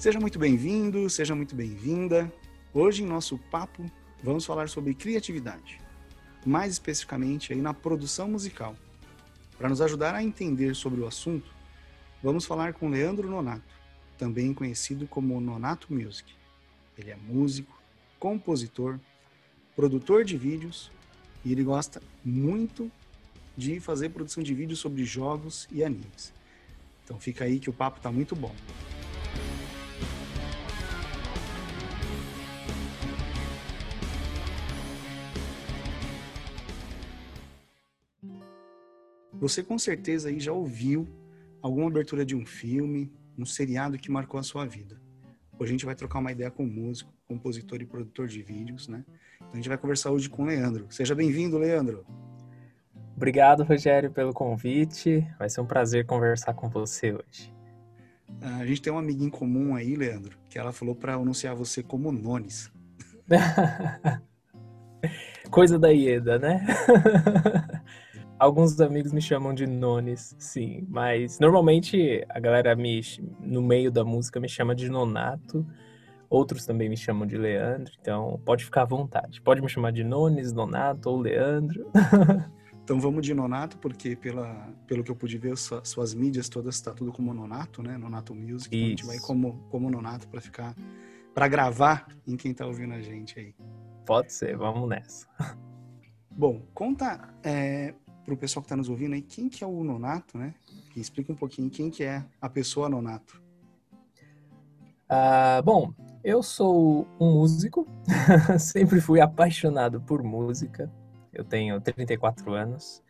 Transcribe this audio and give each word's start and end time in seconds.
Seja 0.00 0.18
muito 0.18 0.38
bem-vindo, 0.38 1.10
seja 1.10 1.34
muito 1.34 1.54
bem-vinda. 1.54 2.32
Hoje, 2.72 3.02
em 3.02 3.06
nosso 3.06 3.36
papo, 3.36 3.84
vamos 4.22 4.46
falar 4.46 4.66
sobre 4.66 4.94
criatividade, 4.94 5.78
mais 6.46 6.72
especificamente 6.72 7.52
aí 7.52 7.60
na 7.60 7.74
produção 7.74 8.26
musical. 8.26 8.74
Para 9.58 9.68
nos 9.68 9.82
ajudar 9.82 10.14
a 10.14 10.22
entender 10.22 10.74
sobre 10.74 11.02
o 11.02 11.06
assunto, 11.06 11.52
vamos 12.22 12.46
falar 12.46 12.72
com 12.72 12.88
Leandro 12.88 13.28
Nonato, 13.28 13.74
também 14.16 14.54
conhecido 14.54 15.06
como 15.06 15.38
Nonato 15.38 15.92
Music. 15.92 16.32
Ele 16.96 17.10
é 17.10 17.16
músico, 17.16 17.78
compositor, 18.18 18.98
produtor 19.76 20.24
de 20.24 20.38
vídeos 20.38 20.90
e 21.44 21.52
ele 21.52 21.62
gosta 21.62 22.00
muito 22.24 22.90
de 23.54 23.80
fazer 23.80 24.08
produção 24.08 24.42
de 24.42 24.54
vídeos 24.54 24.78
sobre 24.78 25.04
jogos 25.04 25.68
e 25.70 25.84
animes. 25.84 26.32
Então 27.04 27.20
fica 27.20 27.44
aí 27.44 27.60
que 27.60 27.68
o 27.68 27.72
papo 27.74 27.98
está 27.98 28.10
muito 28.10 28.34
bom. 28.34 28.54
Você 39.40 39.62
com 39.62 39.78
certeza 39.78 40.28
aí 40.28 40.38
já 40.38 40.52
ouviu 40.52 41.08
alguma 41.62 41.86
abertura 41.86 42.26
de 42.26 42.36
um 42.36 42.44
filme, 42.44 43.10
um 43.38 43.46
seriado 43.46 43.96
que 43.96 44.10
marcou 44.10 44.38
a 44.38 44.42
sua 44.42 44.66
vida. 44.66 45.00
Hoje 45.58 45.70
a 45.70 45.72
gente 45.72 45.86
vai 45.86 45.94
trocar 45.94 46.18
uma 46.18 46.30
ideia 46.30 46.50
com 46.50 46.62
o 46.62 46.66
músico, 46.66 47.10
compositor 47.26 47.80
e 47.80 47.86
produtor 47.86 48.28
de 48.28 48.42
vídeos, 48.42 48.86
né? 48.86 49.02
Então 49.36 49.52
a 49.54 49.56
gente 49.56 49.68
vai 49.68 49.78
conversar 49.78 50.10
hoje 50.10 50.28
com 50.28 50.42
o 50.42 50.46
Leandro. 50.46 50.86
Seja 50.90 51.14
bem-vindo, 51.14 51.56
Leandro. 51.56 52.04
Obrigado, 53.16 53.62
Rogério, 53.62 54.10
pelo 54.10 54.34
convite. 54.34 55.26
Vai 55.38 55.48
ser 55.48 55.62
um 55.62 55.66
prazer 55.66 56.04
conversar 56.04 56.52
com 56.52 56.68
você 56.68 57.14
hoje. 57.14 57.50
A 58.42 58.66
gente 58.66 58.82
tem 58.82 58.92
uma 58.92 59.00
amiga 59.00 59.24
em 59.24 59.30
comum 59.30 59.74
aí, 59.74 59.96
Leandro, 59.96 60.36
que 60.50 60.58
ela 60.58 60.70
falou 60.70 60.94
para 60.94 61.14
anunciar 61.14 61.54
você 61.54 61.82
como 61.82 62.12
Nones. 62.12 62.70
Coisa 65.50 65.78
da 65.78 65.88
Ieda, 65.88 66.38
né? 66.38 66.66
Alguns 68.40 68.80
amigos 68.80 69.12
me 69.12 69.20
chamam 69.20 69.52
de 69.52 69.66
Nones, 69.66 70.34
sim, 70.38 70.86
mas 70.88 71.38
normalmente 71.38 72.24
a 72.26 72.40
galera 72.40 72.74
me 72.74 73.02
no 73.38 73.60
meio 73.60 73.90
da 73.90 74.02
música 74.02 74.40
me 74.40 74.48
chama 74.48 74.74
de 74.74 74.88
Nonato. 74.88 75.66
Outros 76.30 76.64
também 76.64 76.88
me 76.88 76.96
chamam 76.96 77.26
de 77.26 77.36
Leandro, 77.36 77.92
então 78.00 78.40
pode 78.42 78.64
ficar 78.64 78.82
à 78.82 78.84
vontade. 78.86 79.42
Pode 79.42 79.60
me 79.60 79.68
chamar 79.68 79.92
de 79.92 80.02
Nones, 80.02 80.54
Nonato 80.54 81.10
ou 81.10 81.20
Leandro. 81.20 81.90
Então 82.82 82.98
vamos 82.98 83.24
de 83.24 83.32
Nonato, 83.32 83.78
porque 83.78 84.16
pela, 84.16 84.68
pelo 84.84 85.04
que 85.04 85.12
eu 85.12 85.14
pude 85.14 85.38
ver, 85.38 85.56
suas, 85.56 85.88
suas 85.88 86.12
mídias 86.12 86.48
todas 86.48 86.74
está 86.74 86.90
tudo 86.92 87.12
como 87.12 87.32
Nonato, 87.32 87.84
né? 87.84 87.96
Nonato 87.96 88.34
Music. 88.34 88.74
Então 88.74 88.84
a 88.84 88.88
gente 88.88 89.06
vai 89.06 89.18
como, 89.20 89.64
como 89.70 89.88
Nonato 89.88 90.26
para 90.26 90.40
ficar 90.40 90.74
para 91.32 91.46
gravar 91.46 92.08
em 92.26 92.36
quem 92.36 92.50
está 92.50 92.66
ouvindo 92.66 92.94
a 92.94 93.00
gente 93.00 93.38
aí. 93.38 93.54
Pode 94.04 94.32
ser, 94.32 94.56
vamos 94.56 94.88
nessa. 94.88 95.28
Bom, 96.32 96.62
conta 96.74 97.32
é, 97.44 97.94
para 98.24 98.34
o 98.34 98.36
pessoal 98.36 98.62
que 98.62 98.66
está 98.66 98.76
nos 98.76 98.88
ouvindo 98.88 99.14
aí 99.14 99.22
quem 99.22 99.48
que 99.48 99.64
é 99.64 99.66
o 99.66 99.84
Nonato, 99.84 100.38
né? 100.38 100.54
Explica 100.96 101.32
um 101.32 101.36
pouquinho 101.36 101.70
quem 101.70 101.90
que 101.90 102.04
é 102.04 102.24
a 102.40 102.48
pessoa 102.48 102.88
Nonato. 102.88 103.40
Ah, 105.08 105.60
bom, 105.64 105.92
eu 106.22 106.42
sou 106.42 107.06
um 107.18 107.32
músico, 107.32 107.86
sempre 108.60 109.00
fui 109.00 109.20
apaixonado 109.20 110.00
por 110.00 110.22
música. 110.22 110.90
Eu 111.32 111.44
tenho 111.44 111.80
34 111.80 112.52
anos. 112.52 113.02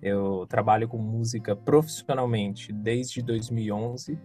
Eu 0.00 0.46
trabalho 0.48 0.88
com 0.88 0.98
música 0.98 1.54
profissionalmente 1.54 2.72
desde 2.72 3.22
2011, 3.22 4.18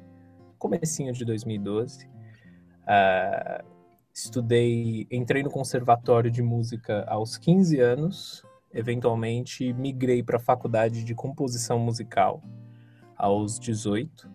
comecinho 0.57 1.13
de 1.13 1.23
2012. 1.23 2.05
Uh, 2.05 2.09
ah, 2.88 3.63
estudei, 4.13 5.07
entrei 5.11 5.44
no 5.44 5.51
conservatório 5.51 6.31
de 6.31 6.41
música 6.41 7.05
aos 7.07 7.38
15 7.38 7.79
anos. 7.79 8.44
Eventualmente 8.73 9.73
migrei 9.73 10.22
para 10.22 10.38
a 10.38 10.39
faculdade 10.39 11.03
de 11.03 11.16
composição 11.16 11.79
musical 11.79 12.41
aos 13.16 13.59
18. 13.59 14.28
Uh, 14.28 14.31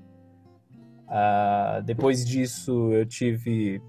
ah, 1.09 1.83
depois 1.85 2.25
disso, 2.25 2.93
eu 2.93 3.05
tive 3.07 3.81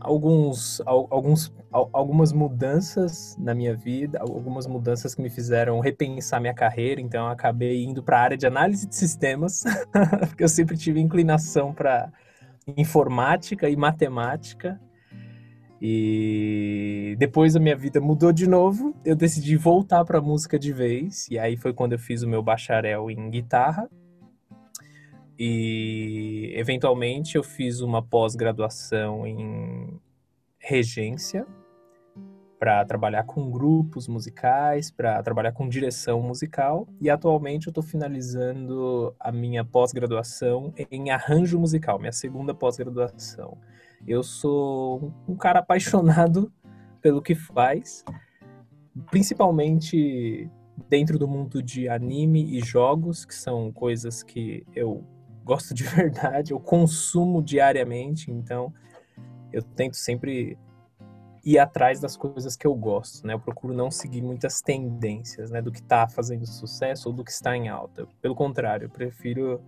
alguns, 0.00 0.82
alguns, 0.86 1.52
algumas 1.70 2.32
mudanças 2.32 3.36
na 3.38 3.54
minha 3.54 3.74
vida, 3.74 4.18
algumas 4.20 4.66
mudanças 4.66 5.14
que 5.14 5.22
me 5.22 5.30
fizeram 5.30 5.80
repensar 5.80 6.40
minha 6.40 6.54
carreira. 6.54 7.00
Então, 7.00 7.26
eu 7.26 7.32
acabei 7.32 7.84
indo 7.84 8.02
para 8.02 8.18
a 8.18 8.22
área 8.22 8.36
de 8.36 8.46
análise 8.46 8.86
de 8.86 8.94
sistemas, 8.94 9.64
porque 10.28 10.44
eu 10.44 10.48
sempre 10.48 10.76
tive 10.76 11.00
inclinação 11.00 11.72
para 11.72 12.12
informática 12.76 13.68
e 13.68 13.76
matemática. 13.76 14.80
E 15.86 17.14
depois 17.18 17.54
a 17.54 17.60
minha 17.60 17.76
vida 17.76 18.00
mudou 18.00 18.32
de 18.32 18.48
novo, 18.48 18.96
eu 19.04 19.14
decidi 19.14 19.54
voltar 19.54 20.02
para 20.02 20.18
música 20.18 20.58
de 20.58 20.72
vez, 20.72 21.28
e 21.30 21.38
aí 21.38 21.58
foi 21.58 21.74
quando 21.74 21.92
eu 21.92 21.98
fiz 21.98 22.22
o 22.22 22.26
meu 22.26 22.42
bacharel 22.42 23.10
em 23.10 23.28
guitarra 23.28 23.86
e 25.38 26.54
eventualmente 26.56 27.36
eu 27.36 27.42
fiz 27.42 27.82
uma 27.82 28.02
pós-graduação 28.02 29.26
em 29.26 30.00
regência 30.58 31.46
para 32.58 32.82
trabalhar 32.86 33.24
com 33.24 33.50
grupos 33.50 34.08
musicais, 34.08 34.90
para 34.90 35.22
trabalhar 35.22 35.52
com 35.52 35.68
direção 35.68 36.22
musical 36.22 36.88
e 36.98 37.10
atualmente 37.10 37.66
eu 37.66 37.70
estou 37.70 37.84
finalizando 37.84 39.14
a 39.20 39.30
minha 39.30 39.62
pós-graduação 39.62 40.72
em 40.90 41.10
arranjo 41.10 41.60
musical, 41.60 41.98
minha 41.98 42.10
segunda 42.10 42.54
pós-graduação. 42.54 43.58
Eu 44.06 44.22
sou 44.22 45.12
um 45.26 45.36
cara 45.36 45.60
apaixonado 45.60 46.52
pelo 47.00 47.22
que 47.22 47.34
faz, 47.34 48.04
principalmente 49.10 50.50
dentro 50.88 51.18
do 51.18 51.28
mundo 51.28 51.62
de 51.62 51.88
anime 51.88 52.56
e 52.56 52.60
jogos, 52.60 53.24
que 53.24 53.34
são 53.34 53.72
coisas 53.72 54.22
que 54.22 54.66
eu 54.74 55.04
gosto 55.44 55.74
de 55.74 55.84
verdade, 55.84 56.52
eu 56.52 56.60
consumo 56.60 57.42
diariamente, 57.42 58.30
então 58.30 58.72
eu 59.52 59.62
tento 59.62 59.96
sempre 59.96 60.58
ir 61.44 61.58
atrás 61.58 62.00
das 62.00 62.16
coisas 62.16 62.56
que 62.56 62.66
eu 62.66 62.74
gosto, 62.74 63.26
né? 63.26 63.34
Eu 63.34 63.40
procuro 63.40 63.74
não 63.74 63.90
seguir 63.90 64.22
muitas 64.22 64.62
tendências, 64.62 65.50
né, 65.50 65.60
do 65.60 65.70
que 65.70 65.80
está 65.80 66.08
fazendo 66.08 66.46
sucesso 66.46 67.10
ou 67.10 67.14
do 67.14 67.22
que 67.22 67.30
está 67.30 67.54
em 67.54 67.68
alta. 67.68 68.08
Pelo 68.22 68.34
contrário, 68.34 68.86
eu 68.86 68.90
prefiro 68.90 69.60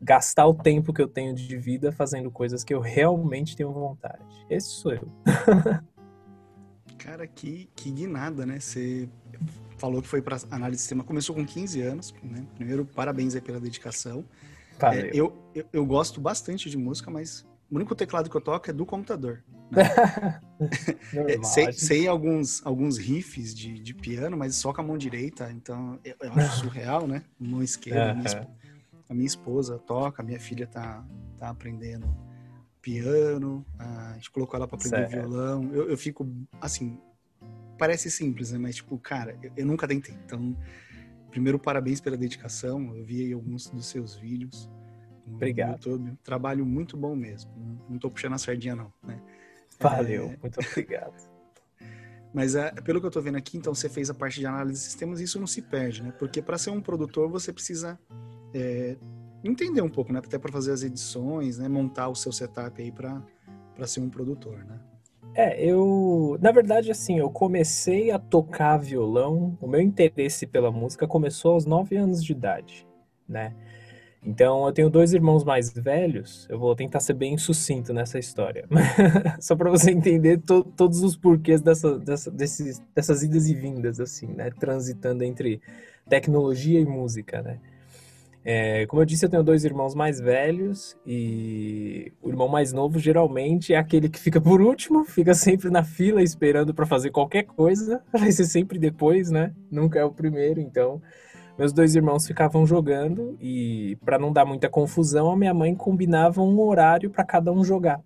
gastar 0.00 0.46
o 0.46 0.54
tempo 0.54 0.92
que 0.92 1.00
eu 1.00 1.08
tenho 1.08 1.34
de 1.34 1.56
vida 1.56 1.90
fazendo 1.90 2.30
coisas 2.30 2.62
que 2.62 2.74
eu 2.74 2.80
realmente 2.80 3.56
tenho 3.56 3.72
vontade. 3.72 4.22
Esse 4.48 4.68
sou 4.68 4.92
eu. 4.92 5.08
Cara, 6.98 7.26
que, 7.26 7.68
que 7.74 7.90
guinada, 7.90 8.44
né? 8.44 8.58
Você 8.58 9.08
falou 9.78 10.02
que 10.02 10.08
foi 10.08 10.20
para 10.20 10.38
análise 10.50 10.78
de 10.78 10.80
sistema, 10.82 11.04
começou 11.04 11.34
com 11.34 11.44
15 11.44 11.80
anos, 11.82 12.14
né? 12.22 12.44
Primeiro, 12.54 12.84
parabéns 12.84 13.34
aí 13.34 13.40
pela 13.40 13.60
dedicação. 13.60 14.24
É, 14.80 15.10
eu, 15.14 15.32
eu, 15.54 15.64
eu, 15.72 15.86
gosto 15.86 16.20
bastante 16.20 16.68
de 16.68 16.76
música, 16.76 17.10
mas 17.10 17.46
o 17.70 17.76
único 17.76 17.94
teclado 17.94 18.28
que 18.28 18.36
eu 18.36 18.40
toco 18.40 18.68
é 18.68 18.72
do 18.72 18.84
computador. 18.84 19.42
Né? 19.70 19.82
É, 21.14 21.42
sei, 21.42 21.72
sei, 21.72 22.08
alguns, 22.08 22.64
alguns 22.64 22.98
riffs 22.98 23.54
de, 23.54 23.78
de 23.78 23.94
piano, 23.94 24.36
mas 24.36 24.56
só 24.56 24.72
com 24.72 24.80
a 24.80 24.84
mão 24.84 24.98
direita, 24.98 25.50
então 25.52 25.98
eu, 26.04 26.14
eu 26.20 26.32
acho 26.32 26.60
surreal, 26.60 27.06
né? 27.06 27.22
Mão 27.38 27.62
esquerda, 27.62 28.14
minha, 28.14 28.48
a 29.08 29.14
minha 29.14 29.26
esposa 29.26 29.78
toca, 29.78 30.22
a 30.22 30.24
minha 30.24 30.40
filha 30.40 30.66
tá, 30.66 31.06
tá 31.38 31.48
aprendendo 31.50 32.06
piano, 32.80 33.66
a 33.78 34.12
gente 34.14 34.30
colocou 34.30 34.56
ela 34.56 34.68
para 34.68 34.76
aprender 34.76 35.08
certo. 35.08 35.10
violão. 35.10 35.72
Eu, 35.72 35.90
eu 35.90 35.98
fico, 35.98 36.24
assim, 36.60 37.00
parece 37.76 38.10
simples, 38.10 38.52
né? 38.52 38.58
Mas, 38.58 38.76
tipo, 38.76 38.96
cara, 38.98 39.36
eu, 39.42 39.50
eu 39.56 39.66
nunca 39.66 39.88
tentei. 39.88 40.14
Então, 40.24 40.56
primeiro, 41.30 41.58
parabéns 41.58 42.00
pela 42.00 42.16
dedicação. 42.16 42.94
Eu 42.96 43.04
vi 43.04 43.32
alguns 43.32 43.68
dos 43.68 43.86
seus 43.86 44.14
vídeos 44.14 44.70
no 45.26 45.34
Obrigado. 45.34 45.72
YouTube. 45.72 46.16
Trabalho 46.22 46.64
muito 46.64 46.96
bom 46.96 47.16
mesmo. 47.16 47.50
Não 47.88 47.96
estou 47.96 48.10
puxando 48.10 48.34
a 48.34 48.38
sardinha, 48.38 48.76
não. 48.76 48.92
Né? 49.02 49.20
Valeu, 49.80 50.30
é... 50.30 50.38
muito 50.40 50.60
obrigado. 50.60 51.14
Mas 52.32 52.54
é, 52.54 52.70
pelo 52.70 53.00
que 53.00 53.06
eu 53.06 53.08
estou 53.08 53.22
vendo 53.22 53.36
aqui, 53.36 53.56
então 53.56 53.74
você 53.74 53.88
fez 53.88 54.10
a 54.10 54.14
parte 54.14 54.38
de 54.38 54.46
análise 54.46 54.74
de 54.74 54.84
sistemas 54.84 55.20
e 55.20 55.24
isso 55.24 55.40
não 55.40 55.46
se 55.46 55.62
perde, 55.62 56.02
né? 56.02 56.12
Porque 56.18 56.42
para 56.42 56.58
ser 56.58 56.70
um 56.70 56.82
produtor 56.82 57.30
você 57.30 57.50
precisa 57.50 57.98
é, 58.56 58.96
entender 59.44 59.82
um 59.82 59.88
pouco, 59.88 60.12
né? 60.12 60.18
Até 60.18 60.38
para 60.38 60.50
fazer 60.50 60.72
as 60.72 60.82
edições, 60.82 61.58
né? 61.58 61.68
Montar 61.68 62.08
o 62.08 62.14
seu 62.14 62.32
setup 62.32 62.80
aí 62.80 62.90
para 62.90 63.22
ser 63.86 64.00
um 64.00 64.08
produtor, 64.08 64.64
né? 64.64 64.80
É, 65.34 65.62
eu. 65.62 66.38
Na 66.40 66.50
verdade, 66.50 66.90
assim, 66.90 67.18
eu 67.18 67.30
comecei 67.30 68.10
a 68.10 68.18
tocar 68.18 68.78
violão. 68.78 69.56
O 69.60 69.68
meu 69.68 69.80
interesse 69.80 70.46
pela 70.46 70.70
música 70.70 71.06
começou 71.06 71.52
aos 71.52 71.66
9 71.66 71.94
anos 71.96 72.24
de 72.24 72.32
idade, 72.32 72.86
né? 73.28 73.54
Então, 74.24 74.66
eu 74.66 74.72
tenho 74.72 74.90
dois 74.90 75.12
irmãos 75.12 75.44
mais 75.44 75.70
velhos. 75.72 76.48
Eu 76.50 76.58
vou 76.58 76.74
tentar 76.74 76.98
ser 76.98 77.12
bem 77.12 77.38
sucinto 77.38 77.92
nessa 77.92 78.18
história. 78.18 78.66
Só 79.38 79.54
para 79.54 79.70
você 79.70 79.92
entender 79.92 80.38
to 80.38 80.64
todos 80.64 81.00
os 81.02 81.16
porquês 81.16 81.60
dessa, 81.60 81.96
dessa, 81.98 82.30
desses, 82.30 82.82
dessas 82.94 83.22
idas 83.22 83.46
e 83.48 83.54
vindas, 83.54 84.00
assim, 84.00 84.26
né? 84.26 84.50
Transitando 84.58 85.22
entre 85.22 85.60
tecnologia 86.08 86.80
e 86.80 86.84
música, 86.84 87.40
né? 87.42 87.60
É, 88.48 88.86
como 88.86 89.02
eu 89.02 89.06
disse, 89.06 89.26
eu 89.26 89.28
tenho 89.28 89.42
dois 89.42 89.64
irmãos 89.64 89.92
mais 89.92 90.20
velhos 90.20 90.96
e 91.04 92.12
o 92.22 92.28
irmão 92.28 92.46
mais 92.46 92.72
novo 92.72 92.96
geralmente 92.96 93.74
é 93.74 93.76
aquele 93.76 94.08
que 94.08 94.20
fica 94.20 94.40
por 94.40 94.60
último, 94.60 95.04
fica 95.04 95.34
sempre 95.34 95.68
na 95.68 95.82
fila 95.82 96.22
esperando 96.22 96.72
para 96.72 96.86
fazer 96.86 97.10
qualquer 97.10 97.42
coisa, 97.42 98.00
vai 98.16 98.30
ser 98.30 98.44
sempre 98.44 98.78
depois, 98.78 99.32
né? 99.32 99.52
Nunca 99.68 99.98
é 99.98 100.04
o 100.04 100.12
primeiro, 100.12 100.60
então 100.60 101.02
meus 101.58 101.72
dois 101.72 101.96
irmãos 101.96 102.24
ficavam 102.24 102.64
jogando 102.64 103.36
e 103.40 103.98
para 104.04 104.16
não 104.16 104.32
dar 104.32 104.44
muita 104.44 104.68
confusão, 104.68 105.28
a 105.28 105.36
minha 105.36 105.52
mãe 105.52 105.74
combinava 105.74 106.40
um 106.40 106.60
horário 106.60 107.10
para 107.10 107.24
cada 107.24 107.50
um 107.50 107.64
jogar. 107.64 108.00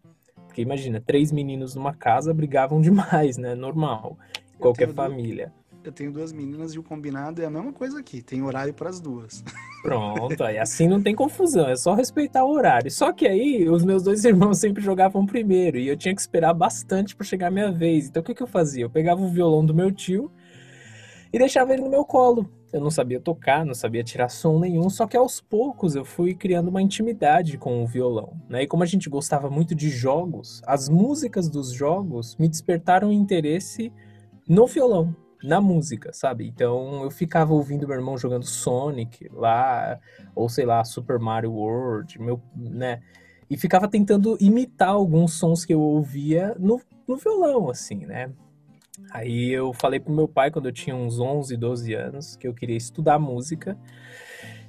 Porque 0.46 0.62
imagina, 0.62 1.02
três 1.04 1.31
meninos 1.31 1.75
numa 1.75 1.92
casa 1.92 2.32
brigavam 2.32 2.81
demais, 2.81 3.37
né? 3.37 3.54
Normal, 3.54 4.16
qualquer 4.58 4.88
família 4.88 5.52
eu 5.82 5.92
tenho 5.92 6.12
duas 6.12 6.32
meninas 6.32 6.74
e 6.74 6.78
o 6.78 6.82
combinado 6.82 7.40
é 7.42 7.46
a 7.46 7.50
mesma 7.50 7.72
coisa 7.72 7.98
aqui. 7.98 8.20
Tem 8.20 8.42
horário 8.42 8.74
para 8.74 8.90
as 8.90 9.00
duas. 9.00 9.42
Pronto, 9.82 10.44
aí 10.44 10.58
assim 10.58 10.86
não 10.86 11.02
tem 11.02 11.14
confusão, 11.14 11.68
é 11.68 11.76
só 11.76 11.94
respeitar 11.94 12.44
o 12.44 12.52
horário. 12.52 12.90
Só 12.90 13.12
que 13.12 13.26
aí 13.26 13.68
os 13.68 13.84
meus 13.84 14.02
dois 14.02 14.24
irmãos 14.24 14.58
sempre 14.58 14.82
jogavam 14.82 15.24
primeiro 15.24 15.78
e 15.78 15.88
eu 15.88 15.96
tinha 15.96 16.14
que 16.14 16.20
esperar 16.20 16.52
bastante 16.52 17.16
para 17.16 17.24
chegar 17.24 17.46
a 17.46 17.50
minha 17.50 17.72
vez. 17.72 18.08
Então 18.08 18.20
o 18.20 18.24
que, 18.24 18.34
que 18.34 18.42
eu 18.42 18.46
fazia? 18.46 18.84
Eu 18.84 18.90
pegava 18.90 19.22
o 19.22 19.28
violão 19.28 19.64
do 19.64 19.74
meu 19.74 19.90
tio 19.90 20.30
e 21.32 21.38
deixava 21.38 21.72
ele 21.72 21.82
no 21.82 21.90
meu 21.90 22.04
colo. 22.04 22.50
Eu 22.72 22.80
não 22.80 22.90
sabia 22.90 23.18
tocar, 23.18 23.64
não 23.64 23.74
sabia 23.74 24.04
tirar 24.04 24.28
som 24.28 24.60
nenhum, 24.60 24.88
só 24.88 25.04
que 25.04 25.16
aos 25.16 25.40
poucos 25.40 25.96
eu 25.96 26.04
fui 26.04 26.34
criando 26.34 26.68
uma 26.68 26.80
intimidade 26.80 27.58
com 27.58 27.82
o 27.82 27.86
violão. 27.86 28.34
Né? 28.48 28.62
E 28.62 28.66
como 28.66 28.84
a 28.84 28.86
gente 28.86 29.08
gostava 29.08 29.50
muito 29.50 29.74
de 29.74 29.88
jogos, 29.88 30.62
as 30.66 30.88
músicas 30.88 31.48
dos 31.48 31.72
jogos 31.72 32.36
me 32.36 32.48
despertaram 32.48 33.10
interesse 33.10 33.92
no 34.46 34.68
violão 34.68 35.16
na 35.42 35.60
música, 35.60 36.12
sabe? 36.12 36.46
Então 36.46 37.02
eu 37.02 37.10
ficava 37.10 37.52
ouvindo 37.52 37.87
meu 37.87 37.96
irmão 37.96 38.19
jogando 38.19 38.44
Sonic 38.44 39.28
lá, 39.32 39.98
ou 40.34 40.48
sei 40.48 40.64
lá, 40.64 40.84
Super 40.84 41.19
Mario 41.19 41.52
World, 41.52 42.20
meu, 42.20 42.40
né? 42.54 43.00
E 43.48 43.56
ficava 43.56 43.88
tentando 43.88 44.37
imitar 44.40 44.90
alguns 44.90 45.34
sons 45.34 45.64
que 45.64 45.75
eu 45.75 45.81
ouvia 45.81 46.54
no, 46.58 46.81
no 47.06 47.16
violão, 47.16 47.69
assim, 47.69 48.06
né? 48.06 48.31
Aí 49.10 49.50
eu 49.50 49.72
falei 49.72 49.98
pro 49.98 50.12
meu 50.12 50.28
pai, 50.28 50.50
quando 50.50 50.66
eu 50.66 50.72
tinha 50.72 50.94
uns 50.94 51.19
11, 51.19 51.56
12 51.56 51.94
anos, 51.94 52.37
que 52.37 52.46
eu 52.46 52.54
queria 52.54 52.76
estudar 52.76 53.19
música. 53.19 53.76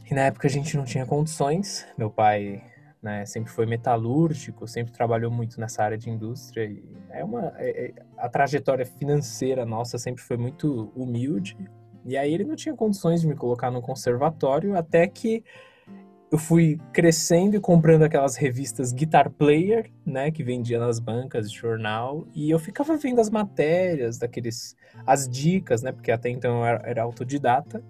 E 0.10 0.14
na 0.14 0.22
época 0.22 0.48
a 0.48 0.52
gente 0.52 0.76
não 0.76 0.84
tinha 0.84 1.06
condições. 1.06 1.86
Meu 1.98 2.10
pai 2.10 2.64
né? 3.02 3.26
Sempre 3.26 3.52
foi 3.52 3.66
metalúrgico, 3.66 4.68
sempre 4.68 4.94
trabalhou 4.94 5.32
muito 5.32 5.60
nessa 5.60 5.84
área 5.84 5.98
de 5.98 6.10
indústria 6.10 6.66
e 6.66 6.84
é 7.10 7.24
uma 7.24 7.52
é, 7.58 7.86
é, 7.86 7.94
a 8.18 8.30
trajetória 8.30 8.86
financeira 8.86 9.66
nossa 9.66 9.98
sempre 9.98 10.22
foi 10.22 10.38
muito 10.38 10.92
humilde. 10.96 11.58
E 12.06 12.18
aí 12.18 12.34
ele 12.34 12.44
não 12.44 12.56
tinha 12.56 12.76
condições 12.76 13.22
de 13.22 13.28
me 13.28 13.36
colocar 13.36 13.72
no 13.72 13.82
conservatório 13.82 14.78
até 14.78 15.08
que 15.08 15.44
eu 16.32 16.38
fui 16.38 16.80
crescendo 16.94 17.58
e 17.58 17.60
comprando 17.60 18.04
aquelas 18.04 18.38
revistas 18.38 18.94
Guitar 18.94 19.30
Player, 19.30 19.92
né, 20.06 20.32
que 20.32 20.42
vendia 20.42 20.80
nas 20.80 20.98
bancas 20.98 21.52
de 21.52 21.58
jornal, 21.58 22.26
e 22.34 22.50
eu 22.50 22.58
ficava 22.58 22.96
vendo 22.96 23.20
as 23.20 23.30
matérias 23.30 24.18
daqueles 24.18 24.78
as 25.06 25.28
dicas, 25.28 25.82
né, 25.82 25.92
porque 25.92 26.10
até 26.10 26.30
então 26.30 26.60
eu 26.60 26.66
era, 26.66 26.82
era 26.86 27.04
autodidata 27.04 27.84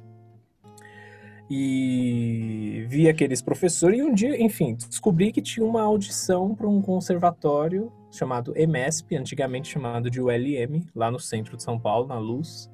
e 1.53 2.86
vi 2.88 3.09
aqueles 3.09 3.42
professores 3.42 4.00
e 4.00 4.01
um 4.01 4.13
dia, 4.13 4.42
enfim, 4.42 4.74
descobri 4.74 5.33
que 5.33 5.42
tinha 5.42 5.65
uma 5.65 5.81
audição 5.81 6.56
para 6.56 6.65
um 6.65 6.81
conservatório 6.81 7.92
chamado 8.09 8.57
EMESP, 8.57 9.18
antigamente 9.18 9.68
chamado 9.68 10.09
de 10.09 10.21
ULM, 10.21 10.88
lá 10.95 11.12
no 11.12 11.19
centro 11.19 11.57
de 11.57 11.63
São 11.63 11.77
Paulo, 11.77 12.07
na 12.07 12.18
Luz. 12.18 12.71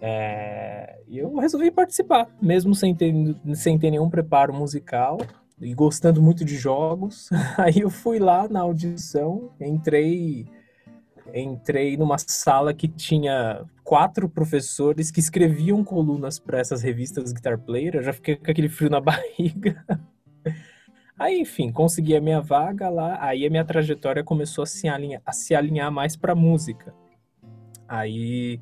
É, 0.00 1.00
e 1.06 1.18
eu 1.18 1.36
resolvi 1.36 1.70
participar, 1.70 2.26
mesmo 2.40 2.74
sem 2.74 2.94
ter, 2.94 3.12
sem 3.54 3.78
ter 3.78 3.90
nenhum 3.90 4.08
preparo 4.08 4.54
musical 4.54 5.18
e 5.60 5.74
gostando 5.74 6.22
muito 6.22 6.46
de 6.46 6.56
jogos. 6.56 7.28
Aí 7.58 7.80
eu 7.80 7.90
fui 7.90 8.18
lá 8.18 8.48
na 8.48 8.60
audição, 8.60 9.50
entrei 9.60 10.46
entrei 11.34 11.94
numa 11.98 12.16
sala 12.16 12.72
que 12.72 12.88
tinha 12.88 13.66
quatro 13.86 14.28
professores 14.28 15.12
que 15.12 15.20
escreviam 15.20 15.84
colunas 15.84 16.40
para 16.40 16.58
essas 16.58 16.82
revistas 16.82 17.32
Guitar 17.32 17.56
Player. 17.56 17.94
Eu 17.94 18.02
já 18.02 18.12
fiquei 18.12 18.34
com 18.34 18.50
aquele 18.50 18.68
frio 18.68 18.90
na 18.90 18.98
barriga. 19.00 19.86
Aí, 21.16 21.40
enfim, 21.40 21.70
consegui 21.70 22.16
a 22.16 22.20
minha 22.20 22.40
vaga 22.40 22.88
lá. 22.88 23.16
Aí 23.24 23.46
a 23.46 23.50
minha 23.50 23.64
trajetória 23.64 24.24
começou 24.24 24.64
a 24.64 24.66
se 24.66 24.88
alinhar, 24.88 25.22
a 25.24 25.32
se 25.32 25.54
alinhar 25.54 25.90
mais 25.92 26.16
para 26.16 26.34
música. 26.34 26.92
Aí 27.86 28.60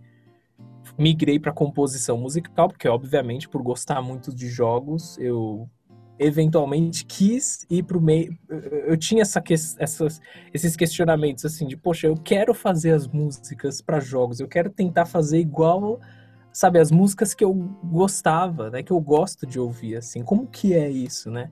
migrei 0.99 1.41
para 1.41 1.53
composição 1.53 2.19
musical, 2.19 2.69
porque 2.69 2.87
obviamente 2.87 3.49
por 3.49 3.63
gostar 3.63 4.03
muito 4.03 4.33
de 4.33 4.47
jogos, 4.49 5.17
eu 5.17 5.69
eventualmente 6.19 7.05
quis 7.05 7.67
ir 7.69 7.83
para 7.83 7.99
o 7.99 8.01
meio. 8.01 8.37
Eu 8.87 8.97
tinha 8.97 9.23
essa 9.23 9.41
que... 9.41 9.53
essas... 9.53 10.21
esses 10.53 10.77
questionamentos 10.77 11.45
assim 11.45 11.67
de, 11.67 11.77
poxa, 11.77 12.07
eu 12.07 12.15
quero 12.15 12.55
fazer 12.55 12.93
as 12.93 13.07
músicas 13.07 13.81
para 13.81 14.01
jogos, 14.01 14.41
eu 14.41 14.49
quero 14.49 14.71
tentar 14.71 15.07
fazer 15.07 15.39
igual, 15.39 16.01
sabe, 16.53 16.79
as 16.79 16.91
músicas 16.91 17.35
que 17.35 17.45
eu 17.45 17.53
gostava, 17.85 18.71
né, 18.71 18.83
que 18.83 18.93
eu 18.93 19.01
gosto 19.01 19.47
de 19.47 19.59
ouvir, 19.59 19.97
assim, 19.97 20.23
como 20.23 20.47
que 20.47 20.75
é 20.75 20.89
isso, 20.89 21.31
né? 21.31 21.51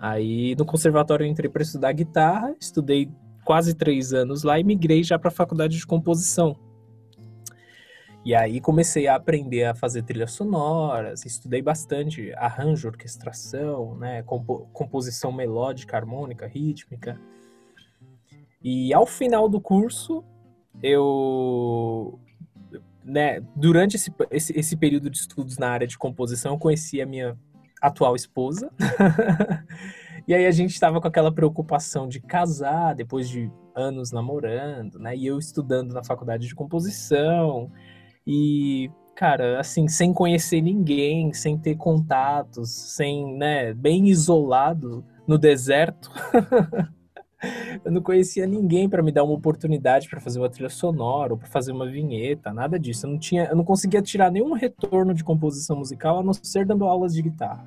Aí 0.00 0.54
no 0.56 0.66
conservatório 0.66 1.24
eu 1.24 1.30
entrei 1.30 1.50
para 1.50 1.62
estudar 1.62 1.92
guitarra, 1.92 2.54
estudei 2.60 3.10
quase 3.44 3.74
três 3.74 4.12
anos 4.12 4.42
lá 4.42 4.60
e 4.60 4.64
migrei 4.64 5.02
já 5.02 5.18
para 5.18 5.28
a 5.28 5.32
faculdade 5.32 5.78
de 5.78 5.86
composição. 5.86 6.67
E 8.28 8.34
aí 8.34 8.60
comecei 8.60 9.06
a 9.06 9.14
aprender 9.14 9.64
a 9.64 9.74
fazer 9.74 10.02
trilhas 10.02 10.32
sonoras, 10.32 11.24
estudei 11.24 11.62
bastante 11.62 12.30
arranjo, 12.34 12.86
orquestração, 12.86 13.94
né, 13.94 14.22
compo 14.22 14.68
composição 14.70 15.32
melódica, 15.32 15.96
harmônica, 15.96 16.46
rítmica. 16.46 17.18
E 18.62 18.92
ao 18.92 19.06
final 19.06 19.48
do 19.48 19.58
curso, 19.58 20.22
eu 20.82 22.20
né, 23.02 23.40
durante 23.56 23.96
esse, 23.96 24.12
esse, 24.30 24.52
esse, 24.52 24.76
período 24.76 25.08
de 25.08 25.16
estudos 25.16 25.56
na 25.56 25.70
área 25.70 25.86
de 25.86 25.96
composição, 25.96 26.52
eu 26.52 26.58
conheci 26.58 27.00
a 27.00 27.06
minha 27.06 27.34
atual 27.80 28.14
esposa. 28.14 28.70
e 30.28 30.34
aí 30.34 30.44
a 30.44 30.50
gente 30.50 30.74
estava 30.74 31.00
com 31.00 31.08
aquela 31.08 31.32
preocupação 31.32 32.06
de 32.06 32.20
casar 32.20 32.94
depois 32.94 33.26
de 33.26 33.50
anos 33.74 34.12
namorando, 34.12 34.98
né? 34.98 35.16
E 35.16 35.26
eu 35.26 35.38
estudando 35.38 35.94
na 35.94 36.04
faculdade 36.04 36.46
de 36.46 36.54
composição. 36.54 37.72
E, 38.30 38.90
cara, 39.16 39.58
assim, 39.58 39.88
sem 39.88 40.12
conhecer 40.12 40.60
ninguém, 40.60 41.32
sem 41.32 41.56
ter 41.56 41.76
contatos, 41.76 42.70
sem, 42.70 43.34
né, 43.38 43.72
bem 43.72 44.06
isolado 44.08 45.02
no 45.26 45.38
deserto. 45.38 46.10
eu 47.82 47.90
não 47.90 48.02
conhecia 48.02 48.46
ninguém 48.46 48.86
para 48.86 49.02
me 49.02 49.10
dar 49.10 49.24
uma 49.24 49.32
oportunidade 49.32 50.10
para 50.10 50.20
fazer 50.20 50.38
uma 50.38 50.50
trilha 50.50 50.68
sonora 50.68 51.32
ou 51.32 51.38
para 51.38 51.48
fazer 51.48 51.72
uma 51.72 51.88
vinheta, 51.88 52.52
nada 52.52 52.78
disso. 52.78 53.06
Eu 53.06 53.12
não 53.12 53.18
tinha, 53.18 53.44
eu 53.46 53.56
não 53.56 53.64
conseguia 53.64 54.02
tirar 54.02 54.30
nenhum 54.30 54.52
retorno 54.52 55.14
de 55.14 55.24
composição 55.24 55.76
musical 55.76 56.18
a 56.18 56.22
não 56.22 56.34
ser 56.34 56.66
dando 56.66 56.84
aulas 56.84 57.14
de 57.14 57.22
guitarra. 57.22 57.66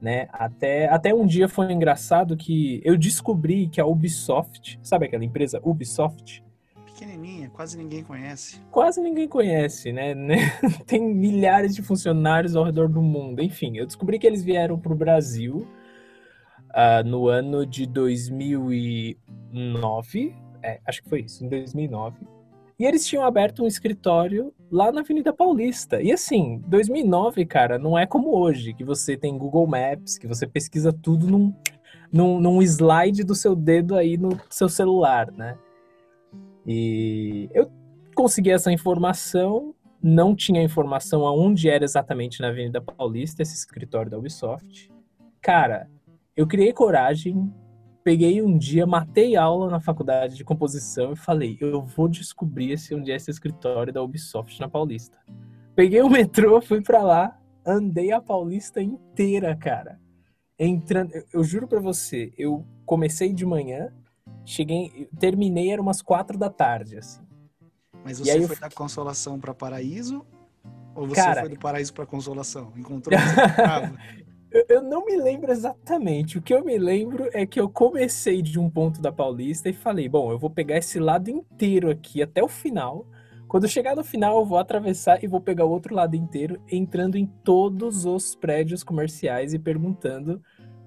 Né? 0.00 0.26
Até, 0.32 0.88
até 0.88 1.14
um 1.14 1.26
dia 1.26 1.48
foi 1.48 1.70
engraçado 1.70 2.34
que 2.34 2.80
eu 2.82 2.96
descobri 2.96 3.68
que 3.68 3.80
a 3.80 3.86
Ubisoft, 3.86 4.78
sabe 4.82 5.04
aquela 5.06 5.24
empresa 5.24 5.60
Ubisoft? 5.62 6.43
Pequenininha, 6.94 7.50
quase 7.50 7.76
ninguém 7.76 8.04
conhece. 8.04 8.60
Quase 8.70 9.02
ninguém 9.02 9.26
conhece, 9.26 9.90
né? 9.92 10.14
Tem 10.86 11.02
milhares 11.02 11.74
de 11.74 11.82
funcionários 11.82 12.54
ao 12.54 12.62
redor 12.64 12.88
do 12.88 13.02
mundo. 13.02 13.42
Enfim, 13.42 13.76
eu 13.76 13.84
descobri 13.84 14.16
que 14.18 14.26
eles 14.26 14.44
vieram 14.44 14.78
para 14.78 14.92
o 14.92 14.96
Brasil 14.96 15.66
uh, 16.70 17.02
no 17.04 17.28
ano 17.28 17.66
de 17.66 17.86
2009. 17.86 20.34
É, 20.62 20.80
acho 20.86 21.02
que 21.02 21.08
foi 21.08 21.22
isso, 21.22 21.44
em 21.44 21.48
2009. 21.48 22.16
E 22.78 22.84
eles 22.84 23.06
tinham 23.06 23.24
aberto 23.24 23.62
um 23.62 23.66
escritório 23.66 24.52
lá 24.70 24.90
na 24.90 25.00
Avenida 25.00 25.32
Paulista. 25.32 26.02
E 26.02 26.12
assim, 26.12 26.60
2009, 26.66 27.44
cara, 27.46 27.78
não 27.78 27.98
é 27.98 28.06
como 28.06 28.36
hoje, 28.36 28.72
que 28.72 28.84
você 28.84 29.16
tem 29.16 29.38
Google 29.38 29.66
Maps, 29.66 30.18
que 30.18 30.26
você 30.26 30.46
pesquisa 30.46 30.92
tudo 30.92 31.28
num, 31.28 31.54
num, 32.12 32.40
num 32.40 32.60
slide 32.62 33.22
do 33.22 33.34
seu 33.34 33.54
dedo 33.54 33.94
aí 33.94 34.16
no 34.16 34.40
seu 34.50 34.68
celular, 34.68 35.30
né? 35.30 35.56
E 36.66 37.48
eu 37.52 37.70
consegui 38.14 38.50
essa 38.50 38.72
informação, 38.72 39.74
não 40.02 40.34
tinha 40.34 40.62
informação 40.62 41.26
aonde 41.26 41.68
era 41.68 41.84
exatamente 41.84 42.40
na 42.40 42.48
Avenida 42.48 42.80
Paulista, 42.80 43.42
esse 43.42 43.54
escritório 43.54 44.10
da 44.10 44.18
Ubisoft. 44.18 44.90
Cara, 45.40 45.88
eu 46.36 46.46
criei 46.46 46.72
coragem, 46.72 47.52
peguei 48.02 48.42
um 48.42 48.56
dia, 48.56 48.86
matei 48.86 49.36
aula 49.36 49.70
na 49.70 49.80
faculdade 49.80 50.36
de 50.36 50.44
composição 50.44 51.12
e 51.12 51.16
falei, 51.16 51.56
eu 51.60 51.82
vou 51.82 52.08
descobrir 52.08 52.72
esse, 52.72 52.94
onde 52.94 53.10
é 53.10 53.16
esse 53.16 53.30
escritório 53.30 53.92
da 53.92 54.02
Ubisoft 54.02 54.60
na 54.60 54.68
Paulista. 54.68 55.18
Peguei 55.74 56.02
o 56.02 56.10
metrô, 56.10 56.60
fui 56.60 56.80
para 56.80 57.02
lá, 57.02 57.38
andei 57.66 58.12
a 58.12 58.20
Paulista 58.20 58.80
inteira, 58.80 59.56
cara. 59.56 59.98
Entrando, 60.58 61.12
eu, 61.14 61.24
eu 61.32 61.44
juro 61.44 61.66
para 61.66 61.80
você, 61.80 62.32
eu 62.38 62.64
comecei 62.84 63.32
de 63.32 63.44
manhã, 63.44 63.92
Cheguei, 64.44 65.08
terminei, 65.18 65.70
era 65.70 65.80
umas 65.80 66.02
quatro 66.02 66.38
da 66.38 66.50
tarde, 66.50 66.98
assim. 66.98 67.22
Mas 68.04 68.18
você 68.18 68.40
foi 68.42 68.56
eu... 68.56 68.60
da 68.60 68.70
Consolação 68.70 69.40
para 69.40 69.54
Paraíso 69.54 70.24
Ou 70.94 71.06
você 71.06 71.22
Cara, 71.22 71.40
foi 71.40 71.48
do 71.48 71.58
paraíso 71.58 71.94
para 71.94 72.04
consolação? 72.04 72.72
Encontrou 72.76 73.18
eu, 74.52 74.64
eu 74.68 74.82
não 74.82 75.04
me 75.04 75.16
lembro 75.16 75.50
exatamente. 75.50 76.38
O 76.38 76.42
que 76.42 76.54
eu 76.54 76.64
me 76.64 76.78
lembro 76.78 77.28
é 77.32 77.44
que 77.46 77.58
eu 77.58 77.68
comecei 77.68 78.40
de 78.40 78.58
um 78.58 78.70
ponto 78.70 79.00
da 79.00 79.10
Paulista 79.10 79.68
e 79.68 79.72
falei, 79.72 80.08
bom, 80.08 80.30
eu 80.30 80.38
vou 80.38 80.50
pegar 80.50 80.76
esse 80.76 81.00
lado 81.00 81.28
inteiro 81.30 81.90
aqui 81.90 82.22
até 82.22 82.42
o 82.42 82.48
final. 82.48 83.06
Quando 83.48 83.68
chegar 83.68 83.96
no 83.96 84.04
final, 84.04 84.38
eu 84.38 84.44
vou 84.44 84.58
atravessar 84.58 85.22
e 85.22 85.26
vou 85.26 85.40
pegar 85.40 85.64
o 85.64 85.70
outro 85.70 85.94
lado 85.94 86.14
inteiro, 86.14 86.60
entrando 86.70 87.16
em 87.16 87.26
todos 87.26 88.04
os 88.04 88.34
prédios 88.34 88.82
comerciais 88.82 89.54
e 89.54 89.58
perguntando 89.58 90.42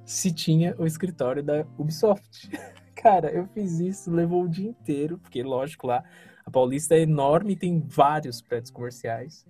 se 0.06 0.32
tinha 0.32 0.76
o 0.78 0.86
escritório 0.86 1.44
da 1.44 1.66
Ubisoft. 1.78 2.50
Cara, 3.02 3.32
eu 3.32 3.46
fiz 3.48 3.80
isso, 3.80 4.12
levou 4.12 4.44
o 4.44 4.50
dia 4.50 4.70
inteiro, 4.70 5.18
porque 5.20 5.44
lógico 5.44 5.88
lá, 5.88 6.04
a 6.46 6.50
Paulista 6.50 6.96
é 6.96 7.02
enorme 7.02 7.56
tem 7.56 7.80
vários 7.80 8.42
prédios 8.42 8.72
comerciais. 8.72 9.46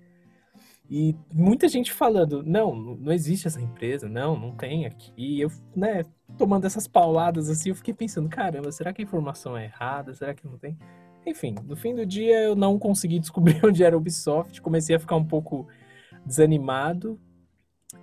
E 0.89 1.15
muita 1.33 1.67
gente 1.67 1.91
falando, 1.91 2.43
não, 2.43 2.75
não 2.75 3.11
existe 3.11 3.47
essa 3.47 3.61
empresa, 3.61 4.07
não, 4.07 4.37
não 4.37 4.51
tem 4.51 4.85
aqui. 4.85 5.11
E 5.17 5.41
eu, 5.41 5.51
né, 5.75 6.03
tomando 6.37 6.65
essas 6.65 6.87
pauladas 6.87 7.49
assim, 7.49 7.69
eu 7.69 7.75
fiquei 7.75 7.93
pensando, 7.93 8.29
caramba, 8.29 8.71
será 8.71 8.93
que 8.93 9.01
a 9.01 9.05
informação 9.05 9.57
é 9.57 9.65
errada? 9.65 10.13
Será 10.13 10.33
que 10.33 10.45
não 10.45 10.57
tem? 10.57 10.77
Enfim, 11.25 11.55
no 11.65 11.75
fim 11.75 11.93
do 11.93 12.05
dia 12.05 12.41
eu 12.43 12.55
não 12.55 12.79
consegui 12.79 13.19
descobrir 13.19 13.59
onde 13.65 13.83
era 13.83 13.95
a 13.95 13.97
Ubisoft, 13.97 14.61
comecei 14.61 14.95
a 14.95 14.99
ficar 14.99 15.15
um 15.15 15.25
pouco 15.25 15.67
desanimado. 16.25 17.19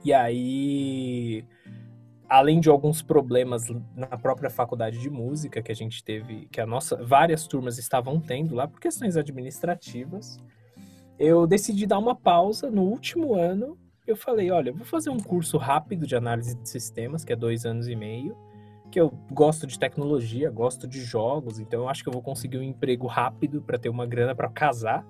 E 0.05 0.13
aí, 0.13 1.45
além 2.35 2.59
de 2.59 2.69
alguns 2.69 3.01
problemas 3.01 3.69
na 3.95 4.19
própria 4.19 4.51
faculdade 4.51 4.99
de 4.99 5.09
música 5.09 5.63
que 5.63 5.71
a 5.71 5.75
gente 5.75 6.03
teve, 6.03 6.49
que 6.51 6.61
a 6.61 6.67
nossa 6.67 6.97
várias 6.97 7.47
turmas 7.47 7.79
estavam 7.79 8.19
tendo 8.19 8.57
lá 8.57 8.67
por 8.67 8.81
questões 8.81 9.17
administrativas, 9.17 10.41
eu 11.17 11.47
decidi 11.47 11.87
dar 11.87 11.97
uma 11.97 12.17
pausa 12.17 12.69
no 12.69 12.83
último 12.83 13.37
ano. 13.37 13.79
Eu 14.05 14.17
falei, 14.17 14.51
olha, 14.51 14.73
vou 14.73 14.85
fazer 14.85 15.11
um 15.11 15.21
curso 15.21 15.57
rápido 15.59 16.09
de 16.09 16.17
análise 16.17 16.57
de 16.57 16.69
sistemas, 16.69 17.25
que 17.25 17.33
é 17.33 17.37
dois 17.37 17.65
anos 17.65 17.87
e 17.87 17.95
meio, 17.95 18.37
que 18.91 19.01
eu 19.01 19.17
gosto 19.31 19.65
de 19.65 19.79
tecnologia, 19.79 20.51
gosto 20.51 20.89
de 20.89 21.03
jogos, 21.03 21.61
então 21.61 21.83
eu 21.83 21.89
acho 21.89 22.03
que 22.03 22.09
eu 22.09 22.13
vou 22.13 22.23
conseguir 22.23 22.59
um 22.59 22.65
emprego 22.65 23.07
rápido 23.07 23.63
para 23.63 23.79
ter 23.79 23.89
uma 23.89 24.07
grana 24.07 24.35
para 24.35 24.49
casar. 24.49 25.07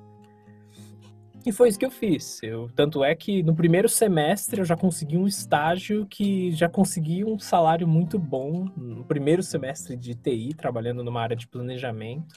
E 1.47 1.53
foi 1.53 1.69
isso 1.69 1.79
que 1.79 1.85
eu 1.85 1.91
fiz. 1.91 2.43
Eu, 2.43 2.71
tanto 2.75 3.05
é 3.05 3.15
que 3.15 3.43
no 3.43 3.55
primeiro 3.55 3.89
semestre 3.89 4.61
eu 4.61 4.65
já 4.65 4.77
consegui 4.77 5.19
um 5.19 5.27
estágio 5.27 6.07
que 6.07 6.51
já 6.53 6.69
consegui 6.71 7.23
um 7.23 7.39
salário 7.39 7.87
muito 7.87 8.19
bom 8.19 8.67
no 8.75 9.05
primeiro 9.05 9.43
semestre 9.43 9.95
de 9.95 10.15
TI, 10.15 10.55
trabalhando 10.55 11.05
numa 11.05 11.21
área 11.21 11.37
de 11.37 11.47
planejamento, 11.47 12.35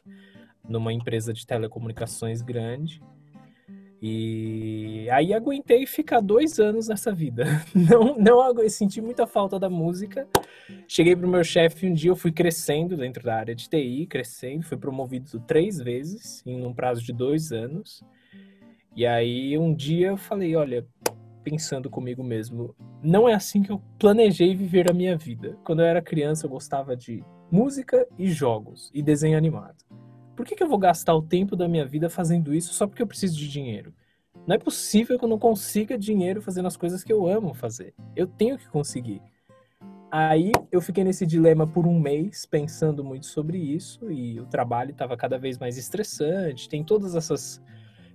numa 0.67 0.91
empresa 0.91 1.31
de 1.31 1.47
telecomunicações 1.47 2.41
grande. 2.41 3.01
E 4.01 5.07
aí 5.09 5.33
aguentei 5.33 5.87
ficar 5.87 6.19
dois 6.19 6.59
anos 6.59 6.89
nessa 6.89 7.11
vida. 7.11 7.45
Não, 7.73 8.15
não 8.17 8.69
senti 8.69 9.01
muita 9.01 9.25
falta 9.25 9.57
da 9.57 9.69
música. 9.69 10.27
Cheguei 10.87 11.15
pro 11.15 11.27
meu 11.27 11.43
chefe 11.43 11.87
um 11.87 11.93
dia, 11.93 12.11
eu 12.11 12.15
fui 12.15 12.31
crescendo 12.31 12.95
dentro 12.95 13.23
da 13.23 13.35
área 13.35 13.55
de 13.55 13.67
TI, 13.67 14.05
crescendo, 14.05 14.63
fui 14.63 14.77
promovido 14.77 15.39
três 15.47 15.79
vezes 15.79 16.43
em 16.45 16.63
um 16.65 16.73
prazo 16.73 17.01
de 17.01 17.11
dois 17.11 17.51
anos. 17.51 18.03
E 18.97 19.05
aí 19.05 19.55
um 19.59 19.75
dia 19.75 20.07
eu 20.07 20.17
falei, 20.17 20.55
olha, 20.55 20.83
pensando 21.43 21.87
comigo 21.87 22.23
mesmo, 22.23 22.75
não 22.99 23.29
é 23.29 23.35
assim 23.35 23.61
que 23.61 23.71
eu 23.71 23.79
planejei 23.99 24.55
viver 24.55 24.89
a 24.89 24.93
minha 24.93 25.15
vida. 25.15 25.55
Quando 25.63 25.83
eu 25.83 25.85
era 25.85 26.01
criança, 26.01 26.47
eu 26.47 26.49
gostava 26.49 26.97
de 26.97 27.23
música 27.51 28.07
e 28.17 28.27
jogos 28.31 28.89
e 28.95 29.03
desenho 29.03 29.37
animado. 29.37 29.85
Por 30.35 30.47
que, 30.47 30.55
que 30.55 30.63
eu 30.63 30.67
vou 30.67 30.79
gastar 30.79 31.13
o 31.13 31.21
tempo 31.21 31.55
da 31.55 31.67
minha 31.67 31.85
vida 31.85 32.09
fazendo 32.09 32.51
isso 32.55 32.73
só 32.73 32.87
porque 32.87 33.03
eu 33.03 33.05
preciso 33.05 33.37
de 33.37 33.47
dinheiro? 33.47 33.93
Não 34.47 34.55
é 34.55 34.57
possível 34.57 35.19
que 35.19 35.25
eu 35.25 35.29
não 35.29 35.37
consiga 35.37 35.95
dinheiro 35.95 36.41
fazendo 36.41 36.65
as 36.65 36.75
coisas 36.75 37.03
que 37.03 37.13
eu 37.13 37.27
amo 37.27 37.53
fazer. 37.53 37.93
Eu 38.15 38.25
tenho 38.25 38.57
que 38.57 38.67
conseguir. 38.67 39.21
Aí 40.09 40.51
eu 40.71 40.81
fiquei 40.81 41.03
nesse 41.03 41.23
dilema 41.23 41.67
por 41.67 41.85
um 41.85 41.99
mês, 41.99 42.47
pensando 42.47 43.03
muito 43.03 43.27
sobre 43.27 43.59
isso, 43.59 44.11
e 44.11 44.39
o 44.39 44.47
trabalho 44.47 44.89
estava 44.89 45.15
cada 45.15 45.37
vez 45.37 45.59
mais 45.59 45.77
estressante. 45.77 46.67
Tem 46.67 46.83
todas 46.83 47.13
essas 47.13 47.61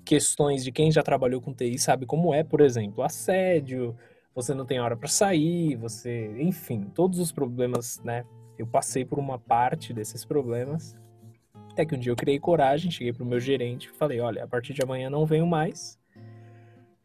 questões 0.05 0.65
de 0.65 0.73
quem 0.73 0.91
já 0.91 1.03
trabalhou 1.03 1.41
com 1.41 1.53
TI 1.53 1.79
sabe 1.79 2.07
como 2.07 2.35
é, 2.35 2.43
por 2.43 2.61
exemplo, 2.61 3.03
assédio, 3.03 3.97
você 4.35 4.55
não 4.55 4.65
tem 4.65 4.81
hora 4.81 4.97
para 4.97 5.09
sair, 5.09 5.77
você, 5.77 6.33
enfim, 6.39 6.91
todos 6.95 7.19
os 7.19 7.31
problemas, 7.31 8.01
né? 8.03 8.25
Eu 8.59 8.67
passei 8.67 9.05
por 9.05 9.19
uma 9.19 9.39
parte 9.39 9.93
desses 9.93 10.25
problemas. 10.25 10.97
Até 11.73 11.85
que 11.85 11.95
um 11.95 11.99
dia 11.99 12.13
eu 12.13 12.17
criei 12.17 12.39
coragem, 12.39 12.91
cheguei 12.91 13.13
pro 13.13 13.25
meu 13.25 13.41
gerente 13.41 13.87
e 13.87 13.97
falei: 13.97 14.21
olha, 14.21 14.45
a 14.45 14.47
partir 14.47 14.73
de 14.73 14.83
amanhã 14.83 15.09
não 15.11 15.27
venho 15.27 15.47
mais. 15.47 15.99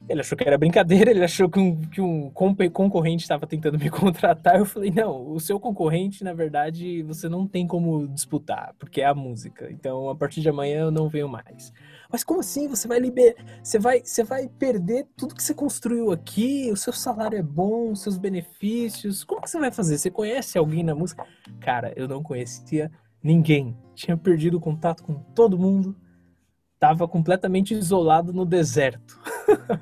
Ele 0.07 0.21
achou 0.21 0.37
que 0.37 0.47
era 0.47 0.57
brincadeira, 0.57 1.09
ele 1.11 1.23
achou 1.23 1.49
que 1.49 1.59
um, 1.59 1.81
que 1.81 1.99
um 1.99 2.29
concorrente 2.31 3.23
estava 3.23 3.47
tentando 3.47 3.79
me 3.79 3.89
contratar. 3.91 4.57
Eu 4.57 4.65
falei: 4.65 4.91
não, 4.91 5.31
o 5.31 5.39
seu 5.39 5.59
concorrente, 5.59 6.23
na 6.23 6.33
verdade, 6.33 7.01
você 7.03 7.27
não 7.27 7.47
tem 7.47 7.65
como 7.65 8.07
disputar, 8.07 8.73
porque 8.77 9.01
é 9.01 9.05
a 9.05 9.15
música. 9.15 9.69
Então, 9.71 10.09
a 10.09 10.15
partir 10.15 10.41
de 10.41 10.49
amanhã 10.49 10.81
eu 10.81 10.91
não 10.91 11.09
venho 11.09 11.27
mais. 11.27 11.73
Mas 12.11 12.23
como 12.23 12.39
assim? 12.39 12.67
Você 12.67 12.87
vai 12.87 12.99
liberar. 12.99 13.35
Você 13.63 13.77
vai, 13.77 14.01
você 14.03 14.23
vai 14.23 14.47
perder 14.47 15.07
tudo 15.15 15.35
que 15.35 15.43
você 15.43 15.53
construiu 15.53 16.11
aqui, 16.11 16.69
o 16.71 16.77
seu 16.77 16.93
salário 16.93 17.37
é 17.37 17.43
bom, 17.43 17.91
os 17.91 18.01
seus 18.01 18.17
benefícios. 18.17 19.23
Como 19.23 19.41
que 19.41 19.49
você 19.49 19.59
vai 19.59 19.71
fazer? 19.71 19.97
Você 19.97 20.09
conhece 20.09 20.57
alguém 20.57 20.83
na 20.83 20.95
música? 20.95 21.25
Cara, 21.59 21.93
eu 21.95 22.07
não 22.07 22.23
conhecia 22.23 22.91
ninguém. 23.21 23.77
Tinha 23.93 24.15
perdido 24.15 24.59
contato 24.59 25.03
com 25.03 25.15
todo 25.33 25.57
mundo. 25.57 25.95
Tava 26.79 27.07
completamente 27.07 27.73
isolado 27.73 28.31
no 28.31 28.45
deserto. 28.45 29.19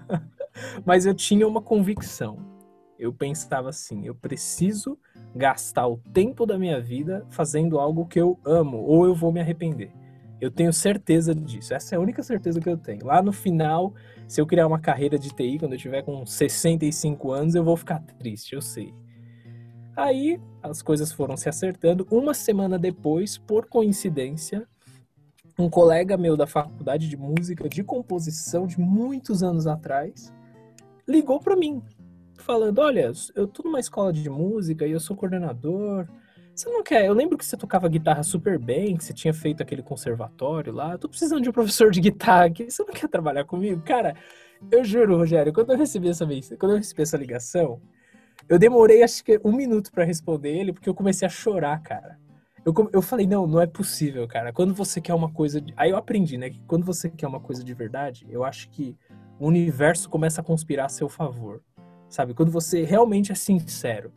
Mas 0.85 1.05
eu 1.05 1.13
tinha 1.13 1.47
uma 1.47 1.61
convicção. 1.61 2.37
Eu 2.97 3.13
pensava 3.13 3.69
assim: 3.69 4.05
eu 4.05 4.15
preciso 4.15 4.97
gastar 5.35 5.87
o 5.87 5.97
tempo 6.13 6.45
da 6.45 6.57
minha 6.57 6.79
vida 6.79 7.25
fazendo 7.29 7.77
algo 7.77 8.05
que 8.05 8.19
eu 8.19 8.39
amo, 8.45 8.77
ou 8.77 9.05
eu 9.05 9.13
vou 9.13 9.31
me 9.31 9.41
arrepender. 9.41 9.91
Eu 10.39 10.51
tenho 10.51 10.73
certeza 10.73 11.33
disso. 11.33 11.73
Essa 11.73 11.95
é 11.95 11.97
a 11.97 12.01
única 12.01 12.21
certeza 12.21 12.59
que 12.59 12.69
eu 12.69 12.77
tenho. 12.77 13.05
Lá 13.05 13.21
no 13.21 13.31
final, 13.31 13.93
se 14.27 14.41
eu 14.41 14.45
criar 14.45 14.67
uma 14.67 14.79
carreira 14.79 15.17
de 15.17 15.29
TI, 15.29 15.59
quando 15.59 15.73
eu 15.73 15.77
tiver 15.77 16.01
com 16.03 16.25
65 16.25 17.31
anos, 17.31 17.55
eu 17.55 17.63
vou 17.63 17.77
ficar 17.77 17.99
triste, 18.19 18.53
eu 18.53 18.61
sei. 18.61 18.93
Aí 19.95 20.41
as 20.61 20.81
coisas 20.81 21.11
foram 21.11 21.37
se 21.37 21.47
acertando. 21.47 22.05
Uma 22.11 22.33
semana 22.33 22.77
depois, 22.77 23.37
por 23.37 23.67
coincidência, 23.67 24.67
um 25.57 25.69
colega 25.69 26.17
meu 26.17 26.35
da 26.35 26.45
faculdade 26.45 27.07
de 27.07 27.15
música, 27.15 27.69
de 27.69 27.81
composição, 27.83 28.67
de 28.67 28.79
muitos 28.79 29.41
anos 29.41 29.67
atrás, 29.67 30.33
ligou 31.07 31.39
para 31.39 31.55
mim, 31.55 31.81
falando: 32.35 32.79
Olha, 32.79 33.11
eu 33.33 33.47
tô 33.47 33.63
numa 33.63 33.79
escola 33.79 34.11
de 34.11 34.29
música 34.29 34.85
e 34.85 34.91
eu 34.91 34.99
sou 34.99 35.15
coordenador. 35.15 36.07
Você 36.55 36.69
não 36.69 36.81
quer? 36.81 37.05
Eu 37.05 37.13
lembro 37.13 37.37
que 37.37 37.45
você 37.45 37.57
tocava 37.57 37.89
guitarra 37.89 38.23
super 38.23 38.57
bem, 38.57 38.95
que 38.95 39.03
você 39.03 39.13
tinha 39.13 39.33
feito 39.33 39.61
aquele 39.61 39.83
conservatório 39.83 40.71
lá. 40.71 40.93
Eu 40.93 40.99
tô 40.99 41.09
precisando 41.09 41.41
de 41.41 41.49
um 41.49 41.51
professor 41.51 41.91
de 41.91 41.99
guitarra 41.99 42.45
aqui. 42.45 42.71
Você 42.71 42.81
não 42.81 42.93
quer 42.93 43.09
trabalhar 43.09 43.43
comigo? 43.43 43.81
Cara, 43.81 44.15
eu 44.71 44.81
juro, 44.85 45.17
Rogério, 45.17 45.51
quando 45.51 45.73
eu 45.73 45.77
recebi 45.77 46.07
essa 46.07 46.25
vez, 46.25 46.53
quando 46.57 46.71
eu 46.71 46.77
recebi 46.77 47.01
essa 47.01 47.17
ligação, 47.17 47.81
eu 48.47 48.57
demorei 48.57 49.03
acho 49.03 49.21
que 49.21 49.37
um 49.43 49.51
minuto 49.51 49.91
para 49.91 50.05
responder 50.05 50.57
ele, 50.57 50.71
porque 50.71 50.87
eu 50.87 50.95
comecei 50.95 51.25
a 51.25 51.29
chorar, 51.29 51.77
cara. 51.83 52.17
Eu, 52.65 52.73
eu 52.93 53.01
falei, 53.01 53.27
não, 53.27 53.45
não 53.45 53.59
é 53.59 53.67
possível, 53.67 54.25
cara. 54.25 54.53
Quando 54.53 54.73
você 54.73 55.01
quer 55.01 55.13
uma 55.13 55.29
coisa. 55.29 55.59
De... 55.59 55.73
Aí 55.75 55.89
eu 55.89 55.97
aprendi, 55.97 56.37
né? 56.37 56.49
Que 56.49 56.59
quando 56.65 56.85
você 56.85 57.09
quer 57.09 57.27
uma 57.27 57.39
coisa 57.39 57.65
de 57.65 57.73
verdade, 57.73 58.25
eu 58.29 58.45
acho 58.45 58.69
que 58.69 58.95
o 59.37 59.47
universo 59.47 60.09
começa 60.09 60.39
a 60.39 60.43
conspirar 60.43 60.85
a 60.85 60.89
seu 60.89 61.09
favor. 61.09 61.61
Sabe? 62.07 62.33
Quando 62.33 62.49
você 62.49 62.85
realmente 62.85 63.31
é 63.31 63.35
sincero, 63.35 64.13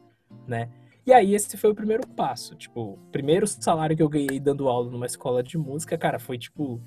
né? 0.46 0.68
E 1.08 1.12
aí 1.12 1.34
esse 1.34 1.56
foi 1.56 1.70
o 1.70 1.74
primeiro 1.74 2.06
passo. 2.06 2.54
Tipo, 2.54 2.80
o 2.80 2.98
primeiro 3.10 3.46
salário 3.46 3.96
que 3.96 4.02
eu 4.02 4.08
ganhei 4.08 4.38
dando 4.38 4.68
aula 4.68 4.90
numa 4.90 5.06
escola 5.06 5.42
de 5.42 5.56
música, 5.56 5.96
cara, 5.96 6.18
foi 6.18 6.36
tipo 6.36 6.80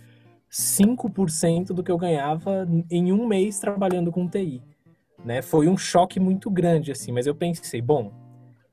5% 0.49 1.73
do 1.73 1.83
que 1.83 1.91
eu 1.91 1.97
ganhava 1.97 2.67
em 2.89 3.11
um 3.11 3.27
mês 3.27 3.59
trabalhando 3.59 4.11
com 4.11 4.27
TI 4.27 4.61
né? 5.23 5.41
Foi 5.41 5.67
um 5.67 5.77
choque 5.77 6.19
muito 6.19 6.49
grande, 6.49 6.91
assim, 6.91 7.11
mas 7.11 7.27
eu 7.27 7.35
pensei, 7.35 7.81
bom, 7.81 8.11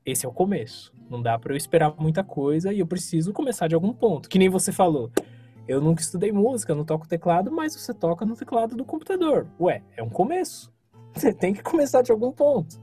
esse 0.05 0.25
é 0.25 0.29
o 0.29 0.33
começo. 0.33 0.91
Não 1.09 1.21
dá 1.21 1.37
para 1.37 1.53
eu 1.53 1.57
esperar 1.57 1.93
muita 1.97 2.23
coisa 2.23 2.71
e 2.71 2.79
eu 2.79 2.87
preciso 2.87 3.33
começar 3.33 3.67
de 3.67 3.75
algum 3.75 3.93
ponto. 3.93 4.29
Que 4.29 4.39
nem 4.39 4.49
você 4.49 4.71
falou. 4.71 5.11
Eu 5.67 5.81
nunca 5.81 6.01
estudei 6.01 6.31
música, 6.31 6.73
não 6.73 6.83
toco 6.83 7.07
teclado, 7.07 7.51
mas 7.51 7.75
você 7.75 7.93
toca 7.93 8.25
no 8.25 8.35
teclado 8.35 8.75
do 8.75 8.85
computador. 8.85 9.47
Ué, 9.59 9.83
é 9.95 10.03
um 10.03 10.09
começo. 10.09 10.71
Você 11.13 11.33
tem 11.33 11.53
que 11.53 11.63
começar 11.63 12.03
de 12.03 12.11
algum 12.11 12.31
ponto. 12.31 12.79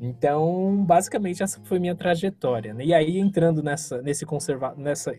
Então, 0.00 0.84
basicamente, 0.84 1.42
essa 1.42 1.60
foi 1.64 1.78
minha 1.78 1.94
trajetória. 1.94 2.74
Né? 2.74 2.86
E 2.86 2.94
aí, 2.94 3.18
entrando 3.18 3.62
nessa, 3.62 4.02
nesse 4.02 4.26
conserva 4.26 4.74
nessa, 4.76 5.12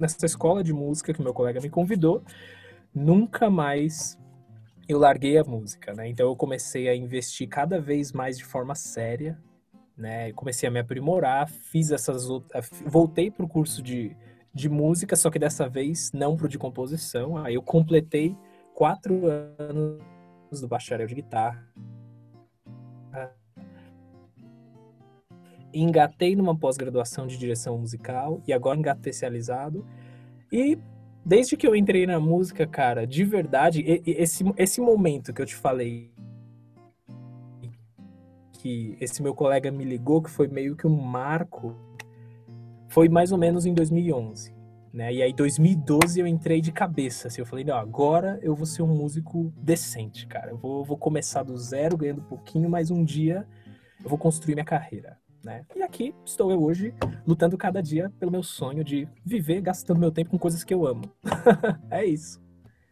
nessa 0.00 0.26
escola 0.26 0.64
de 0.64 0.72
música 0.72 1.12
que 1.12 1.22
meu 1.22 1.34
colega 1.34 1.60
me 1.60 1.68
convidou, 1.68 2.22
nunca 2.94 3.50
mais 3.50 4.18
eu 4.88 4.98
larguei 4.98 5.36
a 5.36 5.44
música, 5.44 5.92
né? 5.92 6.08
Então 6.08 6.26
eu 6.26 6.34
comecei 6.34 6.88
a 6.88 6.96
investir 6.96 7.46
cada 7.46 7.78
vez 7.78 8.10
mais 8.10 8.38
de 8.38 8.44
forma 8.44 8.74
séria, 8.74 9.38
né? 9.94 10.32
Comecei 10.32 10.66
a 10.66 10.72
me 10.72 10.78
aprimorar, 10.78 11.46
fiz 11.46 11.90
essas 11.90 12.26
voltei 12.86 13.30
para 13.30 13.44
o 13.44 13.48
curso 13.48 13.82
de, 13.82 14.16
de 14.54 14.68
música, 14.68 15.14
só 15.14 15.30
que 15.30 15.38
dessa 15.38 15.68
vez 15.68 16.10
não 16.12 16.36
pro 16.36 16.48
de 16.48 16.58
composição. 16.58 17.36
Aí 17.36 17.54
eu 17.54 17.62
completei 17.62 18.34
quatro 18.74 19.26
anos 19.58 20.00
do 20.60 20.66
bacharel 20.66 21.06
de 21.06 21.16
guitarra. 21.16 21.68
Engatei 25.72 26.34
numa 26.34 26.56
pós-graduação 26.56 27.26
de 27.26 27.36
direção 27.36 27.78
musical 27.78 28.42
e 28.46 28.52
agora 28.52 28.78
engatei 28.78 29.10
especializado. 29.10 29.84
E 30.50 30.78
desde 31.24 31.56
que 31.56 31.66
eu 31.66 31.76
entrei 31.76 32.06
na 32.06 32.18
música, 32.18 32.66
cara, 32.66 33.06
de 33.06 33.24
verdade, 33.24 33.84
esse, 34.06 34.44
esse 34.56 34.80
momento 34.80 35.32
que 35.32 35.42
eu 35.42 35.46
te 35.46 35.54
falei, 35.54 36.10
que 38.52 38.96
esse 39.00 39.22
meu 39.22 39.34
colega 39.34 39.70
me 39.70 39.84
ligou, 39.84 40.22
que 40.22 40.30
foi 40.30 40.48
meio 40.48 40.74
que 40.74 40.86
um 40.86 41.00
marco, 41.00 41.76
foi 42.88 43.08
mais 43.08 43.30
ou 43.30 43.38
menos 43.38 43.66
em 43.66 43.74
2011. 43.74 44.56
Né? 44.92 45.12
E 45.12 45.22
aí, 45.22 45.32
2012, 45.32 46.18
eu 46.18 46.26
entrei 46.26 46.60
de 46.60 46.72
cabeça. 46.72 47.28
Assim, 47.28 47.40
eu 47.40 47.46
falei, 47.46 47.64
não, 47.64 47.76
agora 47.76 48.38
eu 48.42 48.54
vou 48.54 48.66
ser 48.66 48.82
um 48.82 48.88
músico 48.88 49.52
decente, 49.56 50.26
cara. 50.26 50.50
Eu 50.50 50.56
vou, 50.56 50.84
vou 50.84 50.96
começar 50.96 51.42
do 51.42 51.56
zero, 51.56 51.96
ganhando 51.96 52.22
pouquinho, 52.22 52.68
mas 52.70 52.90
um 52.90 53.04
dia 53.04 53.46
eu 54.02 54.08
vou 54.08 54.18
construir 54.18 54.54
minha 54.54 54.64
carreira. 54.64 55.18
Né? 55.44 55.64
E 55.74 55.82
aqui 55.82 56.14
estou 56.24 56.50
eu 56.50 56.62
hoje, 56.62 56.92
lutando 57.26 57.56
cada 57.56 57.80
dia 57.80 58.12
pelo 58.18 58.30
meu 58.30 58.42
sonho 58.42 58.82
de 58.82 59.08
viver 59.24 59.60
gastando 59.60 60.00
meu 60.00 60.10
tempo 60.10 60.30
com 60.30 60.38
coisas 60.38 60.64
que 60.64 60.74
eu 60.74 60.86
amo. 60.86 61.02
é 61.90 62.04
isso. 62.04 62.40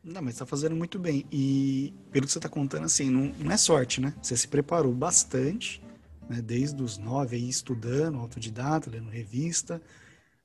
Não, 0.07 0.23
mas 0.23 0.37
tá 0.37 0.47
fazendo 0.47 0.77
muito 0.77 1.01
bem. 1.01 1.27
E 1.33 1.93
pelo 2.13 2.27
que 2.27 2.33
você 2.33 2.39
tá 2.39 2.49
contando, 2.49 2.85
assim, 2.85 3.11
não, 3.11 3.33
não 3.41 3.51
é 3.51 3.57
sorte, 3.57 4.01
né? 4.01 4.15
Você 4.23 4.37
se 4.37 4.47
preparou 4.47 4.95
bastante, 4.95 5.83
né? 6.29 6.41
Desde 6.41 6.81
os 6.81 6.97
nove 6.97 7.35
aí, 7.35 7.49
estudando, 7.49 8.19
autodidata, 8.19 8.89
lendo 8.89 9.11
revista, 9.11 9.83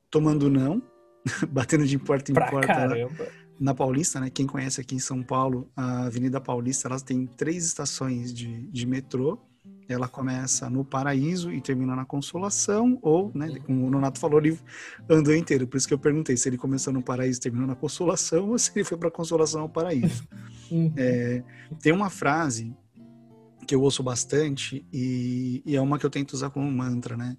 tomando 0.09 0.49
não, 0.49 0.81
batendo 1.49 1.85
de 1.85 1.99
porta 1.99 2.31
em 2.31 2.33
pra 2.33 2.49
porta 2.49 2.67
caramba. 2.67 3.27
na 3.59 3.75
Paulista, 3.75 4.19
né? 4.19 4.31
Quem 4.31 4.47
conhece 4.47 4.81
aqui 4.81 4.95
em 4.95 4.99
São 4.99 5.21
Paulo, 5.21 5.69
a 5.75 6.05
Avenida 6.05 6.41
Paulista, 6.41 6.87
ela 6.87 6.99
tem 6.99 7.27
três 7.27 7.63
estações 7.63 8.33
de, 8.33 8.67
de 8.67 8.85
metrô. 8.87 9.39
Ela 9.87 10.07
começa 10.07 10.69
no 10.69 10.85
Paraíso 10.85 11.51
e 11.51 11.61
termina 11.61 11.95
na 11.95 12.05
Consolação, 12.05 12.97
ou, 13.01 13.31
né, 13.35 13.59
como 13.65 13.85
o 13.85 13.89
Nonato 13.89 14.19
falou, 14.19 14.39
ele 14.39 14.57
andou 15.09 15.35
inteiro. 15.35 15.67
Por 15.67 15.77
isso 15.77 15.87
que 15.87 15.93
eu 15.93 15.99
perguntei 15.99 16.37
se 16.37 16.47
ele 16.47 16.57
começou 16.57 16.93
no 16.93 17.03
Paraíso 17.03 17.39
e 17.39 17.41
terminou 17.41 17.67
na 17.67 17.75
Consolação, 17.75 18.49
ou 18.49 18.57
se 18.57 18.71
ele 18.73 18.85
foi 18.85 18.97
para 18.97 19.11
Consolação 19.11 19.61
ao 19.61 19.69
Paraíso. 19.69 20.27
Uhum. 20.71 20.93
é, 20.95 21.43
tem 21.81 21.91
uma 21.91 22.09
frase 22.09 22.73
que 23.67 23.75
eu 23.75 23.81
ouço 23.81 24.01
bastante 24.01 24.87
e, 24.89 25.61
e, 25.65 25.75
é 25.75 25.81
uma 25.81 25.99
que 25.99 26.05
eu 26.05 26.09
tento 26.09 26.31
usar 26.31 26.49
como 26.49 26.71
mantra, 26.71 27.17
né? 27.17 27.35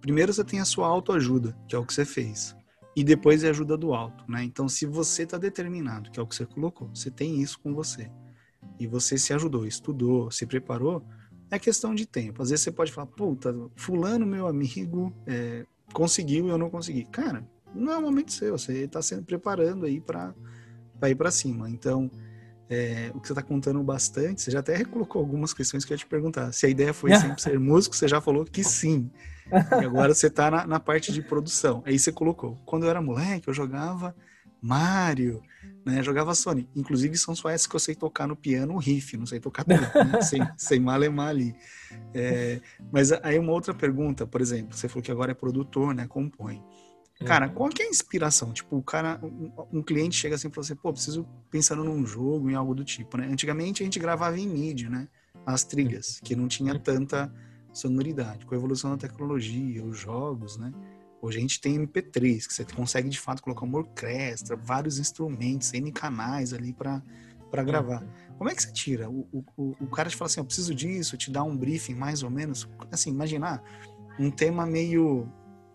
Primeiro 0.00 0.32
você 0.32 0.42
tem 0.42 0.58
a 0.58 0.64
sua 0.64 0.86
autoajuda, 0.86 1.54
que 1.68 1.76
é 1.76 1.78
o 1.78 1.84
que 1.84 1.92
você 1.92 2.06
fez 2.06 2.56
e 2.94 3.02
depois 3.02 3.42
é 3.42 3.50
ajuda 3.50 3.76
do 3.76 3.94
alto, 3.94 4.24
né? 4.28 4.44
Então, 4.44 4.68
se 4.68 4.86
você 4.86 5.22
está 5.22 5.38
determinado, 5.38 6.10
que 6.10 6.20
é 6.20 6.22
o 6.22 6.26
que 6.26 6.34
você 6.34 6.46
colocou, 6.46 6.88
você 6.94 7.10
tem 7.10 7.40
isso 7.40 7.58
com 7.60 7.74
você, 7.74 8.10
e 8.78 8.86
você 8.86 9.16
se 9.16 9.32
ajudou, 9.32 9.66
estudou, 9.66 10.30
se 10.30 10.46
preparou, 10.46 11.04
é 11.52 11.58
questão 11.58 11.94
de 11.94 12.06
tempo. 12.06 12.42
Às 12.42 12.48
vezes 12.48 12.64
você 12.64 12.72
pode 12.72 12.90
falar, 12.90 13.06
puta, 13.06 13.54
fulano, 13.76 14.24
meu 14.24 14.46
amigo, 14.46 15.12
é, 15.26 15.66
conseguiu 15.92 16.46
e 16.46 16.48
eu 16.48 16.56
não 16.56 16.70
consegui. 16.70 17.04
Cara, 17.04 17.46
não 17.74 17.92
é 17.92 17.98
o 17.98 18.02
momento 18.02 18.32
seu, 18.32 18.56
você 18.56 18.84
está 18.84 19.02
se 19.02 19.20
preparando 19.20 19.84
aí 19.84 20.00
para 20.00 20.34
ir 21.10 21.14
para 21.14 21.30
cima. 21.30 21.68
Então, 21.68 22.10
é, 22.70 23.10
o 23.14 23.20
que 23.20 23.26
você 23.26 23.34
está 23.34 23.42
contando 23.42 23.82
bastante, 23.82 24.40
você 24.40 24.50
já 24.50 24.60
até 24.60 24.82
colocou 24.82 25.20
algumas 25.20 25.52
questões 25.52 25.84
que 25.84 25.92
eu 25.92 25.94
ia 25.94 25.98
te 25.98 26.06
perguntar. 26.06 26.52
Se 26.52 26.64
a 26.64 26.70
ideia 26.70 26.94
foi 26.94 27.14
sempre 27.14 27.40
ser 27.42 27.60
músico, 27.60 27.94
você 27.94 28.08
já 28.08 28.18
falou 28.18 28.46
que 28.46 28.64
sim. 28.64 29.10
E 29.50 29.84
agora 29.84 30.14
você 30.14 30.28
está 30.28 30.50
na, 30.50 30.66
na, 30.66 30.80
parte 30.80 31.12
de 31.12 31.20
produção. 31.20 31.82
Aí 31.84 31.98
você 31.98 32.10
colocou. 32.10 32.58
Quando 32.64 32.84
eu 32.84 32.90
era 32.90 33.02
moleque, 33.02 33.46
eu 33.46 33.52
jogava 33.52 34.16
Mario, 34.62 35.42
né? 35.84 36.02
Jogava 36.02 36.34
Sony. 36.34 36.68
Inclusive, 36.74 37.16
são 37.18 37.34
só 37.34 37.50
essas 37.50 37.66
que 37.66 37.74
eu 37.74 37.80
sei 37.80 37.94
tocar 37.96 38.28
no 38.28 38.36
piano, 38.36 38.74
o 38.74 38.78
riff, 38.78 39.16
não 39.16 39.26
sei 39.26 39.40
tocar 39.40 39.64
tudo, 39.64 39.80
né? 40.12 40.22
sem, 40.22 40.40
sem 40.56 40.78
malemar 40.78 41.28
ali. 41.28 41.54
É, 42.14 42.60
mas 42.92 43.10
aí 43.10 43.38
uma 43.38 43.52
outra 43.52 43.74
pergunta, 43.74 44.26
por 44.26 44.40
exemplo, 44.40 44.76
você 44.76 44.88
falou 44.88 45.02
que 45.02 45.10
agora 45.10 45.32
é 45.32 45.34
produtor, 45.34 45.92
né? 45.94 46.06
Compõe. 46.06 46.62
Cara, 47.24 47.46
uhum. 47.46 47.54
qual 47.54 47.70
que 47.70 47.82
é 47.82 47.86
a 47.86 47.88
inspiração? 47.88 48.52
Tipo, 48.52 48.76
o 48.76 48.82
cara, 48.82 49.20
um, 49.22 49.78
um 49.78 49.82
cliente 49.82 50.16
chega 50.16 50.34
assim 50.34 50.50
pra 50.50 50.62
você, 50.62 50.74
pô, 50.74 50.92
preciso 50.92 51.26
pensando 51.50 51.84
num 51.84 52.04
jogo, 52.04 52.50
em 52.50 52.54
algo 52.54 52.74
do 52.74 52.84
tipo, 52.84 53.16
né? 53.16 53.28
Antigamente 53.30 53.82
a 53.82 53.84
gente 53.84 53.98
gravava 53.98 54.38
em 54.38 54.46
mídia, 54.46 54.88
né? 54.88 55.08
As 55.44 55.64
trilhas, 55.64 56.20
que 56.22 56.36
não 56.36 56.48
tinha 56.48 56.78
tanta 56.78 57.32
sonoridade. 57.72 58.44
Com 58.46 58.54
a 58.54 58.58
evolução 58.58 58.90
da 58.90 58.96
tecnologia, 58.96 59.84
os 59.84 59.98
jogos, 59.98 60.56
né? 60.56 60.72
Hoje 61.22 61.38
a 61.38 61.40
gente 61.40 61.60
tem 61.60 61.78
MP3, 61.78 62.48
que 62.48 62.52
você 62.52 62.64
consegue 62.64 63.08
de 63.08 63.20
fato 63.20 63.40
colocar 63.40 63.64
uma 63.64 63.78
orquestra, 63.78 64.56
vários 64.56 64.98
instrumentos, 64.98 65.72
N 65.72 65.92
canais 65.92 66.52
ali 66.52 66.72
para 66.72 67.62
gravar. 67.62 68.02
Uhum. 68.02 68.08
Como 68.38 68.50
é 68.50 68.54
que 68.56 68.62
você 68.64 68.72
tira? 68.72 69.08
O, 69.08 69.28
o, 69.56 69.76
o 69.80 69.86
cara 69.86 70.10
te 70.10 70.16
fala 70.16 70.26
assim, 70.26 70.40
eu 70.40 70.44
preciso 70.44 70.74
disso, 70.74 71.16
te 71.16 71.30
dá 71.30 71.44
um 71.44 71.56
briefing 71.56 71.94
mais 71.94 72.24
ou 72.24 72.30
menos. 72.30 72.68
Assim, 72.90 73.10
imaginar 73.10 73.62
um 74.18 74.32
tema 74.32 74.66
meio 74.66 75.28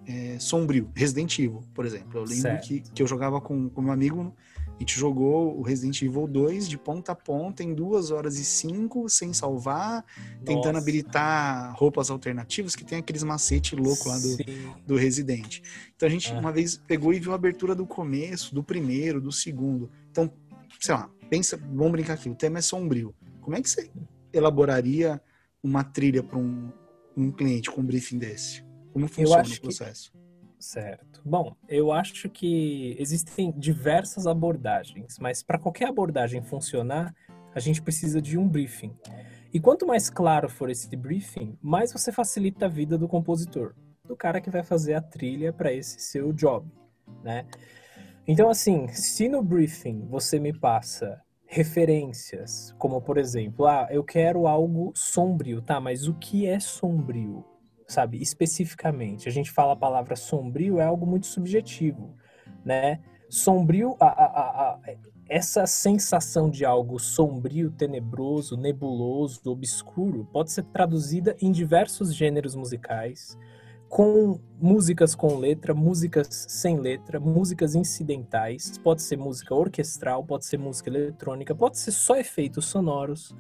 é, 0.06 0.38
sombrio, 0.38 0.92
Resident 0.94 1.40
Evil, 1.40 1.64
por 1.74 1.86
exemplo. 1.86 2.20
Eu 2.20 2.26
lembro 2.26 2.60
que, 2.60 2.82
que 2.82 3.02
eu 3.02 3.08
jogava 3.08 3.40
com, 3.40 3.70
com 3.70 3.82
meu 3.82 3.94
amigo, 3.94 4.36
a 4.78 4.80
gente 4.80 4.98
jogou 4.98 5.58
o 5.58 5.64
Resident 5.64 6.00
Evil 6.04 6.28
2 6.28 6.70
de 6.70 6.78
ponta 6.78 7.12
a 7.14 7.16
ponta 7.16 7.64
em 7.64 7.74
duas 7.74 8.12
horas 8.12 8.38
e 8.38 8.46
cinco, 8.46 9.10
sem 9.10 9.34
salvar, 9.34 10.06
Nossa. 10.16 10.46
tentando 10.46 10.78
habilitar 10.78 11.76
roupas 11.76 12.12
alternativas, 12.12 12.76
que 12.76 12.86
tem 12.86 13.00
aqueles 13.00 13.24
macete 13.24 13.76
louco 13.76 14.08
lá 14.08 14.20
do, 14.20 14.38
do 14.86 14.96
Resident. 14.96 15.62
Então 15.96 16.08
a 16.08 16.12
gente 16.12 16.32
ah. 16.32 16.40
uma 16.40 16.52
vez 16.52 16.78
pegou 16.78 17.12
e 17.12 17.20
viu 17.20 17.32
a 17.32 17.36
abertura 17.36 17.74
do 17.74 17.88
começo, 17.88 18.54
do 18.54 18.64
primeiro, 18.64 19.20
do 19.20 19.32
segundo. 19.32 19.90
Então, 20.12 20.32
sei 20.80 20.94
lá, 20.94 21.10
pensa, 21.28 21.58
vamos 21.58 21.94
brincar 21.94 22.14
aqui, 22.14 22.30
o 22.30 22.36
tema 22.36 22.60
é 22.60 22.62
sombrio. 22.62 23.16
Como 23.42 23.56
é 23.56 23.62
que 23.62 23.70
você 23.70 23.90
elaboraria 24.32 25.20
uma 25.64 25.84
trilha 25.84 26.22
para 26.22 26.38
um, 26.38 26.72
um 27.16 27.32
cliente 27.32 27.72
com 27.72 27.82
um 27.82 27.86
briefing 27.86 28.20
desse? 28.20 28.64
Como 28.94 29.08
funciona 29.08 29.44
o 29.44 29.62
processo? 29.62 30.12
Que... 30.12 30.27
Certo. 30.60 31.22
Bom, 31.24 31.56
eu 31.68 31.92
acho 31.92 32.30
que 32.30 32.96
existem 33.00 33.54
diversas 33.56 34.26
abordagens, 34.26 35.18
mas 35.20 35.44
para 35.44 35.60
qualquer 35.60 35.90
abordagem 35.90 36.42
funcionar, 36.42 37.14
a 37.54 37.60
gente 37.60 37.82
precisa 37.82 38.22
de 38.22 38.38
um 38.38 38.48
briefing. 38.48 38.96
E 39.54 39.60
quanto 39.60 39.86
mais 39.86 40.10
claro 40.10 40.50
for 40.50 40.70
esse 40.70 40.96
briefing, 40.96 41.58
mais 41.62 41.94
você 41.94 42.12
facilita 42.12 42.66
a 42.66 42.70
vida 42.70 42.98
do 42.98 43.08
compositor, 43.08 43.76
do 44.06 44.16
cara 44.16 44.42
que 44.42 44.50
vai 44.50 44.64
fazer 44.64 44.96
a 44.96 45.02
trilha 45.02 45.54
para 45.54 45.72
esse 45.72 46.00
seu 46.00 46.34
job, 46.34 46.68
né? 47.24 47.46
Então, 48.28 48.50
assim, 48.50 48.88
se 48.90 49.30
no 49.30 49.42
briefing 49.42 50.06
você 50.10 50.40
me 50.40 50.52
passa 50.52 51.22
referências, 51.46 52.76
como 52.78 53.02
por 53.02 53.18
exemplo, 53.18 53.66
ah, 53.66 53.88
eu 53.90 54.04
quero 54.04 54.48
algo 54.48 54.92
sombrio, 54.94 55.62
tá? 55.62 55.80
Mas 55.80 56.08
o 56.08 56.14
que 56.14 56.46
é 56.46 56.60
sombrio? 56.60 57.46
Sabe? 57.88 58.22
Especificamente. 58.22 59.30
A 59.30 59.32
gente 59.32 59.50
fala 59.52 59.74
a 59.74 59.78
palavra 59.78 60.16
sombrio 60.16 60.80
é 60.80 60.84
algo 60.84 61.06
muito 61.06 61.28
subjetivo, 61.28 62.14
né? 62.64 63.00
Sombrio, 63.30 63.96
a, 64.00 64.06
a, 64.06 64.72
a, 64.74 64.80
essa 65.30 65.66
sensação 65.66 66.50
de 66.50 66.64
algo 66.64 67.00
sombrio, 67.00 67.72
tenebroso, 67.72 68.56
nebuloso, 68.56 69.42
obscuro, 69.46 70.28
pode 70.32 70.52
ser 70.52 70.64
traduzida 70.64 71.36
em 71.42 71.52
diversos 71.52 72.14
gêneros 72.14 72.56
musicais, 72.56 73.38
com 73.90 74.40
músicas 74.60 75.16
com 75.16 75.38
letra, 75.38 75.74
músicas 75.74 76.28
sem 76.50 76.78
letra, 76.78 77.20
músicas 77.20 77.76
incidentais, 77.76 78.78
pode 78.78 79.02
ser 79.02 79.18
música 79.18 79.56
orquestral, 79.56 80.24
pode 80.24 80.46
ser 80.46 80.58
música 80.58 80.90
eletrônica, 80.90 81.56
pode 81.56 81.78
ser 81.78 81.92
só 81.92 82.16
efeitos 82.18 82.66
sonoros, 82.66 83.36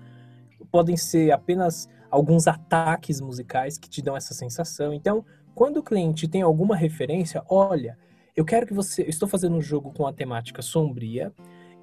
podem 0.71 0.95
ser 0.97 1.31
apenas 1.31 1.89
alguns 2.09 2.47
ataques 2.47 3.21
musicais 3.21 3.77
que 3.77 3.89
te 3.89 4.01
dão 4.01 4.15
essa 4.15 4.33
sensação. 4.33 4.93
Então, 4.93 5.25
quando 5.53 5.77
o 5.77 5.83
cliente 5.83 6.27
tem 6.27 6.41
alguma 6.41 6.75
referência, 6.75 7.43
olha, 7.49 7.97
eu 8.35 8.45
quero 8.45 8.67
que 8.67 8.73
você. 8.73 9.03
Eu 9.03 9.09
estou 9.09 9.27
fazendo 9.27 9.55
um 9.55 9.61
jogo 9.61 9.91
com 9.91 10.05
a 10.05 10.13
temática 10.13 10.61
sombria 10.61 11.33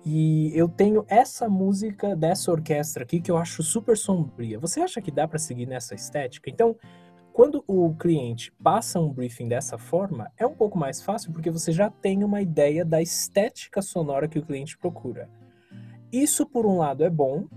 e 0.04 0.52
eu 0.54 0.68
tenho 0.68 1.04
essa 1.08 1.48
música 1.48 2.14
dessa 2.14 2.52
orquestra 2.52 3.02
aqui 3.02 3.20
que 3.20 3.30
eu 3.30 3.36
acho 3.36 3.62
super 3.62 3.96
sombria. 3.96 4.58
Você 4.58 4.80
acha 4.80 5.00
que 5.00 5.10
dá 5.10 5.26
para 5.26 5.38
seguir 5.38 5.66
nessa 5.66 5.94
estética? 5.94 6.50
Então, 6.50 6.76
quando 7.32 7.64
o 7.66 7.92
cliente 7.96 8.52
passa 8.62 9.00
um 9.00 9.12
briefing 9.12 9.48
dessa 9.48 9.76
forma, 9.76 10.30
é 10.36 10.46
um 10.46 10.54
pouco 10.54 10.78
mais 10.78 11.02
fácil 11.02 11.32
porque 11.32 11.50
você 11.50 11.72
já 11.72 11.90
tem 11.90 12.22
uma 12.22 12.40
ideia 12.40 12.84
da 12.84 13.02
estética 13.02 13.82
sonora 13.82 14.28
que 14.28 14.38
o 14.38 14.46
cliente 14.46 14.78
procura. 14.78 15.28
Isso, 16.12 16.46
por 16.46 16.64
um 16.64 16.78
lado, 16.78 17.02
é 17.02 17.10
bom, 17.10 17.48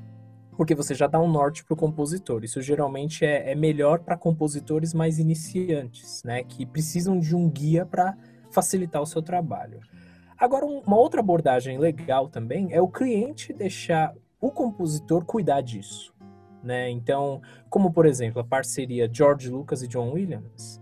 porque 0.58 0.74
você 0.74 0.96
já 0.96 1.06
dá 1.06 1.20
um 1.20 1.32
norte 1.32 1.64
para 1.64 1.76
o 1.76 1.78
compositor. 1.78 2.44
Isso 2.44 2.62
geralmente 2.62 3.24
é, 3.24 3.52
é 3.52 3.56
melhor 3.56 4.00
para 4.00 4.18
compositores 4.18 4.94
mais 4.94 5.20
iniciantes, 5.20 6.24
né, 6.24 6.44
que 6.44 6.66
precisam 6.66 7.20
de 7.20 7.36
um 7.36 7.48
guia 7.48 7.86
para 7.86 8.18
facilitar 8.52 9.02
o 9.02 9.06
seu 9.06 9.22
trabalho. 9.22 9.80
Agora, 10.38 10.66
uma 10.66 10.98
outra 10.98 11.20
abordagem 11.20 11.78
legal 11.78 12.28
também 12.28 12.74
é 12.74 12.82
o 12.82 12.88
cliente 12.88 13.54
deixar 13.54 14.14
o 14.42 14.52
compositor 14.52 15.24
cuidar 15.24 15.62
disso. 15.62 16.14
Né? 16.64 16.90
Então, 16.90 17.42
como 17.70 17.94
por 17.94 18.06
exemplo 18.06 18.42
a 18.42 18.44
parceria 18.44 19.10
George 19.12 19.50
Lucas 19.50 19.84
e 19.84 19.88
John 19.88 20.12
Williams, 20.12 20.82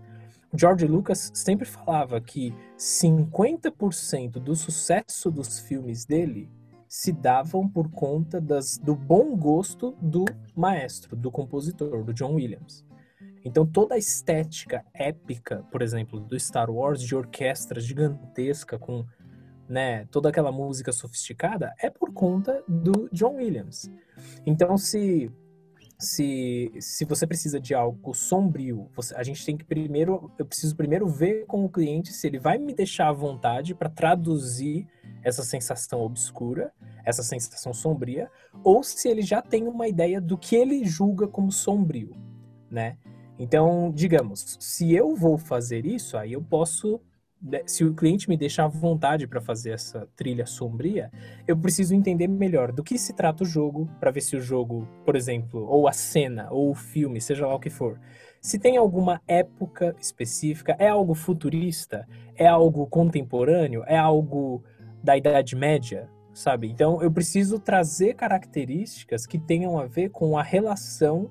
George 0.54 0.86
Lucas 0.86 1.30
sempre 1.34 1.66
falava 1.66 2.20
que 2.20 2.54
50% 2.78 4.32
do 4.32 4.56
sucesso 4.56 5.30
dos 5.30 5.58
filmes 5.58 6.06
dele 6.06 6.48
se 6.96 7.12
davam 7.12 7.68
por 7.68 7.90
conta 7.90 8.40
das, 8.40 8.78
do 8.78 8.96
bom 8.96 9.36
gosto 9.36 9.94
do 10.00 10.24
maestro, 10.56 11.14
do 11.14 11.30
compositor, 11.30 12.02
do 12.02 12.14
John 12.14 12.36
Williams. 12.36 12.86
Então 13.44 13.66
toda 13.66 13.96
a 13.96 13.98
estética 13.98 14.82
épica, 14.94 15.62
por 15.70 15.82
exemplo, 15.82 16.18
do 16.18 16.40
Star 16.40 16.70
Wars, 16.70 17.02
de 17.02 17.14
orquestra 17.14 17.82
gigantesca 17.82 18.78
com 18.78 19.04
né, 19.68 20.06
toda 20.06 20.30
aquela 20.30 20.50
música 20.50 20.90
sofisticada, 20.90 21.74
é 21.78 21.90
por 21.90 22.14
conta 22.14 22.64
do 22.66 23.10
John 23.12 23.34
Williams. 23.34 23.90
Então 24.46 24.78
se 24.78 25.30
se, 25.98 26.72
se 26.78 27.04
você 27.04 27.26
precisa 27.26 27.60
de 27.60 27.74
algo 27.74 28.14
sombrio, 28.14 28.88
você, 28.94 29.14
a 29.14 29.22
gente 29.22 29.44
tem 29.44 29.56
que 29.56 29.64
primeiro, 29.64 30.30
eu 30.38 30.46
preciso 30.46 30.74
primeiro 30.74 31.06
ver 31.06 31.44
com 31.44 31.62
o 31.62 31.68
cliente 31.68 32.12
se 32.12 32.26
ele 32.26 32.38
vai 32.38 32.56
me 32.56 32.74
deixar 32.74 33.08
à 33.08 33.12
vontade 33.12 33.74
para 33.74 33.90
traduzir 33.90 34.86
essa 35.26 35.42
sensação 35.42 36.02
obscura, 36.02 36.72
essa 37.04 37.20
sensação 37.20 37.74
sombria, 37.74 38.30
ou 38.62 38.84
se 38.84 39.08
ele 39.08 39.22
já 39.22 39.42
tem 39.42 39.66
uma 39.66 39.88
ideia 39.88 40.20
do 40.20 40.38
que 40.38 40.54
ele 40.54 40.84
julga 40.84 41.26
como 41.26 41.50
sombrio, 41.50 42.12
né? 42.70 42.96
Então, 43.36 43.90
digamos, 43.92 44.56
se 44.60 44.94
eu 44.94 45.16
vou 45.16 45.36
fazer 45.36 45.84
isso, 45.84 46.16
aí 46.16 46.34
eu 46.34 46.40
posso 46.40 47.00
né, 47.42 47.62
se 47.66 47.84
o 47.84 47.92
cliente 47.92 48.28
me 48.28 48.36
deixar 48.36 48.66
à 48.66 48.68
vontade 48.68 49.26
para 49.26 49.40
fazer 49.40 49.72
essa 49.72 50.08
trilha 50.14 50.46
sombria, 50.46 51.10
eu 51.44 51.56
preciso 51.56 51.92
entender 51.92 52.28
melhor 52.28 52.70
do 52.70 52.84
que 52.84 52.96
se 52.96 53.12
trata 53.12 53.42
o 53.42 53.46
jogo, 53.46 53.90
para 53.98 54.12
ver 54.12 54.20
se 54.20 54.36
o 54.36 54.40
jogo, 54.40 54.88
por 55.04 55.16
exemplo, 55.16 55.66
ou 55.66 55.88
a 55.88 55.92
cena, 55.92 56.46
ou 56.52 56.70
o 56.70 56.74
filme, 56.74 57.20
seja 57.20 57.48
lá 57.48 57.54
o 57.56 57.60
que 57.60 57.68
for, 57.68 57.98
se 58.40 58.60
tem 58.60 58.76
alguma 58.76 59.20
época 59.26 59.96
específica, 60.00 60.76
é 60.78 60.86
algo 60.86 61.14
futurista, 61.14 62.06
é 62.36 62.46
algo 62.46 62.86
contemporâneo, 62.86 63.82
é 63.88 63.98
algo 63.98 64.62
da 65.06 65.16
Idade 65.16 65.54
Média, 65.54 66.10
sabe? 66.34 66.68
Então 66.68 67.00
eu 67.00 67.12
preciso 67.12 67.60
trazer 67.60 68.14
características 68.14 69.24
que 69.24 69.38
tenham 69.38 69.78
a 69.78 69.86
ver 69.86 70.10
com 70.10 70.36
a 70.36 70.42
relação 70.42 71.30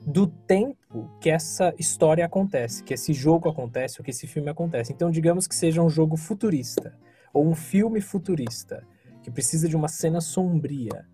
do 0.00 0.26
tempo 0.26 1.10
que 1.20 1.28
essa 1.28 1.74
história 1.78 2.24
acontece, 2.24 2.82
que 2.82 2.94
esse 2.94 3.12
jogo 3.12 3.50
acontece, 3.50 4.00
ou 4.00 4.04
que 4.04 4.10
esse 4.10 4.26
filme 4.26 4.48
acontece. 4.48 4.94
Então, 4.94 5.10
digamos 5.10 5.46
que 5.46 5.54
seja 5.54 5.82
um 5.82 5.90
jogo 5.90 6.16
futurista, 6.16 6.98
ou 7.34 7.46
um 7.46 7.54
filme 7.54 8.00
futurista, 8.00 8.82
que 9.22 9.30
precisa 9.30 9.68
de 9.68 9.76
uma 9.76 9.88
cena 9.88 10.20
sombria, 10.20 11.06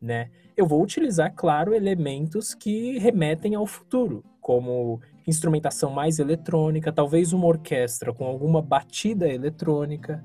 né? 0.00 0.30
Eu 0.56 0.66
vou 0.66 0.82
utilizar, 0.82 1.32
claro, 1.36 1.74
elementos 1.74 2.54
que 2.54 2.98
remetem 2.98 3.54
ao 3.54 3.66
futuro, 3.66 4.24
como 4.40 5.00
instrumentação 5.26 5.90
mais 5.90 6.18
eletrônica, 6.18 6.90
talvez 6.90 7.32
uma 7.32 7.46
orquestra 7.46 8.12
com 8.12 8.24
alguma 8.24 8.62
batida 8.62 9.28
eletrônica. 9.28 10.24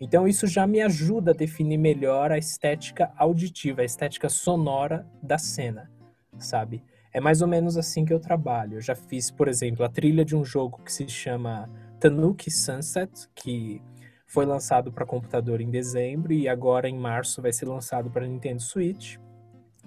Então, 0.00 0.28
isso 0.28 0.46
já 0.46 0.66
me 0.66 0.80
ajuda 0.80 1.32
a 1.32 1.34
definir 1.34 1.76
melhor 1.76 2.30
a 2.30 2.38
estética 2.38 3.12
auditiva, 3.16 3.82
a 3.82 3.84
estética 3.84 4.28
sonora 4.28 5.04
da 5.20 5.38
cena, 5.38 5.90
sabe? 6.38 6.84
É 7.12 7.20
mais 7.20 7.42
ou 7.42 7.48
menos 7.48 7.76
assim 7.76 8.04
que 8.04 8.12
eu 8.12 8.20
trabalho. 8.20 8.76
Eu 8.76 8.80
já 8.80 8.94
fiz, 8.94 9.30
por 9.30 9.48
exemplo, 9.48 9.84
a 9.84 9.88
trilha 9.88 10.24
de 10.24 10.36
um 10.36 10.44
jogo 10.44 10.80
que 10.84 10.92
se 10.92 11.08
chama 11.08 11.68
Tanuki 11.98 12.48
Sunset, 12.48 13.28
que 13.34 13.82
foi 14.24 14.46
lançado 14.46 14.92
para 14.92 15.04
computador 15.04 15.60
em 15.60 15.70
dezembro 15.70 16.32
e 16.32 16.48
agora 16.48 16.88
em 16.88 16.96
março 16.96 17.42
vai 17.42 17.52
ser 17.52 17.66
lançado 17.66 18.08
para 18.08 18.26
Nintendo 18.26 18.62
Switch, 18.62 19.16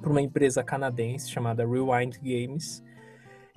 por 0.02 0.12
uma 0.12 0.21
empresa 0.21 0.63
canadense 0.63 1.30
chamada 1.30 1.65
Rewind 1.65 2.17
Games. 2.17 2.84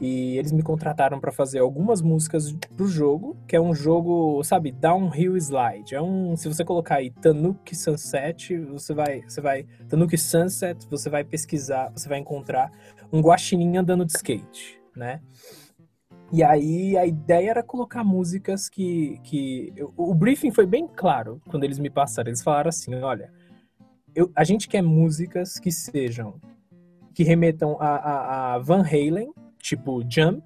E 0.01 0.37
eles 0.39 0.51
me 0.51 0.63
contrataram 0.63 1.21
para 1.21 1.31
fazer 1.31 1.61
algumas 1.61 2.03
músicas 2.03 2.53
pro 2.77 2.87
jogo, 2.87 3.37
que 3.47 3.55
é 3.55 3.61
um 3.61 3.75
jogo, 3.75 4.43
sabe, 4.43 4.73
downhill 4.73 5.37
slide. 5.37 5.95
É 5.95 6.03
um, 6.03 6.37
se 6.37 6.49
você 6.49 6.65
colocar 6.65 6.97
aí 6.97 7.11
Tanuki 7.11 7.77
Sunset, 7.77 8.59
você 8.59 8.93
vai, 8.93 9.23
você 9.23 9.41
vai 9.41 9.65
Tanuki 9.89 10.19
Sunset, 10.19 10.87
você 10.91 11.09
vai 11.09 11.23
pesquisar, 11.23 11.91
você 11.91 12.09
vai 12.09 12.19
encontrar 12.19 12.73
um 13.13 13.21
guaxinim 13.21 13.77
andando 13.77 14.05
de 14.05 14.13
skate, 14.13 14.81
né? 14.97 15.21
E 16.33 16.43
aí 16.43 16.97
a 16.97 17.07
ideia 17.07 17.51
era 17.51 17.63
colocar 17.63 18.03
músicas 18.03 18.69
que, 18.69 19.21
que 19.23 19.73
o, 19.97 20.13
briefing 20.13 20.51
foi 20.51 20.67
bem 20.67 20.89
claro 20.89 21.41
quando 21.49 21.63
eles 21.63 21.79
me 21.79 21.89
passaram. 21.89 22.29
Eles 22.29 22.43
falaram 22.43 22.71
assim, 22.71 22.93
olha, 22.97 23.33
eu, 24.15 24.33
a 24.35 24.43
gente 24.43 24.67
quer 24.67 24.83
músicas 24.83 25.61
que 25.61 25.71
sejam 25.71 26.41
que 27.15 27.23
remetam 27.23 27.77
a, 27.79 27.87
a, 27.87 28.55
a 28.55 28.59
Van 28.59 28.83
Halen 28.83 29.33
tipo 29.65 30.03
Jump, 30.07 30.45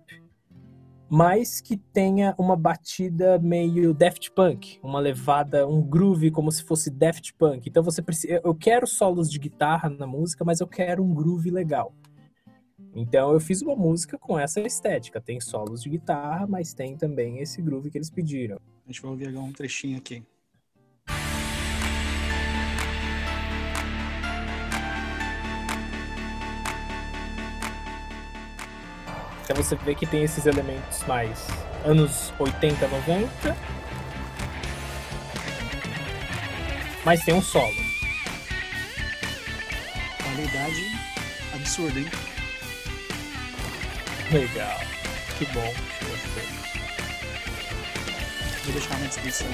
mas 1.10 1.60
que 1.60 1.76
tenha 1.76 2.36
uma 2.38 2.54
batida 2.54 3.36
meio 3.38 3.92
Daft 3.92 4.30
Punk, 4.30 4.78
uma 4.80 5.00
levada, 5.00 5.66
um 5.66 5.82
groove 5.82 6.30
como 6.30 6.52
se 6.52 6.62
fosse 6.62 6.88
Daft 6.88 7.34
Punk. 7.34 7.68
Então 7.68 7.82
você 7.82 8.00
precisa, 8.00 8.40
eu 8.44 8.54
quero 8.54 8.86
solos 8.86 9.28
de 9.28 9.40
guitarra 9.40 9.90
na 9.90 10.06
música, 10.06 10.44
mas 10.44 10.60
eu 10.60 10.68
quero 10.68 11.02
um 11.02 11.12
groove 11.12 11.50
legal. 11.50 11.92
Então 12.94 13.32
eu 13.32 13.40
fiz 13.40 13.60
uma 13.60 13.74
música 13.74 14.16
com 14.16 14.38
essa 14.38 14.60
estética, 14.60 15.20
tem 15.20 15.40
solos 15.40 15.82
de 15.82 15.88
guitarra, 15.88 16.46
mas 16.46 16.72
tem 16.72 16.96
também 16.96 17.40
esse 17.40 17.60
groove 17.60 17.90
que 17.90 17.98
eles 17.98 18.10
pediram. 18.10 18.58
A 18.84 18.86
gente 18.86 19.02
vai 19.02 19.10
ouvir 19.10 19.36
um 19.36 19.52
trechinho 19.52 19.98
aqui. 19.98 20.22
Então 29.48 29.64
você 29.64 29.76
vê 29.76 29.94
que 29.94 30.04
tem 30.04 30.22
esses 30.22 30.44
elementos 30.44 31.02
mais 31.04 31.46
anos 31.82 32.34
80, 32.38 32.86
90. 32.86 33.56
Mas 37.02 37.24
tem 37.24 37.32
um 37.32 37.40
solo. 37.40 37.72
Qualidade 40.22 40.82
absurda, 41.54 41.98
hein? 41.98 42.06
Legal. 44.30 44.80
Que 45.38 45.46
bom. 45.46 45.74
Vou 48.64 48.72
deixar 48.74 49.00
na 49.00 49.06
descrição 49.06 49.46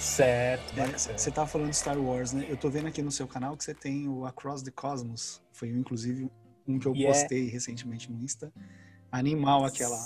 Certo. 0.00 0.72
Você 0.96 1.28
é, 1.28 1.32
tava 1.32 1.46
falando 1.46 1.68
de 1.68 1.76
Star 1.76 1.98
Wars, 1.98 2.32
né? 2.32 2.46
Eu 2.48 2.56
tô 2.56 2.70
vendo 2.70 2.86
aqui 2.86 3.02
no 3.02 3.12
seu 3.12 3.28
canal 3.28 3.54
que 3.54 3.62
você 3.62 3.74
tem 3.74 4.08
o 4.08 4.24
Across 4.24 4.62
the 4.62 4.70
Cosmos. 4.70 5.42
Foi 5.52 5.68
inclusive 5.68 6.30
um 6.66 6.78
que 6.78 6.86
eu 6.86 6.94
yeah. 6.94 7.18
postei 7.18 7.48
recentemente 7.48 8.10
no 8.10 8.22
Insta. 8.22 8.52
Animal 9.10 9.64
aquela, 9.64 9.98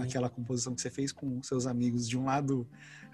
aquela 0.00 0.30
composição 0.30 0.74
que 0.74 0.80
você 0.80 0.90
fez 0.90 1.12
com 1.12 1.42
seus 1.42 1.66
amigos. 1.66 2.08
De 2.08 2.16
um 2.16 2.24
lado 2.24 2.66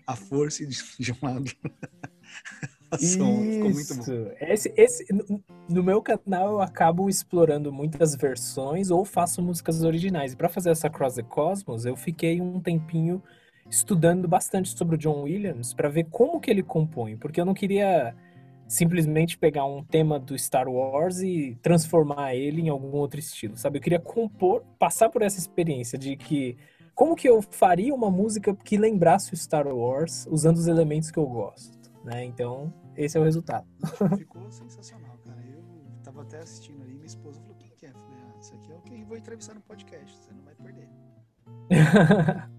a 0.07 0.17
força 0.17 0.63
e 0.63 0.67
de 0.67 1.13
um 1.13 1.17
lado 1.23 1.51
a 2.91 2.99
som. 2.99 3.43
Ficou 3.43 3.71
muito 3.71 3.95
bom. 3.95 4.33
Esse, 4.41 4.73
esse, 4.77 5.07
no 5.69 5.83
meu 5.83 6.03
canal 6.03 6.51
eu 6.51 6.61
acabo 6.61 7.09
explorando 7.09 7.73
muitas 7.73 8.15
versões 8.15 8.91
ou 8.91 9.05
faço 9.05 9.41
músicas 9.43 9.83
originais. 9.83 10.33
E 10.33 10.37
para 10.37 10.49
fazer 10.49 10.71
essa 10.71 10.91
Cross 10.91 11.15
the 11.15 11.23
Cosmos, 11.23 11.85
eu 11.85 11.97
fiquei 11.97 12.41
um 12.41 12.61
tempinho 12.61 13.23
estudando 13.69 14.27
bastante 14.27 14.77
sobre 14.77 14.97
o 14.97 14.99
John 14.99 15.23
Williams 15.23 15.73
para 15.73 15.89
ver 15.89 16.07
como 16.11 16.41
que 16.41 16.51
ele 16.51 16.63
compõe, 16.63 17.17
porque 17.17 17.41
eu 17.41 17.45
não 17.45 17.55
queria 17.55 18.15
simplesmente 18.71 19.37
pegar 19.37 19.65
um 19.65 19.83
tema 19.83 20.19
do 20.21 20.39
Star 20.39 20.69
Wars 20.69 21.19
e 21.19 21.59
transformar 21.61 22.37
ele 22.37 22.63
em 22.63 22.69
algum 22.69 22.97
outro 22.97 23.19
estilo, 23.19 23.57
sabe? 23.57 23.79
Eu 23.79 23.83
queria 23.83 23.99
compor, 23.99 24.63
passar 24.79 25.09
por 25.09 25.23
essa 25.23 25.41
experiência 25.41 25.99
de 25.99 26.17
que 26.17 26.57
como 26.95 27.17
que 27.17 27.29
eu 27.29 27.43
faria 27.43 27.93
uma 27.93 28.13
música 28.13 28.55
que 28.55 28.77
lembrasse 28.77 29.35
o 29.35 29.37
Star 29.37 29.67
Wars 29.67 30.25
usando 30.31 30.57
os 30.57 30.69
elementos 30.69 31.11
que 31.11 31.19
eu 31.19 31.27
gosto, 31.27 31.91
né? 32.05 32.25
Então, 32.25 32.73
esse 32.97 33.19
é 33.19 33.21
o 33.21 33.25
resultado. 33.25 33.67
Ficou 34.17 34.49
sensacional, 34.53 35.19
cara. 35.27 35.43
Eu 35.45 35.65
tava 36.05 36.23
até 36.23 36.39
assistindo 36.39 36.81
ali, 36.83 36.95
minha 36.95 37.07
esposa 37.07 37.41
falou: 37.41 37.57
"Quem 37.57 37.71
que 37.77 37.87
é?" 37.87 37.89
Eu 37.89 37.95
falei: 37.95 38.19
"Ah, 38.23 38.39
isso 38.41 38.55
aqui 38.55 38.71
é 38.71 38.77
o 38.77 38.81
que 38.83 39.01
eu 39.01 39.07
vou 39.07 39.17
entrevistar 39.17 39.55
no 39.55 39.63
podcast, 39.63 40.17
você 40.17 40.33
não 40.33 40.45
vai 40.45 40.55
perder." 40.55 40.89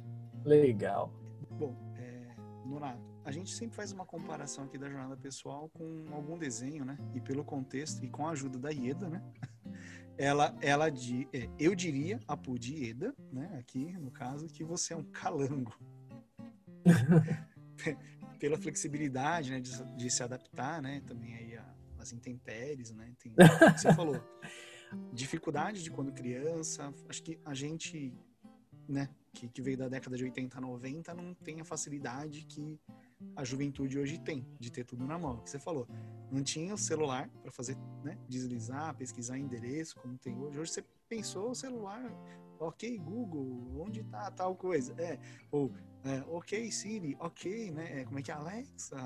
Legal. 0.43 1.13
Bom, 1.51 1.73
é, 1.95 2.35
Nonato, 2.65 3.10
a 3.31 3.33
gente 3.33 3.55
sempre 3.55 3.77
faz 3.77 3.93
uma 3.93 4.05
comparação 4.05 4.65
aqui 4.65 4.77
da 4.77 4.89
jornada 4.89 5.15
pessoal 5.15 5.69
com 5.69 6.05
algum 6.11 6.37
desenho, 6.37 6.83
né? 6.83 6.97
E 7.15 7.21
pelo 7.21 7.45
contexto 7.45 8.03
e 8.03 8.09
com 8.09 8.27
a 8.27 8.31
ajuda 8.31 8.59
da 8.59 8.69
Ieda, 8.69 9.09
né? 9.09 9.23
Ela, 10.17 10.55
ela 10.61 10.89
de, 10.89 11.27
é, 11.33 11.49
eu 11.57 11.73
diria 11.73 12.19
a 12.27 12.37
Pudi 12.37 12.75
Ieda, 12.75 13.15
né? 13.31 13.57
Aqui 13.57 13.93
no 13.93 14.11
caso 14.11 14.45
que 14.47 14.63
você 14.63 14.93
é 14.93 14.97
um 14.97 15.03
calango. 15.05 15.73
Pela 18.37 18.57
flexibilidade, 18.57 19.49
né? 19.49 19.61
De, 19.61 19.71
de, 19.95 20.09
se 20.11 20.21
adaptar, 20.21 20.81
né? 20.81 21.01
Também 21.07 21.33
aí 21.33 21.57
às 21.97 22.11
intempéries, 22.11 22.91
né? 22.91 23.15
Tem, 23.17 23.33
você 23.75 23.91
falou 23.93 24.21
dificuldade 25.11 25.81
de 25.81 25.89
quando 25.89 26.11
criança. 26.11 26.93
Acho 27.09 27.23
que 27.23 27.39
a 27.43 27.53
gente, 27.53 28.13
né? 28.87 29.09
Que, 29.33 29.47
que 29.47 29.61
veio 29.61 29.77
da 29.77 29.87
década 29.87 30.17
de 30.17 30.25
80 30.25 30.57
a 30.57 30.61
90 30.61 31.13
não 31.15 31.33
tem 31.33 31.61
a 31.61 31.65
facilidade 31.65 32.45
que 32.45 32.77
a 33.35 33.43
juventude 33.43 33.97
hoje 33.97 34.17
tem, 34.19 34.45
de 34.59 34.71
ter 34.71 34.85
tudo 34.85 35.05
na 35.05 35.17
mão. 35.17 35.37
Que 35.37 35.49
você 35.49 35.59
falou, 35.59 35.87
não 36.31 36.43
tinha 36.43 36.73
o 36.73 36.77
celular 36.77 37.29
para 37.41 37.51
fazer, 37.51 37.77
né, 38.03 38.17
deslizar, 38.27 38.95
pesquisar 38.95 39.37
endereço, 39.37 39.99
como 39.99 40.17
tem 40.17 40.37
hoje. 40.37 40.59
Hoje 40.59 40.71
você 40.71 40.83
pensou 41.07 41.51
o 41.51 41.55
celular, 41.55 42.11
ok, 42.59 42.97
Google, 42.97 43.81
onde 43.81 44.03
tá 44.03 44.31
tal 44.31 44.55
coisa? 44.55 44.93
É, 44.97 45.17
ou, 45.51 45.71
é, 46.03 46.23
ok, 46.27 46.71
Siri, 46.71 47.15
ok, 47.19 47.71
né? 47.71 48.01
É, 48.01 48.05
como 48.05 48.19
é 48.19 48.21
que 48.21 48.31
é, 48.31 48.33
Alexa? 48.33 48.97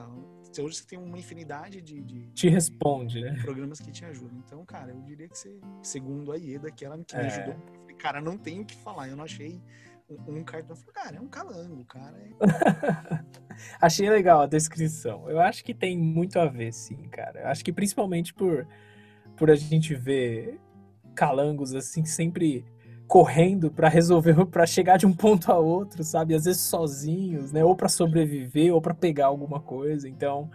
Hoje 0.60 0.78
você 0.78 0.86
tem 0.86 1.00
uma 1.00 1.18
infinidade 1.18 1.82
de... 1.82 2.02
de 2.02 2.28
te 2.32 2.48
responde, 2.48 3.16
de, 3.16 3.22
né? 3.22 3.42
Programas 3.42 3.80
que 3.80 3.92
te 3.92 4.06
ajudam. 4.06 4.38
Então, 4.46 4.64
cara, 4.66 4.92
eu 4.92 5.02
diria 5.02 5.28
que 5.28 5.38
você, 5.38 5.60
segundo 5.84 6.32
a 6.32 6.36
Ieda, 6.36 6.72
que 6.72 6.86
ela 6.86 6.98
que 6.98 7.16
me 7.16 7.24
é. 7.24 7.26
ajudou, 7.28 7.56
cara, 7.98 8.22
não 8.22 8.38
tenho 8.38 8.64
o 8.64 8.66
que 8.66 8.76
falar, 8.76 9.10
eu 9.10 9.16
não 9.16 9.24
achei 9.24 9.62
um, 10.10 10.44
cartão. 10.44 10.76
Falei, 10.76 10.94
cara, 10.94 11.18
é 11.18 11.22
um 11.22 11.28
calango, 11.28 11.84
cara. 11.86 12.18
É... 12.18 13.26
Achei 13.82 14.10
legal 14.10 14.42
a 14.42 14.48
descrição. 14.48 15.30
Eu 15.30 15.40
acho 15.40 15.64
que 15.64 15.74
tem 15.74 15.98
muito 15.98 16.40
a 16.40 16.46
ver, 16.46 16.72
sim, 16.74 17.08
cara. 17.10 17.42
Eu 17.42 17.48
acho 17.48 17.64
que 17.64 17.74
principalmente 17.74 18.34
por, 18.34 18.68
por 19.36 19.50
a 19.50 19.56
gente 19.56 19.96
ver 19.96 20.60
calangos 21.16 21.74
assim 21.74 22.04
sempre 22.06 22.66
correndo 23.08 23.72
para 23.72 23.88
resolver, 23.88 24.46
para 24.48 24.66
chegar 24.66 24.98
de 24.98 25.06
um 25.06 25.14
ponto 25.14 25.52
a 25.52 25.58
outro, 25.58 26.04
sabe? 26.04 26.36
Às 26.36 26.46
vezes 26.46 26.62
sozinhos, 26.62 27.52
né? 27.52 27.64
Ou 27.64 27.76
para 27.76 27.90
sobreviver, 27.90 28.74
ou 28.74 28.82
para 28.82 28.94
pegar 28.94 29.28
alguma 29.28 29.60
coisa. 29.60 30.10
Então, 30.10 30.50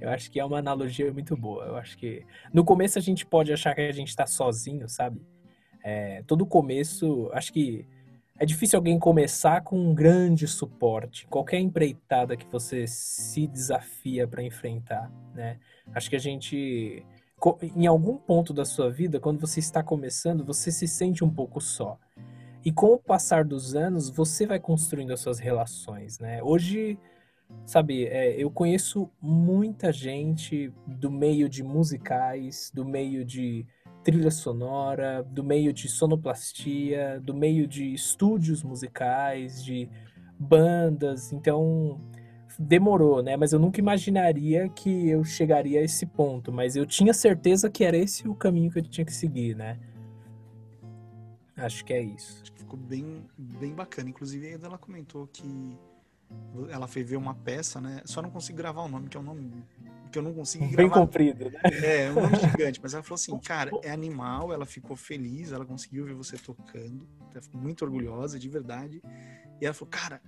eu 0.00 0.10
acho 0.10 0.30
que 0.30 0.40
é 0.40 0.44
uma 0.44 0.58
analogia 0.58 1.12
muito 1.12 1.36
boa. 1.36 1.64
Eu 1.64 1.76
acho 1.76 1.96
que 1.96 2.24
no 2.52 2.64
começo 2.64 2.98
a 2.98 3.02
gente 3.02 3.24
pode 3.24 3.52
achar 3.52 3.74
que 3.74 3.80
a 3.80 3.92
gente 3.92 4.08
está 4.08 4.26
sozinho, 4.26 4.88
sabe? 4.88 5.20
É, 5.82 6.22
todo 6.26 6.46
começo, 6.46 7.30
acho 7.32 7.52
que 7.52 7.86
é 8.38 8.44
difícil 8.44 8.78
alguém 8.78 8.98
começar 8.98 9.62
com 9.62 9.78
um 9.78 9.94
grande 9.94 10.48
suporte. 10.48 11.26
Qualquer 11.28 11.60
empreitada 11.60 12.36
que 12.36 12.46
você 12.46 12.86
se 12.86 13.46
desafia 13.46 14.26
para 14.26 14.42
enfrentar, 14.42 15.10
né? 15.32 15.58
Acho 15.94 16.10
que 16.10 16.16
a 16.16 16.20
gente, 16.20 17.04
em 17.76 17.86
algum 17.86 18.16
ponto 18.16 18.52
da 18.52 18.64
sua 18.64 18.90
vida, 18.90 19.20
quando 19.20 19.40
você 19.40 19.60
está 19.60 19.82
começando, 19.82 20.44
você 20.44 20.72
se 20.72 20.88
sente 20.88 21.22
um 21.22 21.30
pouco 21.30 21.60
só. 21.60 21.96
E 22.64 22.72
com 22.72 22.94
o 22.94 22.98
passar 22.98 23.44
dos 23.44 23.76
anos, 23.76 24.10
você 24.10 24.46
vai 24.46 24.58
construindo 24.58 25.12
as 25.12 25.20
suas 25.20 25.38
relações, 25.38 26.18
né? 26.18 26.42
Hoje, 26.42 26.98
sabe, 27.64 28.06
é, 28.06 28.34
eu 28.42 28.50
conheço 28.50 29.08
muita 29.20 29.92
gente 29.92 30.72
do 30.86 31.10
meio 31.10 31.48
de 31.48 31.62
musicais, 31.62 32.72
do 32.74 32.84
meio 32.84 33.24
de 33.24 33.64
trilha 34.04 34.30
sonora, 34.30 35.22
do 35.22 35.42
meio 35.42 35.72
de 35.72 35.88
sonoplastia, 35.88 37.18
do 37.20 37.32
meio 37.32 37.66
de 37.66 37.94
estúdios 37.94 38.62
musicais, 38.62 39.64
de 39.64 39.88
bandas. 40.38 41.32
Então, 41.32 41.98
demorou, 42.58 43.22
né? 43.22 43.36
Mas 43.36 43.52
eu 43.52 43.58
nunca 43.58 43.80
imaginaria 43.80 44.68
que 44.68 45.08
eu 45.08 45.24
chegaria 45.24 45.80
a 45.80 45.82
esse 45.82 46.04
ponto. 46.04 46.52
Mas 46.52 46.76
eu 46.76 46.84
tinha 46.84 47.14
certeza 47.14 47.70
que 47.70 47.82
era 47.82 47.96
esse 47.96 48.28
o 48.28 48.34
caminho 48.34 48.70
que 48.70 48.78
eu 48.78 48.82
tinha 48.82 49.04
que 49.04 49.12
seguir, 49.12 49.56
né? 49.56 49.78
Acho 51.56 51.84
que 51.84 51.92
é 51.92 52.02
isso. 52.02 52.42
Acho 52.42 52.52
que 52.52 52.58
ficou 52.58 52.78
bem, 52.78 53.24
bem 53.38 53.72
bacana. 53.74 54.10
Inclusive, 54.10 54.48
ainda 54.48 54.66
ela 54.66 54.78
comentou 54.78 55.26
que 55.26 55.78
ela 56.70 56.86
foi 56.86 57.02
ver 57.02 57.16
uma 57.16 57.34
peça, 57.34 57.80
né? 57.80 58.02
Só 58.04 58.22
não 58.22 58.30
consigo 58.30 58.56
gravar 58.58 58.82
o 58.82 58.88
nome, 58.88 59.08
que 59.08 59.16
é 59.16 59.20
um 59.20 59.24
nome 59.24 59.64
que 60.14 60.18
eu 60.18 60.22
não 60.22 60.32
gravar. 60.32 60.76
Bem 60.76 60.88
comprido, 60.88 61.50
né? 61.50 61.60
É, 61.82 62.10
um 62.10 62.14
nome 62.14 62.36
gigante. 62.36 62.80
Mas 62.80 62.94
ela 62.94 63.02
falou 63.02 63.16
assim, 63.16 63.36
cara, 63.40 63.72
é 63.82 63.90
animal, 63.90 64.52
ela 64.52 64.64
ficou 64.64 64.96
feliz, 64.96 65.50
ela 65.50 65.64
conseguiu 65.64 66.04
ver 66.04 66.14
você 66.14 66.38
tocando, 66.38 67.08
ela 67.32 67.42
ficou 67.42 67.60
muito 67.60 67.84
orgulhosa, 67.84 68.38
de 68.38 68.48
verdade. 68.48 69.02
E 69.60 69.64
ela 69.64 69.74
falou, 69.74 69.90
cara, 69.90 70.22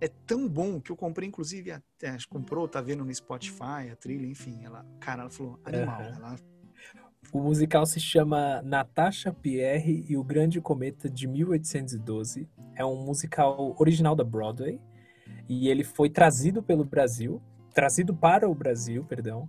é 0.00 0.08
tão 0.08 0.46
bom 0.46 0.80
que 0.80 0.92
eu 0.92 0.96
comprei, 0.96 1.28
inclusive, 1.28 1.70
até, 1.70 2.14
comprou, 2.28 2.68
tá 2.68 2.82
vendo 2.82 3.04
no 3.04 3.14
Spotify, 3.14 3.88
a 3.90 3.96
trilha, 3.96 4.26
enfim. 4.26 4.64
Ela, 4.64 4.84
cara, 5.00 5.22
ela 5.22 5.30
falou, 5.30 5.58
animal. 5.64 6.00
Uhum. 6.02 6.14
Ela... 6.14 6.36
O 7.32 7.40
musical 7.40 7.86
se 7.86 8.00
chama 8.00 8.60
Natasha 8.62 9.32
Pierre 9.32 10.04
e 10.06 10.14
o 10.14 10.22
Grande 10.22 10.60
Cometa 10.60 11.08
de 11.08 11.26
1812. 11.26 12.46
É 12.74 12.84
um 12.84 13.02
musical 13.02 13.74
original 13.78 14.14
da 14.14 14.24
Broadway 14.24 14.78
e 15.48 15.68
ele 15.68 15.84
foi 15.84 16.08
trazido 16.10 16.62
pelo 16.62 16.84
Brasil 16.84 17.40
trazido 17.72 18.14
para 18.14 18.48
o 18.48 18.54
Brasil, 18.54 19.04
perdão. 19.04 19.48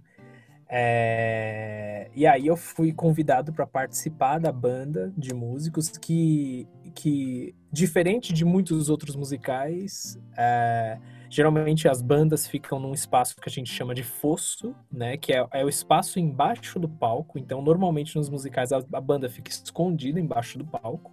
É, 0.76 2.10
e 2.16 2.26
aí 2.26 2.48
eu 2.48 2.58
fui 2.58 2.92
convidado 2.92 3.54
para 3.54 3.68
participar 3.68 4.40
da 4.40 4.52
banda 4.52 5.14
de 5.16 5.34
músicos 5.34 5.90
que, 5.90 6.68
que 6.96 7.54
diferente 7.72 8.34
de 8.34 8.44
muitos 8.44 8.90
outros 8.90 9.16
musicais, 9.16 10.18
é, 10.36 10.98
geralmente 11.30 11.88
as 11.88 12.02
bandas 12.02 12.48
ficam 12.48 12.80
num 12.80 12.94
espaço 12.94 13.36
que 13.36 13.48
a 13.48 13.52
gente 13.52 13.72
chama 13.72 13.94
de 13.94 14.02
fosso, 14.02 14.74
né? 14.92 15.16
Que 15.18 15.34
é, 15.34 15.46
é 15.52 15.64
o 15.64 15.70
espaço 15.70 16.20
embaixo 16.20 16.80
do 16.80 16.90
palco. 16.90 17.38
Então, 17.38 17.62
normalmente 17.62 18.16
nos 18.16 18.30
musicais 18.30 18.72
a, 18.72 18.78
a 18.78 19.02
banda 19.02 19.30
fica 19.30 19.52
escondida 19.52 20.20
embaixo 20.20 20.58
do 20.58 20.66
palco. 20.66 21.12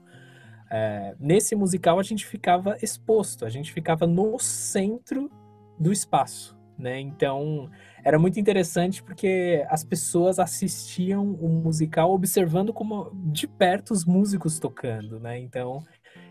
É, 0.70 1.14
nesse 1.18 1.54
musical 1.56 1.98
a 1.98 2.02
gente 2.02 2.24
ficava 2.24 2.76
exposto, 2.80 3.44
a 3.44 3.50
gente 3.50 3.72
ficava 3.72 4.06
no 4.06 4.38
centro 4.38 5.30
do 5.78 5.92
espaço 5.92 6.60
né? 6.80 6.98
Então, 6.98 7.70
era 8.02 8.18
muito 8.18 8.40
interessante 8.40 9.02
porque 9.02 9.64
as 9.68 9.84
pessoas 9.84 10.38
assistiam 10.38 11.32
o 11.34 11.48
musical 11.48 12.12
observando 12.12 12.72
como 12.72 13.10
de 13.30 13.46
perto 13.46 13.92
os 13.92 14.04
músicos 14.04 14.58
tocando, 14.58 15.20
né? 15.20 15.38
Então, 15.38 15.84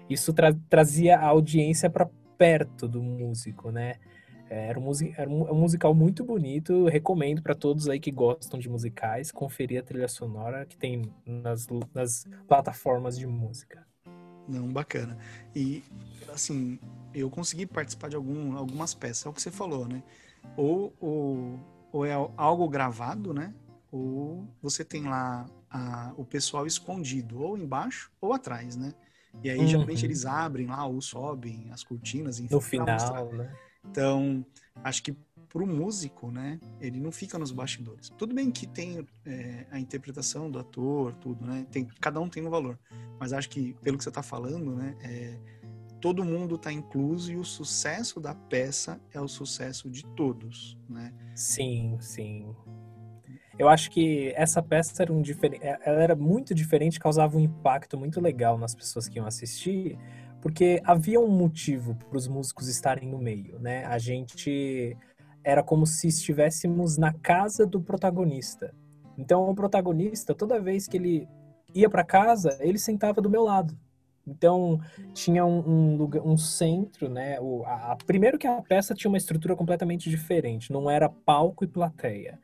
isso 0.09 0.33
tra 0.33 0.53
trazia 0.69 1.17
a 1.17 1.27
audiência 1.27 1.89
para 1.89 2.09
perto 2.37 2.87
do 2.87 3.01
músico, 3.01 3.71
né? 3.71 3.95
Era 4.49 4.79
um, 4.79 4.91
era 5.15 5.29
um, 5.29 5.53
musical 5.53 5.93
muito 5.93 6.25
bonito, 6.25 6.85
recomendo 6.85 7.43
para 7.43 7.53
todos 7.53 7.87
aí 7.87 7.99
que 7.99 8.09
gostam 8.09 8.59
de 8.59 8.67
musicais, 8.67 9.31
conferir 9.31 9.79
a 9.79 9.83
trilha 9.83 10.07
sonora 10.07 10.65
que 10.65 10.75
tem 10.75 11.03
nas, 11.23 11.67
nas 11.93 12.25
plataformas 12.47 13.15
de 13.15 13.27
música. 13.27 13.85
Não, 14.49 14.67
bacana. 14.67 15.17
E, 15.55 15.83
assim, 16.33 16.79
eu 17.13 17.29
consegui 17.29 17.65
participar 17.65 18.09
de 18.09 18.15
algum, 18.15 18.57
algumas 18.57 18.93
peças, 18.93 19.25
é 19.25 19.29
o 19.29 19.33
que 19.33 19.41
você 19.41 19.51
falou, 19.51 19.87
né? 19.87 20.03
ou, 20.55 20.93
ou, 20.99 21.59
ou 21.91 22.05
é 22.05 22.13
algo 22.37 22.67
gravado, 22.67 23.33
né? 23.33 23.53
Ou 23.91 24.47
você 24.61 24.83
tem 24.83 25.03
lá 25.03 25.45
a, 25.69 26.13
o 26.17 26.25
pessoal 26.25 26.67
escondido, 26.67 27.41
ou 27.41 27.57
embaixo 27.57 28.11
ou 28.21 28.33
atrás, 28.33 28.75
né? 28.75 28.93
E 29.43 29.49
aí, 29.49 29.59
uhum. 29.59 29.67
geralmente, 29.67 30.05
eles 30.05 30.25
abrem 30.25 30.67
lá 30.67 30.85
ou 30.85 31.01
sobem 31.01 31.69
as 31.71 31.83
cortinas, 31.83 32.39
enfim. 32.39 32.53
No 32.53 32.61
final, 32.61 33.31
né? 33.31 33.55
Então, 33.89 34.45
acho 34.83 35.01
que 35.03 35.15
para 35.49 35.63
o 35.63 35.67
músico, 35.67 36.31
né, 36.31 36.59
ele 36.79 36.99
não 36.99 37.11
fica 37.11 37.37
nos 37.37 37.51
bastidores. 37.51 38.09
Tudo 38.09 38.35
bem 38.35 38.51
que 38.51 38.67
tem 38.67 39.05
é, 39.25 39.65
a 39.71 39.79
interpretação 39.79 40.49
do 40.49 40.59
ator, 40.59 41.13
tudo, 41.15 41.45
né? 41.45 41.65
Tem, 41.71 41.87
cada 41.99 42.19
um 42.19 42.29
tem 42.29 42.45
um 42.45 42.49
valor. 42.49 42.77
Mas 43.19 43.33
acho 43.33 43.49
que, 43.49 43.73
pelo 43.81 43.97
que 43.97 44.03
você 44.03 44.09
está 44.09 44.21
falando, 44.21 44.75
né, 44.75 44.95
é, 45.01 45.37
todo 45.99 46.23
mundo 46.23 46.55
está 46.55 46.71
incluso 46.71 47.31
e 47.31 47.35
o 47.35 47.43
sucesso 47.43 48.19
da 48.19 48.33
peça 48.33 49.01
é 49.11 49.19
o 49.19 49.27
sucesso 49.27 49.89
de 49.89 50.05
todos, 50.15 50.77
né? 50.87 51.13
Sim, 51.35 51.97
sim. 51.99 52.55
Eu 53.57 53.67
acho 53.67 53.89
que 53.91 54.31
essa 54.37 54.61
peça 54.63 55.01
era 55.01 55.11
um 55.11 55.21
diferente, 55.21 55.65
é, 55.65 55.79
ela 55.83 56.01
era 56.01 56.15
muito 56.15 56.53
diferente, 56.53 56.99
causava 56.99 57.37
um 57.37 57.41
impacto 57.41 57.97
muito 57.97 58.21
legal 58.21 58.57
nas 58.57 58.73
pessoas 58.73 59.09
que 59.09 59.17
iam 59.17 59.25
assistir, 59.25 59.97
porque 60.41 60.81
havia 60.85 61.19
um 61.19 61.27
motivo 61.27 61.95
para 61.95 62.17
os 62.17 62.27
músicos 62.27 62.69
estarem 62.69 63.09
no 63.09 63.17
meio, 63.17 63.59
né? 63.59 63.83
A 63.85 63.97
gente 63.97 64.95
era 65.49 65.63
como 65.63 65.85
se 65.85 66.07
estivéssemos 66.07 66.97
na 66.97 67.11
casa 67.13 67.65
do 67.65 67.81
protagonista. 67.81 68.73
Então 69.17 69.49
o 69.49 69.55
protagonista, 69.55 70.33
toda 70.33 70.61
vez 70.61 70.87
que 70.87 70.97
ele 70.97 71.27
ia 71.73 71.89
para 71.89 72.03
casa, 72.03 72.57
ele 72.61 72.77
sentava 72.77 73.21
do 73.21 73.29
meu 73.29 73.43
lado. 73.43 73.77
Então, 74.27 74.79
tinha 75.13 75.43
um, 75.43 75.67
um, 75.67 75.95
lugar, 75.95 76.21
um 76.21 76.37
centro, 76.37 77.09
né? 77.09 77.39
O, 77.39 77.63
a, 77.65 77.93
a, 77.93 77.95
primeiro 77.95 78.37
que 78.37 78.45
a 78.45 78.61
peça 78.61 78.93
tinha 78.93 79.09
uma 79.09 79.17
estrutura 79.17 79.55
completamente 79.55 80.09
diferente. 80.09 80.71
Não 80.71 80.89
era 80.89 81.09
palco 81.09 81.63
e 81.63 81.67
plateia. 81.67 82.39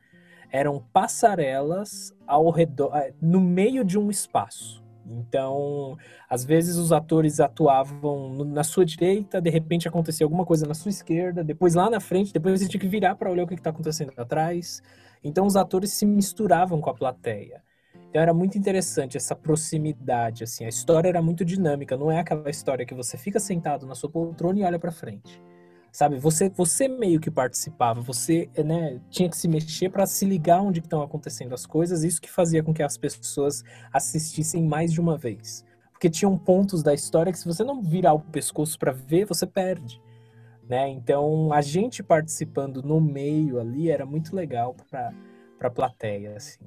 Eram 0.51 0.83
passarelas 0.91 2.13
ao 2.25 2.49
redor, 2.49 2.91
no 3.21 3.39
meio 3.39 3.83
de 3.83 3.99
um 3.99 4.09
espaço. 4.09 4.83
Então, 5.05 5.97
às 6.29 6.43
vezes 6.43 6.77
os 6.77 6.91
atores 6.91 7.39
atuavam 7.39 8.43
na 8.45 8.63
sua 8.63 8.85
direita, 8.85 9.39
de 9.39 9.49
repente 9.49 9.87
acontecia 9.87 10.25
alguma 10.25 10.45
coisa 10.45 10.65
na 10.65 10.73
sua 10.73 10.89
esquerda, 10.89 11.43
depois 11.43 11.75
lá 11.75 11.89
na 11.89 11.99
frente, 11.99 12.33
depois 12.33 12.59
você 12.59 12.67
tinha 12.67 12.81
que 12.81 12.87
virar 12.87 13.15
para 13.15 13.29
olhar 13.29 13.43
o 13.43 13.47
que 13.47 13.53
está 13.53 13.69
acontecendo 13.69 14.13
atrás. 14.17 14.81
Então, 15.23 15.45
os 15.45 15.55
atores 15.55 15.91
se 15.93 16.05
misturavam 16.05 16.81
com 16.81 16.89
a 16.89 16.93
plateia. 16.93 17.63
Então 18.15 18.21
era 18.21 18.33
muito 18.33 18.57
interessante 18.57 19.17
essa 19.17 19.35
proximidade, 19.35 20.45
assim. 20.45 20.63
A 20.63 20.69
história 20.69 21.09
era 21.09 21.21
muito 21.21 21.43
dinâmica, 21.43 21.97
não 21.97 22.09
é 22.09 22.19
aquela 22.19 22.49
história 22.49 22.85
que 22.85 22.93
você 22.93 23.17
fica 23.17 23.41
sentado 23.41 23.85
na 23.85 23.93
sua 23.93 24.09
poltrona 24.09 24.59
e 24.59 24.63
olha 24.63 24.79
para 24.79 24.89
frente. 24.89 25.41
Sabe, 25.95 26.19
você 26.19 26.49
você 26.49 26.89
meio 26.89 27.21
que 27.21 27.31
participava, 27.31 28.01
você, 28.01 28.49
né, 28.57 28.99
tinha 29.09 29.29
que 29.29 29.37
se 29.37 29.47
mexer 29.47 29.89
para 29.89 30.05
se 30.05 30.25
ligar 30.25 30.61
onde 30.61 30.81
estão 30.81 31.01
acontecendo 31.01 31.53
as 31.53 31.65
coisas, 31.65 32.03
isso 32.03 32.21
que 32.21 32.29
fazia 32.29 32.61
com 32.61 32.73
que 32.73 32.83
as 32.83 32.97
pessoas 32.97 33.63
assistissem 33.93 34.65
mais 34.65 34.91
de 34.91 34.99
uma 34.99 35.17
vez. 35.17 35.63
Porque 35.93 36.09
tinham 36.09 36.37
pontos 36.37 36.83
da 36.83 36.93
história 36.93 37.31
que 37.31 37.39
se 37.39 37.45
você 37.45 37.63
não 37.63 37.81
virar 37.81 38.13
o 38.13 38.19
pescoço 38.19 38.77
para 38.77 38.91
ver, 38.91 39.23
você 39.23 39.47
perde. 39.47 40.01
Né? 40.67 40.89
Então, 40.89 41.53
a 41.53 41.61
gente 41.61 42.03
participando 42.03 42.83
no 42.83 42.99
meio 42.99 43.57
ali 43.57 43.89
era 43.89 44.05
muito 44.05 44.35
legal 44.35 44.75
para 44.91 45.13
a 45.61 45.69
plateia, 45.69 46.35
assim 46.35 46.65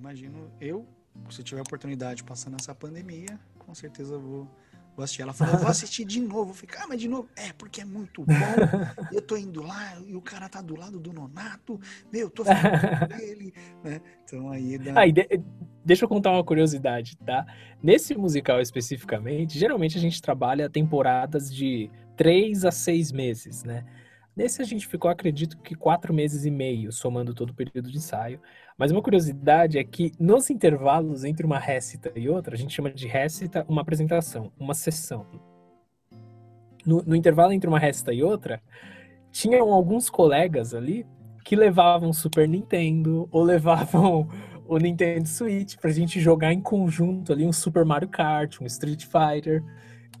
imagino 0.00 0.50
eu, 0.60 0.86
se 1.30 1.42
tiver 1.42 1.60
oportunidade 1.60 2.24
passando 2.24 2.56
essa 2.58 2.74
pandemia, 2.74 3.38
com 3.58 3.74
certeza 3.74 4.18
vou, 4.18 4.48
vou 5.00 5.04
assistir. 5.04 5.22
Ela 5.22 5.32
falou, 5.32 5.56
vou 5.58 5.68
assistir 5.68 6.04
de 6.04 6.20
novo. 6.20 6.50
Eu 6.50 6.54
falei, 6.54 6.76
ah, 6.78 6.86
mas 6.88 7.00
de 7.00 7.08
novo? 7.08 7.28
É, 7.36 7.52
porque 7.52 7.80
é 7.80 7.84
muito 7.84 8.24
bom. 8.24 8.34
eu 9.12 9.22
tô 9.22 9.36
indo 9.36 9.62
lá 9.62 9.96
e 10.06 10.14
o 10.14 10.20
cara 10.20 10.48
tá 10.48 10.60
do 10.60 10.76
lado 10.76 10.98
do 10.98 11.12
Nonato. 11.12 11.80
Meu, 12.12 12.22
eu 12.22 12.30
tô 12.30 12.44
com 12.44 12.50
ele. 13.20 13.52
Né? 13.82 14.00
Então 14.24 14.50
aí... 14.50 14.78
Dá... 14.78 15.00
Aí, 15.00 15.12
de, 15.12 15.26
deixa 15.84 16.04
eu 16.04 16.08
contar 16.08 16.30
uma 16.30 16.44
curiosidade, 16.44 17.16
tá? 17.18 17.46
Nesse 17.82 18.14
musical 18.14 18.60
especificamente, 18.60 19.58
geralmente 19.58 19.96
a 19.96 20.00
gente 20.00 20.20
trabalha 20.20 20.68
temporadas 20.68 21.52
de 21.52 21.90
três 22.16 22.64
a 22.64 22.70
seis 22.70 23.10
meses, 23.10 23.64
né? 23.64 23.84
Nesse 24.36 24.62
a 24.62 24.64
gente 24.64 24.86
ficou, 24.86 25.10
acredito 25.10 25.58
que 25.58 25.74
quatro 25.74 26.14
meses 26.14 26.44
e 26.44 26.50
meio, 26.50 26.92
somando 26.92 27.34
todo 27.34 27.50
o 27.50 27.54
período 27.54 27.90
de 27.90 27.96
ensaio. 27.96 28.40
Mas 28.78 28.90
uma 28.90 29.02
curiosidade 29.02 29.78
é 29.78 29.84
que 29.84 30.12
nos 30.18 30.48
intervalos 30.48 31.24
entre 31.24 31.44
uma 31.44 31.58
récita 31.58 32.12
e 32.16 32.28
outra, 32.28 32.54
a 32.54 32.58
gente 32.58 32.74
chama 32.74 32.90
de 32.90 33.06
récita 33.06 33.64
uma 33.68 33.82
apresentação, 33.82 34.52
uma 34.58 34.74
sessão. 34.74 35.26
No, 36.86 37.02
no 37.02 37.14
intervalo 37.14 37.52
entre 37.52 37.68
uma 37.68 37.78
récita 37.78 38.12
e 38.12 38.22
outra, 38.22 38.62
tinham 39.30 39.72
alguns 39.72 40.08
colegas 40.08 40.74
ali 40.74 41.06
que 41.44 41.56
levavam 41.56 42.12
Super 42.12 42.48
Nintendo 42.48 43.28
ou 43.30 43.42
levavam 43.42 44.28
o 44.66 44.78
Nintendo 44.78 45.28
Switch 45.28 45.76
pra 45.76 45.90
gente 45.90 46.20
jogar 46.20 46.52
em 46.52 46.60
conjunto 46.60 47.32
ali 47.32 47.44
um 47.44 47.52
Super 47.52 47.84
Mario 47.84 48.08
Kart, 48.08 48.60
um 48.60 48.66
Street 48.66 49.04
Fighter. 49.04 49.62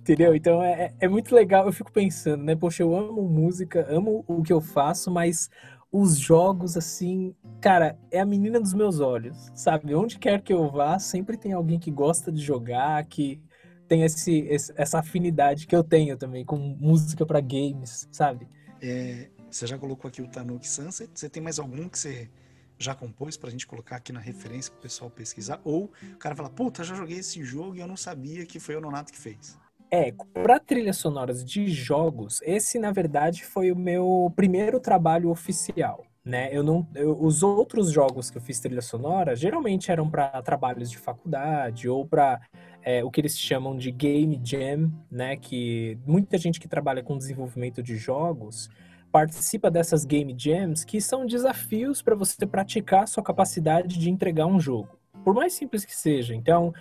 Entendeu? 0.00 0.34
Então 0.34 0.62
é, 0.62 0.72
é, 0.72 0.94
é 1.00 1.08
muito 1.08 1.34
legal. 1.34 1.66
Eu 1.66 1.72
fico 1.72 1.92
pensando, 1.92 2.42
né? 2.42 2.56
Poxa, 2.56 2.82
eu 2.82 2.96
amo 2.96 3.22
música, 3.22 3.86
amo 3.88 4.24
o 4.26 4.42
que 4.42 4.52
eu 4.52 4.60
faço, 4.60 5.10
mas 5.10 5.50
os 5.92 6.16
jogos, 6.16 6.76
assim, 6.76 7.34
cara, 7.60 7.98
é 8.10 8.20
a 8.20 8.26
menina 8.26 8.60
dos 8.60 8.72
meus 8.72 9.00
olhos, 9.00 9.50
sabe? 9.54 9.94
Onde 9.94 10.18
quer 10.18 10.40
que 10.40 10.52
eu 10.52 10.70
vá, 10.70 10.98
sempre 10.98 11.36
tem 11.36 11.52
alguém 11.52 11.78
que 11.78 11.90
gosta 11.90 12.30
de 12.30 12.40
jogar, 12.40 13.04
que 13.06 13.40
tem 13.88 14.02
esse, 14.02 14.46
essa 14.76 15.00
afinidade 15.00 15.66
que 15.66 15.74
eu 15.74 15.82
tenho 15.82 16.16
também 16.16 16.44
com 16.44 16.56
música 16.56 17.26
para 17.26 17.40
games, 17.40 18.08
sabe? 18.12 18.46
É, 18.80 19.28
você 19.50 19.66
já 19.66 19.76
colocou 19.76 20.08
aqui 20.08 20.22
o 20.22 20.28
Tanuki 20.28 20.68
Sunset? 20.68 21.10
Você 21.12 21.28
tem 21.28 21.42
mais 21.42 21.58
algum 21.58 21.88
que 21.88 21.98
você 21.98 22.30
já 22.78 22.94
compôs 22.94 23.36
pra 23.36 23.50
gente 23.50 23.66
colocar 23.66 23.96
aqui 23.96 24.12
na 24.12 24.20
referência 24.20 24.70
pro 24.70 24.80
pessoal 24.80 25.10
pesquisar? 25.10 25.60
Ou 25.64 25.90
o 26.14 26.18
cara 26.18 26.36
fala, 26.36 26.48
puta, 26.48 26.84
já 26.84 26.94
joguei 26.94 27.18
esse 27.18 27.44
jogo 27.44 27.74
e 27.74 27.80
eu 27.80 27.88
não 27.88 27.96
sabia 27.96 28.46
que 28.46 28.60
foi 28.60 28.76
o 28.76 28.80
Nonato 28.80 29.12
que 29.12 29.18
fez. 29.18 29.58
É, 29.92 30.12
para 30.34 30.60
trilhas 30.60 30.98
sonoras 30.98 31.44
de 31.44 31.66
jogos, 31.66 32.40
esse 32.42 32.78
na 32.78 32.92
verdade 32.92 33.44
foi 33.44 33.72
o 33.72 33.76
meu 33.76 34.32
primeiro 34.36 34.78
trabalho 34.78 35.30
oficial, 35.30 36.06
né? 36.24 36.48
Eu 36.52 36.62
não, 36.62 36.86
eu, 36.94 37.20
os 37.20 37.42
outros 37.42 37.90
jogos 37.90 38.30
que 38.30 38.38
eu 38.38 38.42
fiz 38.42 38.60
trilha 38.60 38.82
sonora 38.82 39.34
geralmente 39.34 39.90
eram 39.90 40.08
para 40.08 40.40
trabalhos 40.42 40.88
de 40.88 40.96
faculdade 40.96 41.88
ou 41.88 42.06
para 42.06 42.40
é, 42.82 43.02
o 43.02 43.10
que 43.10 43.20
eles 43.20 43.36
chamam 43.36 43.76
de 43.76 43.90
game 43.90 44.40
jam, 44.44 44.92
né? 45.10 45.36
Que 45.36 45.98
muita 46.06 46.38
gente 46.38 46.60
que 46.60 46.68
trabalha 46.68 47.02
com 47.02 47.18
desenvolvimento 47.18 47.82
de 47.82 47.96
jogos 47.96 48.68
participa 49.10 49.68
dessas 49.72 50.04
game 50.04 50.32
jams, 50.38 50.84
que 50.84 51.00
são 51.00 51.26
desafios 51.26 52.00
para 52.00 52.14
você 52.14 52.46
praticar 52.46 53.08
sua 53.08 53.24
capacidade 53.24 53.98
de 53.98 54.08
entregar 54.08 54.46
um 54.46 54.60
jogo 54.60 54.99
por 55.24 55.34
mais 55.34 55.52
simples 55.52 55.84
que 55.84 55.94
seja. 55.94 56.34
Então, 56.34 56.72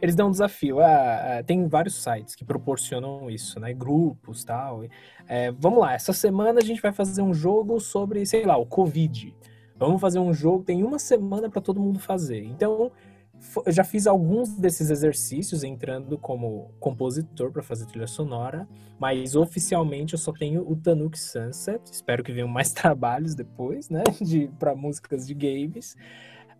eles 0.00 0.14
dão 0.14 0.28
um 0.28 0.30
desafio. 0.30 0.80
Ah, 0.80 1.38
ah, 1.38 1.42
tem 1.42 1.66
vários 1.68 2.02
sites 2.02 2.34
que 2.34 2.44
proporcionam 2.44 3.30
isso, 3.30 3.58
né? 3.60 3.72
Grupos 3.72 4.44
tal. 4.44 4.84
É, 5.26 5.50
vamos 5.52 5.80
lá, 5.80 5.94
essa 5.94 6.12
semana 6.12 6.60
a 6.60 6.64
gente 6.64 6.80
vai 6.80 6.92
fazer 6.92 7.22
um 7.22 7.34
jogo 7.34 7.78
sobre, 7.80 8.24
sei 8.24 8.44
lá, 8.44 8.56
o 8.56 8.66
Covid. 8.66 9.34
Vamos 9.76 10.00
fazer 10.00 10.18
um 10.18 10.34
jogo, 10.34 10.64
tem 10.64 10.82
uma 10.82 10.98
semana 10.98 11.48
para 11.48 11.60
todo 11.60 11.80
mundo 11.80 12.00
fazer. 12.00 12.42
Então, 12.42 12.90
eu 13.64 13.72
já 13.72 13.84
fiz 13.84 14.06
alguns 14.06 14.56
desses 14.56 14.90
exercícios 14.90 15.62
entrando 15.62 16.18
como 16.18 16.72
compositor 16.80 17.52
para 17.52 17.62
fazer 17.62 17.86
trilha 17.86 18.06
sonora, 18.06 18.68
mas 18.98 19.36
oficialmente 19.36 20.14
eu 20.14 20.18
só 20.18 20.32
tenho 20.32 20.68
o 20.68 20.74
Tanuki 20.74 21.18
Sunset. 21.18 21.80
Espero 21.90 22.24
que 22.24 22.32
venham 22.32 22.48
mais 22.48 22.72
trabalhos 22.74 23.34
depois, 23.34 23.88
né, 23.88 24.02
de 24.20 24.48
para 24.58 24.74
músicas 24.74 25.26
de 25.26 25.34
games. 25.34 25.96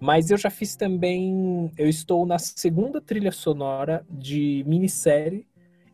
Mas 0.00 0.30
eu 0.30 0.37
já 0.37 0.50
fiz 0.50 0.76
também. 0.76 1.72
Eu 1.76 1.88
estou 1.88 2.24
na 2.24 2.38
segunda 2.38 3.00
trilha 3.00 3.32
sonora 3.32 4.06
de 4.11 4.64
minissérie. 4.66 5.46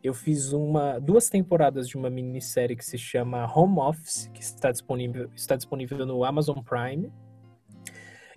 Eu 0.03 0.13
fiz 0.13 0.53
uma, 0.53 0.99
duas 0.99 1.29
temporadas 1.29 1.87
de 1.87 1.97
uma 1.97 2.09
minissérie 2.09 2.75
que 2.75 2.85
se 2.85 2.97
chama 2.97 3.51
Home 3.51 3.79
Office, 3.79 4.29
que 4.33 4.41
está 4.41 4.71
disponível, 4.71 5.31
está 5.35 5.55
disponível 5.55 6.05
no 6.05 6.23
Amazon 6.23 6.59
Prime. 6.59 7.11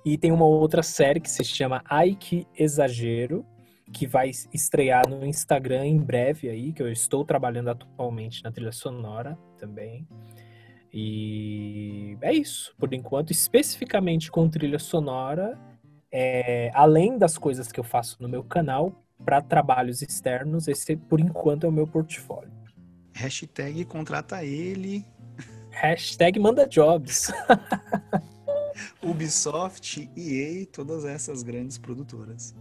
E 0.02 0.16
tem 0.16 0.32
uma 0.32 0.46
outra 0.46 0.82
série 0.82 1.20
que 1.20 1.30
se 1.30 1.44
chama 1.44 1.82
Ai 1.84 2.16
Que 2.18 2.46
Exagero, 2.58 3.44
que 3.92 4.06
vai 4.06 4.30
estrear 4.52 5.06
no 5.06 5.24
Instagram 5.26 5.86
em 5.86 5.98
breve 5.98 6.48
aí, 6.48 6.72
que 6.72 6.82
eu 6.82 6.90
estou 6.90 7.24
trabalhando 7.24 7.68
atualmente 7.68 8.42
na 8.42 8.50
trilha 8.50 8.72
sonora 8.72 9.38
também. 9.58 10.08
E 10.92 12.16
é 12.22 12.32
isso, 12.32 12.74
por 12.78 12.92
enquanto, 12.94 13.30
especificamente 13.30 14.30
com 14.30 14.48
trilha 14.48 14.78
sonora, 14.78 15.58
é, 16.10 16.70
além 16.74 17.18
das 17.18 17.36
coisas 17.36 17.70
que 17.70 17.78
eu 17.78 17.84
faço 17.84 18.16
no 18.20 18.28
meu 18.28 18.42
canal, 18.42 19.04
para 19.24 19.42
trabalhos 19.42 20.00
externos, 20.00 20.68
esse 20.68 20.96
por 20.96 21.20
enquanto 21.20 21.64
é 21.64 21.68
o 21.68 21.72
meu 21.72 21.86
portfólio. 21.86 22.52
Hashtag 23.14 23.84
contrata 23.84 24.44
ele. 24.44 25.04
Hashtag 25.70 26.38
manda 26.38 26.66
jobs. 26.66 27.32
Ubisoft, 29.02 30.08
EA, 30.16 30.66
todas 30.66 31.04
essas 31.04 31.42
grandes 31.42 31.78
produtoras. 31.78 32.54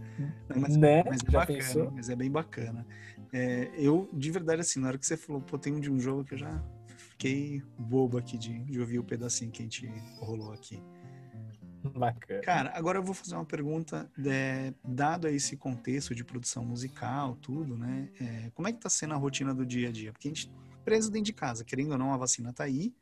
Mas, 0.48 0.76
né? 0.76 1.04
mas 1.04 1.20
é 1.22 1.30
bacana, 1.30 1.90
mas 1.94 2.10
é 2.10 2.16
bem 2.16 2.30
bacana. 2.30 2.86
É, 3.32 3.70
eu, 3.76 4.08
de 4.12 4.30
verdade, 4.30 4.62
assim, 4.62 4.80
na 4.80 4.88
hora 4.88 4.98
que 4.98 5.06
você 5.06 5.16
falou, 5.16 5.40
pô, 5.40 5.56
tem 5.58 5.72
um 5.72 5.80
de 5.80 5.90
um 5.90 6.00
jogo 6.00 6.24
que 6.24 6.34
eu 6.34 6.38
já 6.38 6.62
fiquei 7.18 7.60
bobo 7.76 8.16
aqui 8.16 8.38
de, 8.38 8.60
de 8.60 8.80
ouvir 8.80 9.00
o 9.00 9.04
pedacinho 9.04 9.50
que 9.50 9.60
a 9.60 9.64
gente 9.64 9.86
rolou 10.20 10.52
aqui. 10.52 10.80
Bacana. 11.96 12.40
Cara, 12.42 12.72
agora 12.74 12.98
eu 12.98 13.02
vou 13.02 13.14
fazer 13.14 13.34
uma 13.34 13.44
pergunta, 13.44 14.10
é, 14.24 14.72
dado 14.84 15.26
esse 15.26 15.56
contexto 15.56 16.14
de 16.14 16.24
produção 16.24 16.64
musical, 16.64 17.34
tudo, 17.36 17.76
né? 17.76 18.08
É, 18.20 18.50
como 18.54 18.68
é 18.68 18.72
que 18.72 18.78
tá 18.78 18.88
sendo 18.88 19.14
a 19.14 19.16
rotina 19.16 19.52
do 19.52 19.66
dia 19.66 19.88
a 19.88 19.92
dia? 19.92 20.12
Porque 20.12 20.28
a 20.28 20.30
gente 20.30 20.52
preso 20.84 21.10
dentro 21.10 21.26
de 21.26 21.32
casa, 21.32 21.64
querendo 21.64 21.92
ou 21.92 21.98
não, 21.98 22.12
a 22.12 22.16
vacina 22.16 22.52
tá 22.52 22.64
aí, 22.64 22.94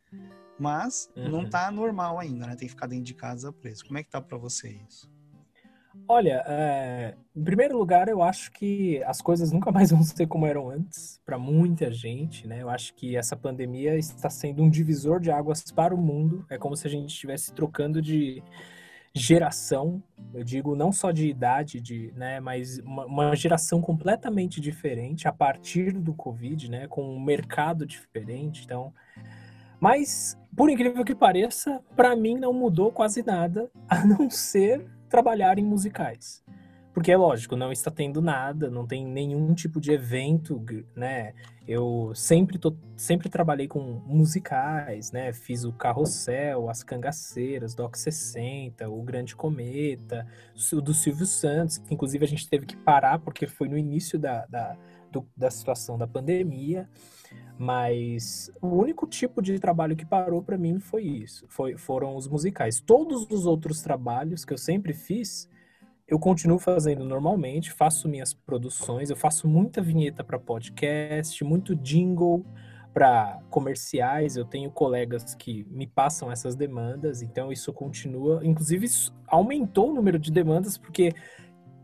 mas 0.58 1.10
uhum. 1.14 1.28
não 1.28 1.48
tá 1.48 1.70
normal 1.70 2.18
ainda, 2.18 2.46
né? 2.46 2.56
Tem 2.56 2.66
que 2.66 2.74
ficar 2.74 2.86
dentro 2.86 3.04
de 3.04 3.14
casa 3.14 3.52
preso. 3.52 3.84
Como 3.84 3.98
é 3.98 4.02
que 4.02 4.10
tá 4.10 4.20
para 4.20 4.38
você 4.38 4.80
isso? 4.88 5.10
Olha, 6.08 6.44
é, 6.46 7.14
em 7.34 7.42
primeiro 7.42 7.76
lugar, 7.76 8.08
eu 8.08 8.22
acho 8.22 8.52
que 8.52 9.02
as 9.04 9.20
coisas 9.20 9.50
nunca 9.50 9.72
mais 9.72 9.90
vão 9.92 10.02
ser 10.02 10.26
como 10.26 10.46
eram 10.46 10.70
antes 10.70 11.20
para 11.24 11.38
muita 11.38 11.92
gente, 11.92 12.46
né? 12.46 12.62
Eu 12.62 12.70
acho 12.70 12.94
que 12.94 13.16
essa 13.16 13.36
pandemia 13.36 13.96
está 13.96 14.30
sendo 14.30 14.62
um 14.62 14.70
divisor 14.70 15.20
de 15.20 15.30
águas 15.30 15.64
para 15.70 15.94
o 15.94 15.98
mundo. 15.98 16.44
É 16.48 16.56
como 16.56 16.76
se 16.76 16.86
a 16.86 16.90
gente 16.90 17.10
estivesse 17.10 17.52
trocando 17.52 18.00
de 18.00 18.42
geração, 19.16 20.02
eu 20.34 20.44
digo 20.44 20.76
não 20.76 20.92
só 20.92 21.10
de 21.10 21.26
idade, 21.26 21.80
de, 21.80 22.12
né, 22.14 22.38
mas 22.38 22.78
uma, 22.80 23.06
uma 23.06 23.34
geração 23.34 23.80
completamente 23.80 24.60
diferente 24.60 25.26
a 25.26 25.32
partir 25.32 25.92
do 25.92 26.12
Covid, 26.12 26.70
né, 26.70 26.86
com 26.86 27.02
um 27.02 27.18
mercado 27.18 27.86
diferente. 27.86 28.62
Então, 28.64 28.92
mas 29.80 30.38
por 30.54 30.68
incrível 30.68 31.02
que 31.02 31.14
pareça, 31.14 31.80
para 31.96 32.14
mim 32.14 32.36
não 32.36 32.52
mudou 32.52 32.92
quase 32.92 33.24
nada, 33.24 33.70
a 33.88 34.04
não 34.04 34.28
ser 34.28 34.86
trabalhar 35.08 35.58
em 35.58 35.64
musicais. 35.64 36.42
Porque 36.96 37.12
é 37.12 37.16
lógico, 37.16 37.56
não 37.56 37.70
está 37.70 37.90
tendo 37.90 38.22
nada, 38.22 38.70
não 38.70 38.86
tem 38.86 39.04
nenhum 39.04 39.52
tipo 39.52 39.78
de 39.78 39.92
evento, 39.92 40.64
né? 40.94 41.34
Eu 41.68 42.10
sempre, 42.14 42.56
tô, 42.58 42.74
sempre 42.96 43.28
trabalhei 43.28 43.68
com 43.68 43.80
musicais, 44.06 45.12
né? 45.12 45.30
Fiz 45.30 45.64
o 45.64 45.74
Carrossel, 45.74 46.70
As 46.70 46.82
Cangaceiras, 46.82 47.74
Doc 47.74 47.96
60, 47.96 48.88
O 48.88 49.02
Grande 49.02 49.36
Cometa, 49.36 50.26
o 50.72 50.80
do 50.80 50.94
Silvio 50.94 51.26
Santos, 51.26 51.76
que 51.76 51.92
inclusive 51.92 52.24
a 52.24 52.28
gente 52.28 52.48
teve 52.48 52.64
que 52.64 52.78
parar 52.78 53.18
porque 53.18 53.46
foi 53.46 53.68
no 53.68 53.76
início 53.76 54.18
da, 54.18 54.46
da, 54.46 54.74
do, 55.16 55.26
da 55.36 55.50
situação 55.50 55.96
da 55.96 56.06
pandemia. 56.06 56.88
Mas 57.58 58.50
o 58.60 58.68
único 58.68 59.06
tipo 59.06 59.40
de 59.40 59.58
trabalho 59.58 59.96
que 59.96 60.04
parou 60.04 60.42
para 60.42 60.58
mim 60.58 60.78
foi 60.78 61.04
isso, 61.04 61.46
foi, 61.48 61.76
foram 61.76 62.14
os 62.14 62.28
musicais. 62.28 62.80
Todos 62.80 63.26
os 63.30 63.46
outros 63.46 63.80
trabalhos 63.80 64.44
que 64.44 64.52
eu 64.52 64.58
sempre 64.58 64.92
fiz, 64.92 65.48
eu 66.06 66.18
continuo 66.18 66.58
fazendo 66.58 67.04
normalmente, 67.04 67.72
faço 67.72 68.08
minhas 68.08 68.34
produções, 68.34 69.10
eu 69.10 69.16
faço 69.16 69.48
muita 69.48 69.80
vinheta 69.80 70.22
para 70.22 70.38
podcast, 70.38 71.42
muito 71.42 71.74
jingle 71.74 72.44
para 72.92 73.40
comerciais, 73.50 74.36
eu 74.36 74.44
tenho 74.44 74.70
colegas 74.70 75.34
que 75.34 75.66
me 75.70 75.86
passam 75.86 76.30
essas 76.30 76.54
demandas, 76.54 77.20
então 77.20 77.52
isso 77.52 77.70
continua, 77.72 78.40
inclusive 78.42 78.86
isso 78.86 79.14
aumentou 79.26 79.90
o 79.90 79.94
número 79.94 80.18
de 80.18 80.30
demandas 80.30 80.78
porque 80.78 81.12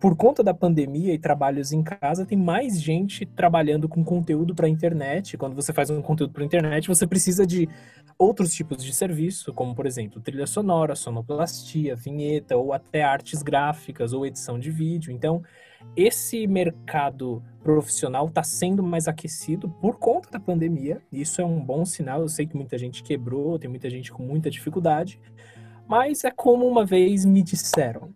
por 0.03 0.17
conta 0.17 0.43
da 0.43 0.53
pandemia 0.53 1.15
e 1.15 1.19
trabalhos 1.19 1.73
em 1.73 1.81
casa, 1.81 2.27
tem 2.27 2.37
mais 2.37 2.83
gente 2.83 3.25
trabalhando 3.25 3.89
com 3.89 4.03
conteúdo 4.03 4.53
para 4.53 4.69
internet. 4.69 5.39
Quando 5.39 5.55
você 5.55 5.73
faz 5.73 5.91
um 5.91 6.03
conteúdo 6.03 6.33
para 6.33 6.45
internet, 6.45 6.89
você 6.89 7.07
precisa 7.07 7.47
de 7.47 7.69
outros 8.19 8.53
tipos 8.53 8.83
de 8.83 8.93
serviço, 8.93 9.55
como 9.55 9.77
por 9.77 9.87
exemplo, 9.87 10.21
trilha 10.21 10.45
sonora, 10.45 10.97
sonoplastia, 10.97 11.95
vinheta 11.95 12.57
ou 12.57 12.73
até 12.73 13.05
artes 13.05 13.45
gráficas 13.45 14.13
ou 14.13 14.27
edição 14.27 14.59
de 14.59 14.73
vídeo. 14.73 15.13
Então, 15.13 15.41
esse 15.97 16.49
mercado 16.49 17.41
profissional 17.63 18.27
está 18.27 18.43
sendo 18.43 18.83
mais 18.83 19.07
aquecido 19.07 19.69
por 19.81 20.01
conta 20.01 20.33
da 20.33 20.41
pandemia. 20.41 21.01
Isso 21.13 21.41
é 21.41 21.45
um 21.45 21.65
bom 21.65 21.85
sinal. 21.85 22.23
Eu 22.23 22.29
sei 22.29 22.45
que 22.45 22.57
muita 22.57 22.77
gente 22.77 23.05
quebrou, 23.05 23.57
tem 23.57 23.71
muita 23.71 23.89
gente 23.89 24.11
com 24.11 24.25
muita 24.25 24.51
dificuldade, 24.51 25.21
mas 25.87 26.25
é 26.25 26.31
como 26.33 26.67
uma 26.67 26.85
vez 26.85 27.25
me 27.25 27.41
disseram: 27.41 28.13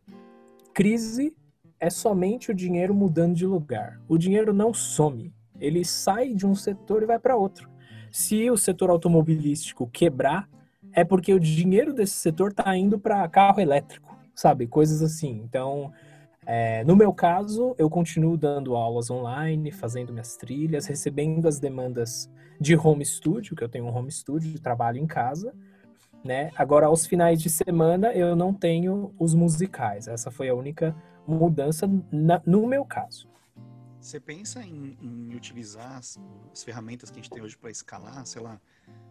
crise 0.74 1.32
é 1.78 1.90
somente 1.90 2.50
o 2.50 2.54
dinheiro 2.54 2.94
mudando 2.94 3.34
de 3.34 3.46
lugar. 3.46 4.00
O 4.08 4.16
dinheiro 4.18 4.52
não 4.52 4.72
some, 4.72 5.32
ele 5.60 5.84
sai 5.84 6.34
de 6.34 6.46
um 6.46 6.54
setor 6.54 7.02
e 7.02 7.06
vai 7.06 7.18
para 7.18 7.36
outro. 7.36 7.70
Se 8.10 8.50
o 8.50 8.56
setor 8.56 8.90
automobilístico 8.90 9.86
quebrar, 9.92 10.48
é 10.92 11.04
porque 11.04 11.34
o 11.34 11.40
dinheiro 11.40 11.92
desse 11.92 12.14
setor 12.14 12.50
está 12.50 12.74
indo 12.76 12.98
para 12.98 13.28
carro 13.28 13.60
elétrico, 13.60 14.16
sabe? 14.34 14.66
Coisas 14.66 15.02
assim. 15.02 15.42
Então, 15.44 15.92
é, 16.46 16.82
no 16.84 16.96
meu 16.96 17.12
caso, 17.12 17.74
eu 17.76 17.90
continuo 17.90 18.36
dando 18.36 18.74
aulas 18.74 19.10
online, 19.10 19.70
fazendo 19.70 20.12
minhas 20.12 20.36
trilhas, 20.36 20.86
recebendo 20.86 21.46
as 21.46 21.58
demandas 21.58 22.30
de 22.58 22.74
home 22.76 23.04
studio, 23.04 23.54
que 23.54 23.62
eu 23.62 23.68
tenho 23.68 23.84
um 23.84 23.94
home 23.94 24.10
studio 24.10 24.50
de 24.50 24.60
trabalho 24.60 24.98
em 24.98 25.06
casa, 25.06 25.52
né? 26.24 26.50
Agora, 26.56 26.86
aos 26.86 27.06
finais 27.06 27.42
de 27.42 27.50
semana, 27.50 28.12
eu 28.12 28.34
não 28.34 28.54
tenho 28.54 29.12
os 29.18 29.34
musicais. 29.34 30.08
Essa 30.08 30.30
foi 30.30 30.48
a 30.48 30.54
única 30.54 30.96
mudança 31.26 31.88
na, 32.10 32.40
no 32.46 32.66
meu 32.66 32.84
caso. 32.84 33.28
Você 34.00 34.20
pensa 34.20 34.62
em, 34.62 34.96
em 35.00 35.34
utilizar 35.34 35.96
as, 35.96 36.18
as, 36.52 36.62
ferramentas 36.62 37.10
que 37.10 37.18
a 37.18 37.22
gente 37.22 37.30
tem 37.30 37.42
hoje 37.42 37.56
para 37.58 37.70
escalar, 37.70 38.24
sei 38.24 38.40
lá, 38.40 38.60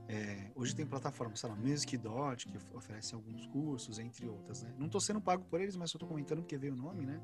é, 0.07 0.51
hoje 0.55 0.75
tem 0.75 0.85
plataformas, 0.85 1.39
sei 1.39 1.49
lá, 1.49 1.55
Music.dot, 1.55 2.47
que 2.47 2.57
oferece 2.73 3.13
alguns 3.13 3.45
cursos, 3.47 3.99
entre 3.99 4.27
outras, 4.27 4.63
né? 4.63 4.73
Não 4.77 4.85
estou 4.85 5.01
sendo 5.01 5.19
pago 5.19 5.43
por 5.45 5.59
eles, 5.59 5.75
mas 5.75 5.91
só 5.91 5.97
estou 5.97 6.07
comentando 6.07 6.39
porque 6.39 6.57
veio 6.57 6.73
o 6.73 6.77
nome, 6.77 7.05
né? 7.05 7.19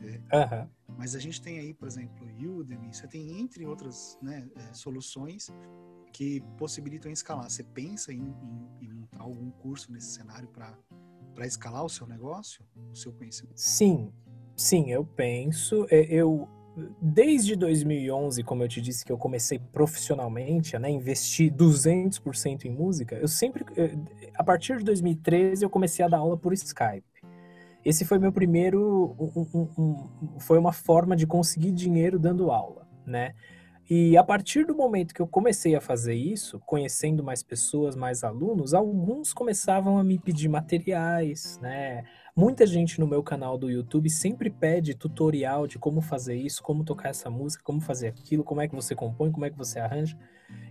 É, 0.00 0.66
Mas 0.96 1.14
a 1.14 1.20
gente 1.20 1.40
tem 1.40 1.58
aí, 1.58 1.74
por 1.74 1.86
exemplo, 1.86 2.26
Udemy, 2.26 2.92
você 2.92 3.06
tem 3.06 3.38
entre 3.40 3.64
outras 3.66 4.18
né, 4.20 4.48
é, 4.56 4.74
soluções 4.74 5.50
que 6.12 6.40
possibilitam 6.58 7.10
escalar. 7.10 7.48
Você 7.48 7.62
pensa 7.62 8.12
em, 8.12 8.20
em, 8.20 8.86
em 8.86 8.92
montar 8.92 9.22
algum 9.22 9.50
curso 9.50 9.92
nesse 9.92 10.12
cenário 10.12 10.48
para 10.48 10.76
escalar 11.40 11.84
o 11.84 11.88
seu 11.88 12.06
negócio, 12.06 12.64
o 12.90 12.96
seu 12.96 13.12
conhecimento? 13.12 13.60
Sim, 13.60 14.12
sim, 14.56 14.90
eu 14.90 15.04
penso. 15.04 15.86
É, 15.90 16.02
eu 16.02 16.48
Desde 17.00 17.54
2011, 17.54 18.42
como 18.42 18.62
eu 18.62 18.68
te 18.68 18.80
disse 18.80 19.04
que 19.04 19.12
eu 19.12 19.18
comecei 19.18 19.58
profissionalmente 19.58 20.78
né, 20.78 20.88
investir 20.88 21.52
200% 21.52 22.64
em 22.64 22.70
música, 22.70 23.14
eu 23.16 23.28
sempre, 23.28 23.64
eh, 23.76 23.94
a 24.34 24.42
partir 24.42 24.78
de 24.78 24.84
2013, 24.84 25.64
eu 25.64 25.68
comecei 25.68 26.02
a 26.02 26.08
dar 26.08 26.18
aula 26.18 26.34
por 26.34 26.50
Skype. 26.54 27.04
Esse 27.84 28.06
foi 28.06 28.18
meu 28.18 28.32
primeiro, 28.32 29.14
um, 29.18 29.46
um, 29.52 29.68
um, 29.78 30.40
foi 30.40 30.58
uma 30.58 30.72
forma 30.72 31.14
de 31.14 31.26
conseguir 31.26 31.72
dinheiro 31.72 32.18
dando 32.18 32.50
aula, 32.50 32.88
né? 33.04 33.34
E 33.90 34.16
a 34.16 34.22
partir 34.22 34.64
do 34.64 34.74
momento 34.74 35.12
que 35.12 35.20
eu 35.20 35.26
comecei 35.26 35.74
a 35.74 35.80
fazer 35.80 36.14
isso, 36.14 36.60
conhecendo 36.60 37.22
mais 37.22 37.42
pessoas, 37.42 37.96
mais 37.96 38.22
alunos, 38.22 38.74
alguns 38.74 39.34
começavam 39.34 39.98
a 39.98 40.04
me 40.04 40.18
pedir 40.18 40.48
materiais, 40.48 41.58
né? 41.60 42.04
Muita 42.34 42.66
gente 42.66 42.98
no 42.98 43.06
meu 43.06 43.22
canal 43.22 43.58
do 43.58 43.70
YouTube 43.70 44.08
sempre 44.08 44.48
pede 44.48 44.94
tutorial 44.94 45.66
de 45.66 45.78
como 45.78 46.00
fazer 46.00 46.36
isso, 46.36 46.62
como 46.62 46.84
tocar 46.84 47.10
essa 47.10 47.28
música, 47.28 47.62
como 47.62 47.80
fazer 47.80 48.08
aquilo, 48.08 48.42
como 48.42 48.60
é 48.60 48.68
que 48.68 48.74
você 48.74 48.94
compõe, 48.94 49.30
como 49.30 49.44
é 49.44 49.50
que 49.50 49.58
você 49.58 49.78
arranja. 49.78 50.16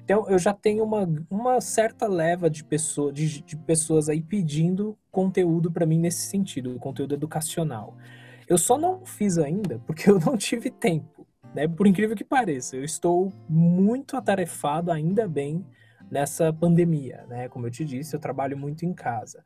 Então 0.03 0.27
eu 0.29 0.39
já 0.39 0.53
tenho 0.53 0.83
uma, 0.83 1.07
uma 1.29 1.61
certa 1.61 2.07
leva 2.07 2.49
de, 2.49 2.63
pessoa, 2.63 3.13
de, 3.13 3.43
de 3.43 3.55
pessoas 3.55 4.09
aí 4.09 4.21
pedindo 4.21 4.97
conteúdo 5.11 5.71
para 5.71 5.85
mim 5.85 5.99
nesse 5.99 6.27
sentido, 6.27 6.79
conteúdo 6.79 7.13
educacional. 7.13 7.95
Eu 8.47 8.57
só 8.57 8.77
não 8.77 9.05
fiz 9.05 9.37
ainda 9.37 9.79
porque 9.85 10.09
eu 10.09 10.19
não 10.19 10.35
tive 10.35 10.69
tempo, 10.69 11.20
né? 11.53 11.67
Por 11.67 11.87
incrível 11.87 12.15
que 12.15 12.23
pareça, 12.23 12.75
eu 12.75 12.83
estou 12.83 13.31
muito 13.47 14.15
atarefado 14.15 14.91
ainda 14.91 15.27
bem 15.27 15.65
nessa 16.09 16.51
pandemia, 16.51 17.25
né? 17.27 17.47
Como 17.47 17.67
eu 17.67 17.71
te 17.71 17.85
disse, 17.85 18.15
eu 18.15 18.19
trabalho 18.19 18.57
muito 18.57 18.85
em 18.85 18.93
casa. 18.93 19.43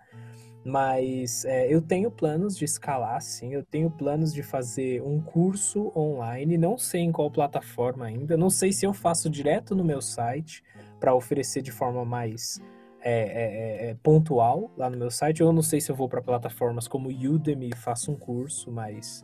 Mas 0.65 1.45
é, 1.45 1.71
eu 1.71 1.79
tenho 1.79 2.09
planos 2.09 2.57
de 2.57 2.65
escalar, 2.65 3.21
sim. 3.21 3.53
Eu 3.53 3.63
tenho 3.63 3.91
planos 3.91 4.33
de 4.33 4.41
fazer 4.41 4.99
um 5.03 5.21
curso 5.21 5.91
online. 5.95 6.57
Não 6.57 6.75
sei 6.75 7.01
em 7.01 7.11
qual 7.11 7.29
plataforma 7.29 8.05
ainda. 8.05 8.35
Não 8.35 8.49
sei 8.49 8.71
se 8.71 8.83
eu 8.83 8.91
faço 8.91 9.29
direto 9.29 9.75
no 9.75 9.83
meu 9.83 10.01
site 10.01 10.63
para 10.99 11.13
oferecer 11.13 11.61
de 11.61 11.71
forma 11.71 12.03
mais 12.03 12.59
é, 12.99 13.11
é, 13.11 13.87
é, 13.87 13.89
é, 13.91 13.97
pontual 14.01 14.71
lá 14.75 14.89
no 14.89 14.97
meu 14.97 15.11
site. 15.11 15.41
Eu 15.41 15.53
não 15.53 15.61
sei 15.61 15.79
se 15.79 15.91
eu 15.91 15.95
vou 15.95 16.09
para 16.09 16.19
plataformas 16.19 16.87
como 16.87 17.09
Udemy 17.09 17.69
e 17.69 17.77
faço 17.77 18.11
um 18.11 18.15
curso, 18.15 18.71
mas 18.71 19.23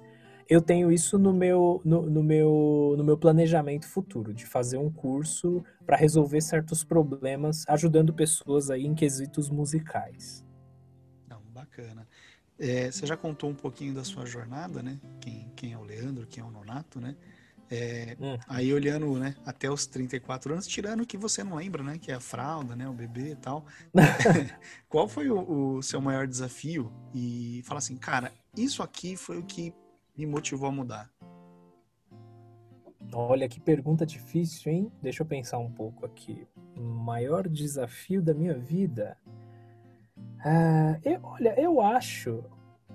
eu 0.51 0.61
tenho 0.61 0.91
isso 0.91 1.17
no 1.17 1.33
meu, 1.33 1.81
no, 1.85 2.09
no 2.09 2.21
meu, 2.21 2.95
no 2.97 3.03
meu 3.03 3.17
planejamento 3.17 3.87
futuro, 3.87 4.33
de 4.33 4.45
fazer 4.45 4.77
um 4.77 4.91
curso 4.91 5.63
para 5.85 5.97
resolver 5.97 6.41
certos 6.41 6.83
problemas, 6.83 7.63
ajudando 7.67 8.13
pessoas 8.13 8.69
aí 8.69 8.85
em 8.85 8.93
quesitos 8.93 9.49
musicais 9.49 10.45
bacana. 11.61 12.07
É, 12.59 12.91
você 12.91 13.07
já 13.07 13.17
contou 13.17 13.49
um 13.49 13.55
pouquinho 13.55 13.93
da 13.93 14.03
sua 14.03 14.25
jornada, 14.25 14.83
né? 14.83 14.99
Quem, 15.19 15.51
quem 15.55 15.73
é 15.73 15.77
o 15.77 15.83
Leandro, 15.83 16.27
quem 16.27 16.43
é 16.43 16.45
o 16.45 16.51
Nonato, 16.51 16.99
né? 16.99 17.15
É, 17.69 18.17
hum. 18.19 18.37
Aí 18.47 18.73
olhando, 18.73 19.17
né, 19.17 19.33
até 19.45 19.71
os 19.71 19.85
34 19.85 20.51
anos, 20.51 20.67
tirando 20.67 21.01
o 21.01 21.05
que 21.05 21.17
você 21.17 21.41
não 21.41 21.55
lembra, 21.55 21.81
né? 21.81 21.97
Que 21.97 22.11
é 22.11 22.15
a 22.15 22.19
fralda, 22.19 22.75
né? 22.75 22.87
O 22.87 22.93
bebê 22.93 23.31
e 23.31 23.35
tal. 23.35 23.65
Qual 24.89 25.07
foi 25.07 25.29
o, 25.29 25.77
o, 25.77 25.81
seu 25.81 26.01
maior 26.01 26.27
desafio? 26.27 26.91
E 27.13 27.63
fala 27.65 27.77
assim, 27.77 27.95
cara, 27.95 28.31
isso 28.55 28.83
aqui 28.83 29.15
foi 29.15 29.37
o 29.37 29.43
que 29.43 29.73
me 30.17 30.25
motivou 30.25 30.69
a 30.69 30.71
mudar. 30.71 31.09
Olha 33.13 33.49
que 33.49 33.59
pergunta 33.59 34.05
difícil, 34.05 34.71
hein? 34.71 34.91
Deixa 35.01 35.23
eu 35.23 35.27
pensar 35.27 35.57
um 35.57 35.71
pouco 35.71 36.05
aqui. 36.05 36.47
Maior 36.77 37.47
desafio 37.47 38.21
da 38.21 38.33
minha 38.33 38.57
vida. 38.57 39.17
Ah, 40.43 40.97
eu, 41.03 41.19
olha, 41.23 41.59
eu 41.59 41.81
acho, 41.81 42.43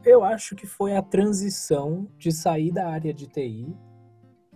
eu 0.04 0.24
acho 0.24 0.56
que 0.56 0.66
foi 0.66 0.96
a 0.96 1.02
transição 1.02 2.08
de 2.16 2.32
sair 2.32 2.72
da 2.72 2.88
área 2.88 3.12
de 3.12 3.26
TI 3.26 3.76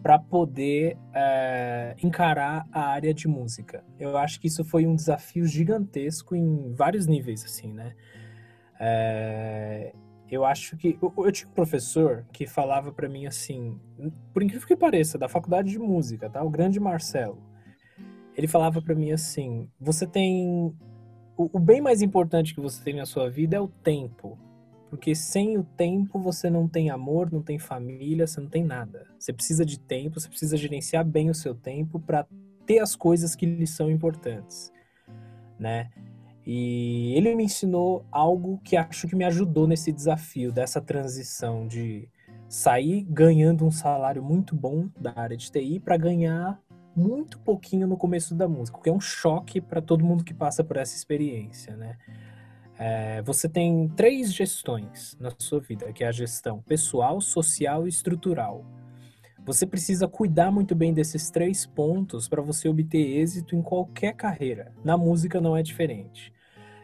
para 0.02 0.18
poder 0.18 0.96
é, 1.12 1.94
encarar 2.02 2.66
a 2.72 2.86
área 2.86 3.12
de 3.12 3.28
música. 3.28 3.84
Eu 3.98 4.16
acho 4.16 4.40
que 4.40 4.46
isso 4.46 4.64
foi 4.64 4.86
um 4.86 4.94
desafio 4.94 5.44
gigantesco 5.44 6.34
em 6.34 6.72
vários 6.72 7.06
níveis, 7.06 7.44
assim, 7.44 7.72
né? 7.72 7.94
É, 8.78 9.92
eu 10.30 10.44
acho 10.44 10.76
que 10.76 10.98
eu, 11.02 11.12
eu, 11.18 11.32
tinha 11.32 11.48
um 11.48 11.54
professor 11.54 12.24
que 12.32 12.46
falava 12.46 12.92
para 12.92 13.08
mim 13.08 13.26
assim, 13.26 13.78
por 14.32 14.42
incrível 14.42 14.66
que 14.66 14.76
pareça, 14.76 15.18
da 15.18 15.28
faculdade 15.28 15.70
de 15.70 15.78
música, 15.78 16.30
tá? 16.30 16.42
O 16.42 16.50
grande 16.50 16.78
Marcelo. 16.78 17.42
Ele 18.36 18.46
falava 18.46 18.80
para 18.80 18.94
mim 18.94 19.10
assim: 19.10 19.68
você 19.78 20.06
tem 20.06 20.74
o, 21.36 21.50
o 21.52 21.58
bem 21.58 21.80
mais 21.80 22.02
importante 22.02 22.54
que 22.54 22.60
você 22.60 22.82
tem 22.82 22.94
na 22.94 23.06
sua 23.06 23.30
vida 23.30 23.56
é 23.56 23.60
o 23.60 23.68
tempo. 23.68 24.38
Porque 24.90 25.14
sem 25.14 25.56
o 25.56 25.62
tempo 25.62 26.18
você 26.18 26.50
não 26.50 26.68
tem 26.68 26.90
amor, 26.90 27.30
não 27.32 27.42
tem 27.42 27.58
família, 27.58 28.26
você 28.26 28.40
não 28.40 28.48
tem 28.48 28.64
nada. 28.64 29.06
Você 29.18 29.32
precisa 29.32 29.64
de 29.64 29.78
tempo, 29.78 30.18
você 30.18 30.28
precisa 30.28 30.56
gerenciar 30.56 31.04
bem 31.04 31.30
o 31.30 31.34
seu 31.34 31.54
tempo 31.54 32.00
para 32.00 32.26
ter 32.66 32.80
as 32.80 32.96
coisas 32.96 33.34
que 33.34 33.46
lhe 33.46 33.66
são 33.66 33.90
importantes, 33.90 34.72
né? 35.58 35.90
E 36.46 37.14
ele 37.14 37.34
me 37.34 37.44
ensinou 37.44 38.04
algo 38.10 38.58
que 38.64 38.76
acho 38.76 39.06
que 39.06 39.14
me 39.14 39.24
ajudou 39.24 39.66
nesse 39.66 39.92
desafio 39.92 40.50
dessa 40.50 40.80
transição 40.80 41.66
de 41.66 42.08
sair 42.48 43.04
ganhando 43.08 43.64
um 43.64 43.70
salário 43.70 44.22
muito 44.22 44.56
bom 44.56 44.88
da 44.98 45.12
área 45.14 45.36
de 45.36 45.50
TI 45.50 45.78
para 45.78 45.96
ganhar 45.96 46.60
muito 46.96 47.38
pouquinho 47.38 47.86
no 47.86 47.96
começo 47.96 48.34
da 48.34 48.48
música, 48.48 48.76
porque 48.76 48.90
é 48.90 48.92
um 48.92 49.00
choque 49.00 49.60
para 49.60 49.80
todo 49.80 50.04
mundo 50.04 50.24
que 50.24 50.34
passa 50.34 50.64
por 50.64 50.76
essa 50.76 50.96
experiência, 50.96 51.76
né? 51.76 51.96
É, 52.78 53.20
você 53.22 53.48
tem 53.48 53.88
três 53.88 54.32
gestões 54.32 55.16
na 55.20 55.30
sua 55.38 55.60
vida, 55.60 55.92
que 55.92 56.02
é 56.02 56.08
a 56.08 56.12
gestão 56.12 56.62
pessoal, 56.62 57.20
social 57.20 57.86
e 57.86 57.90
estrutural. 57.90 58.64
Você 59.46 59.66
precisa 59.66 60.06
cuidar 60.06 60.50
muito 60.50 60.74
bem 60.74 60.92
desses 60.92 61.30
três 61.30 61.66
pontos 61.66 62.28
para 62.28 62.42
você 62.42 62.68
obter 62.68 63.18
êxito 63.18 63.56
em 63.56 63.62
qualquer 63.62 64.14
carreira. 64.14 64.72
Na 64.84 64.96
música 64.96 65.40
não 65.40 65.56
é 65.56 65.62
diferente. 65.62 66.32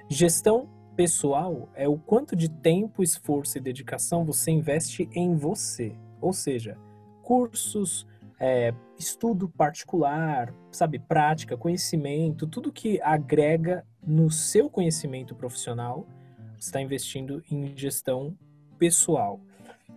Gestão 0.08 0.68
pessoal 0.96 1.68
é 1.74 1.86
o 1.86 1.98
quanto 1.98 2.34
de 2.34 2.48
tempo, 2.48 3.02
esforço 3.02 3.58
e 3.58 3.60
dedicação 3.60 4.24
você 4.24 4.50
investe 4.50 5.08
em 5.12 5.36
você. 5.36 5.94
Ou 6.20 6.32
seja, 6.32 6.78
cursos, 7.22 8.06
é, 8.40 8.72
estudo 8.98 9.48
particular, 9.48 10.52
sabe, 10.72 10.98
prática, 10.98 11.56
conhecimento, 11.56 12.46
tudo 12.46 12.72
que 12.72 13.00
agrega 13.02 13.84
no 14.04 14.30
seu 14.30 14.70
conhecimento 14.70 15.34
profissional, 15.34 16.06
está 16.58 16.80
investindo 16.80 17.42
em 17.50 17.76
gestão 17.76 18.36
pessoal. 18.78 19.40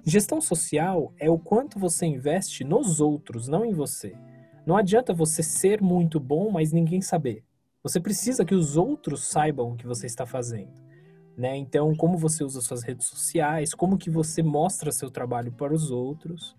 Gestão 0.06 0.40
social 0.40 1.14
é 1.18 1.30
o 1.30 1.38
quanto 1.38 1.78
você 1.78 2.06
investe 2.06 2.64
nos 2.64 3.00
outros, 3.00 3.48
não 3.48 3.66
em 3.66 3.74
você. 3.74 4.16
Não 4.66 4.78
adianta 4.78 5.14
você 5.14 5.44
ser 5.44 5.82
muito 5.82 6.20
bom, 6.20 6.50
mas 6.52 6.72
ninguém 6.72 7.02
saber. 7.02 7.44
Você 7.84 8.00
precisa 8.00 8.46
que 8.46 8.56
os 8.56 8.78
outros 8.78 9.28
saibam 9.28 9.72
o 9.72 9.76
que 9.76 9.88
você 9.88 10.06
está 10.06 10.26
fazendo. 10.26 10.72
Né? 11.38 11.56
Então, 11.58 11.96
como 11.96 12.18
você 12.18 12.44
usa 12.44 12.62
suas 12.62 12.84
redes 12.84 13.08
sociais, 13.08 13.74
como 13.74 13.98
que 13.98 14.10
você 14.10 14.44
mostra 14.44 14.92
seu 14.92 15.10
trabalho 15.10 15.52
para 15.52 15.74
os 15.74 15.90
outros, 15.90 16.56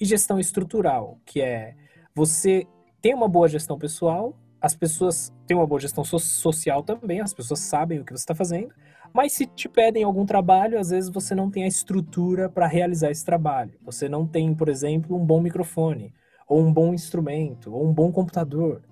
e 0.00 0.04
gestão 0.04 0.38
estrutural, 0.38 1.18
que 1.24 1.40
é 1.40 1.74
você 2.14 2.66
tem 3.00 3.14
uma 3.14 3.28
boa 3.28 3.48
gestão 3.48 3.78
pessoal, 3.78 4.38
as 4.60 4.74
pessoas 4.74 5.32
têm 5.46 5.56
uma 5.56 5.66
boa 5.66 5.80
gestão 5.80 6.04
so 6.04 6.18
social 6.18 6.82
também, 6.82 7.20
as 7.20 7.32
pessoas 7.32 7.60
sabem 7.60 8.00
o 8.00 8.04
que 8.04 8.12
você 8.12 8.22
está 8.22 8.34
fazendo, 8.34 8.72
mas 9.12 9.32
se 9.32 9.46
te 9.46 9.68
pedem 9.68 10.04
algum 10.04 10.24
trabalho, 10.24 10.78
às 10.78 10.90
vezes 10.90 11.10
você 11.10 11.34
não 11.34 11.50
tem 11.50 11.64
a 11.64 11.68
estrutura 11.68 12.48
para 12.48 12.66
realizar 12.66 13.10
esse 13.10 13.24
trabalho. 13.24 13.72
Você 13.82 14.08
não 14.08 14.26
tem, 14.26 14.54
por 14.54 14.68
exemplo, 14.68 15.16
um 15.16 15.24
bom 15.24 15.40
microfone, 15.40 16.12
ou 16.46 16.60
um 16.60 16.72
bom 16.72 16.94
instrumento, 16.94 17.74
ou 17.74 17.86
um 17.86 17.92
bom 17.92 18.12
computador, 18.12 18.82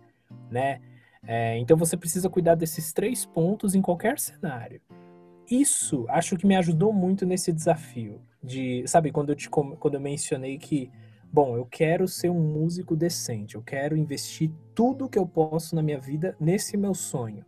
né? 0.50 0.80
É, 1.26 1.58
então 1.58 1.76
você 1.76 1.96
precisa 1.96 2.30
cuidar 2.30 2.54
desses 2.54 2.92
três 2.92 3.26
pontos 3.26 3.74
em 3.74 3.82
qualquer 3.82 4.18
cenário. 4.18 4.80
Isso 5.50 6.06
acho 6.08 6.36
que 6.36 6.46
me 6.46 6.56
ajudou 6.56 6.92
muito 6.92 7.26
nesse 7.26 7.52
desafio 7.52 8.20
de, 8.42 8.84
sabe, 8.86 9.10
quando 9.10 9.30
eu 9.30 9.36
te 9.36 9.48
quando 9.48 9.94
eu 9.94 10.00
mencionei 10.00 10.58
que 10.58 10.90
bom, 11.32 11.56
eu 11.56 11.66
quero 11.66 12.06
ser 12.06 12.30
um 12.30 12.40
músico 12.40 12.96
decente, 12.96 13.56
eu 13.56 13.62
quero 13.62 13.96
investir 13.96 14.50
tudo 14.74 15.08
que 15.08 15.18
eu 15.18 15.26
posso 15.26 15.74
na 15.74 15.82
minha 15.82 15.98
vida 15.98 16.36
nesse 16.40 16.76
meu 16.76 16.94
sonho. 16.94 17.44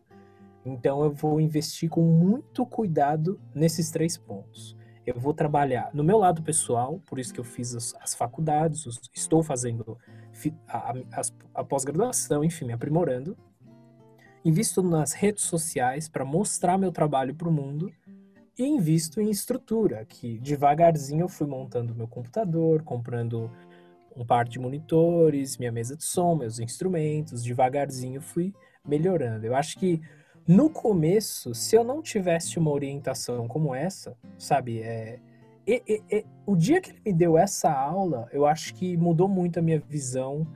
Então 0.64 1.02
eu 1.02 1.10
vou 1.10 1.40
investir 1.40 1.88
com 1.88 2.02
muito 2.02 2.66
cuidado 2.66 3.40
nesses 3.54 3.90
três 3.90 4.16
pontos. 4.16 4.76
Eu 5.06 5.18
vou 5.18 5.32
trabalhar 5.32 5.90
no 5.94 6.04
meu 6.04 6.18
lado 6.18 6.42
pessoal, 6.42 7.00
por 7.06 7.18
isso 7.18 7.32
que 7.32 7.40
eu 7.40 7.44
fiz 7.44 7.74
as, 7.74 7.94
as 8.00 8.14
faculdades, 8.14 8.84
estou 9.14 9.42
fazendo 9.42 9.96
a, 10.68 10.90
a, 10.90 11.22
a 11.54 11.64
pós-graduação, 11.64 12.44
enfim, 12.44 12.66
me 12.66 12.72
aprimorando. 12.74 13.36
Invisto 14.44 14.82
nas 14.82 15.14
redes 15.14 15.44
sociais 15.44 16.08
para 16.08 16.24
mostrar 16.24 16.76
meu 16.76 16.92
trabalho 16.92 17.34
para 17.34 17.48
o 17.48 17.52
mundo 17.52 17.90
e 18.58 18.64
invisto 18.64 19.20
em 19.20 19.30
estrutura, 19.30 20.04
que 20.04 20.38
devagarzinho 20.40 21.22
eu 21.22 21.28
fui 21.28 21.46
montando 21.46 21.94
meu 21.94 22.08
computador, 22.08 22.82
comprando 22.82 23.50
um 24.16 24.26
par 24.26 24.46
de 24.46 24.58
monitores, 24.58 25.56
minha 25.56 25.70
mesa 25.70 25.96
de 25.96 26.04
som, 26.04 26.34
meus 26.34 26.58
instrumentos, 26.58 27.42
devagarzinho 27.42 28.20
fui 28.20 28.52
melhorando. 28.84 29.46
Eu 29.46 29.54
acho 29.54 29.78
que 29.78 30.00
no 30.48 30.70
começo, 30.70 31.54
se 31.54 31.76
eu 31.76 31.84
não 31.84 32.00
tivesse 32.00 32.58
uma 32.58 32.70
orientação 32.70 33.46
como 33.46 33.74
essa, 33.74 34.16
sabe, 34.38 34.80
é, 34.80 35.20
o 36.46 36.56
dia 36.56 36.80
que 36.80 36.90
ele 36.90 37.02
me 37.04 37.12
deu 37.12 37.36
essa 37.36 37.70
aula, 37.70 38.26
eu 38.32 38.46
acho 38.46 38.72
que 38.72 38.96
mudou 38.96 39.28
muito 39.28 39.58
a 39.58 39.62
minha 39.62 39.78
visão 39.78 40.46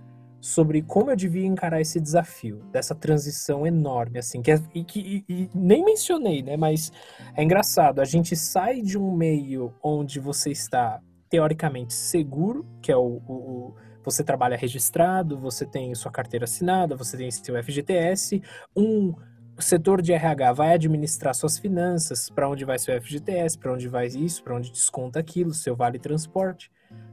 sobre 0.41 0.81
como 0.81 1.11
eu 1.11 1.17
devia 1.17 1.47
encarar 1.47 1.79
esse 1.79 2.01
desafio, 2.01 2.65
dessa 2.73 2.95
transição 2.95 3.67
enorme, 3.67 4.19
assim, 4.19 4.41
que, 4.41 4.51
é, 4.51 4.59
que 4.59 5.25
e, 5.29 5.51
nem 5.55 5.85
mencionei, 5.85 6.43
né, 6.43 6.57
mas 6.57 6.91
é 7.37 7.45
engraçado, 7.45 8.01
a 8.01 8.05
gente 8.07 8.35
sai 8.35 8.81
de 8.81 8.97
um 8.97 9.15
meio 9.15 9.75
onde 9.83 10.19
você 10.19 10.51
está 10.51 11.01
teoricamente 11.29 11.93
seguro, 11.93 12.67
que 12.81 12.91
é 12.91 12.97
o, 12.97 13.21
o, 13.29 13.33
o 13.33 13.75
você 14.05 14.25
trabalha 14.25 14.57
registrado, 14.57 15.39
você 15.39 15.65
tem 15.65 15.95
sua 15.95 16.11
carteira 16.11 16.45
assinada, 16.45 16.97
você 16.97 17.17
tem 17.17 17.31
seu 17.31 17.63
FGTS, 17.63 18.43
um 18.75 19.15
o 19.57 19.63
setor 19.63 20.01
de 20.01 20.13
RH 20.13 20.53
vai 20.53 20.75
administrar 20.75 21.35
suas 21.35 21.59
finanças, 21.59 22.31
para 22.31 22.49
onde 22.49 22.65
vai 22.65 22.79
seu 22.79 23.01
FGTS, 23.01 23.59
para 23.59 23.73
onde 23.73 23.89
vai 23.89 24.07
isso, 24.07 24.43
para 24.43 24.57
onde 24.57 24.73
desconta 24.73 25.21
aquilo, 25.21 25.53
seu 25.53 25.77
vale 25.77 25.99
transporte. 25.99 26.71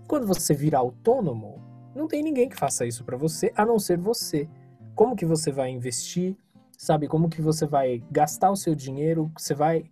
Quando 0.07 0.25
você 0.25 0.53
vira 0.53 0.77
autônomo, 0.77 1.61
não 1.93 2.07
tem 2.07 2.23
ninguém 2.23 2.47
que 2.49 2.55
faça 2.55 2.85
isso 2.85 3.03
para 3.03 3.17
você, 3.17 3.51
a 3.55 3.65
não 3.65 3.77
ser 3.77 3.97
você. 3.97 4.49
Como 4.95 5.15
que 5.15 5.25
você 5.25 5.51
vai 5.51 5.69
investir? 5.69 6.35
Sabe 6.77 7.07
como 7.07 7.29
que 7.29 7.41
você 7.41 7.65
vai 7.65 8.01
gastar 8.09 8.51
o 8.51 8.55
seu 8.55 8.73
dinheiro? 8.73 9.31
Você 9.37 9.53
vai 9.53 9.83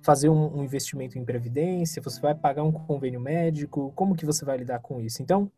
fazer 0.00 0.28
um, 0.28 0.58
um 0.58 0.62
investimento 0.62 1.18
em 1.18 1.24
previdência? 1.24 2.00
Você 2.00 2.20
vai 2.20 2.34
pagar 2.34 2.62
um 2.62 2.72
convênio 2.72 3.20
médico? 3.20 3.92
Como 3.96 4.14
que 4.14 4.24
você 4.24 4.44
vai 4.44 4.56
lidar 4.58 4.78
com 4.78 5.00
isso? 5.00 5.20
Então, 5.20 5.50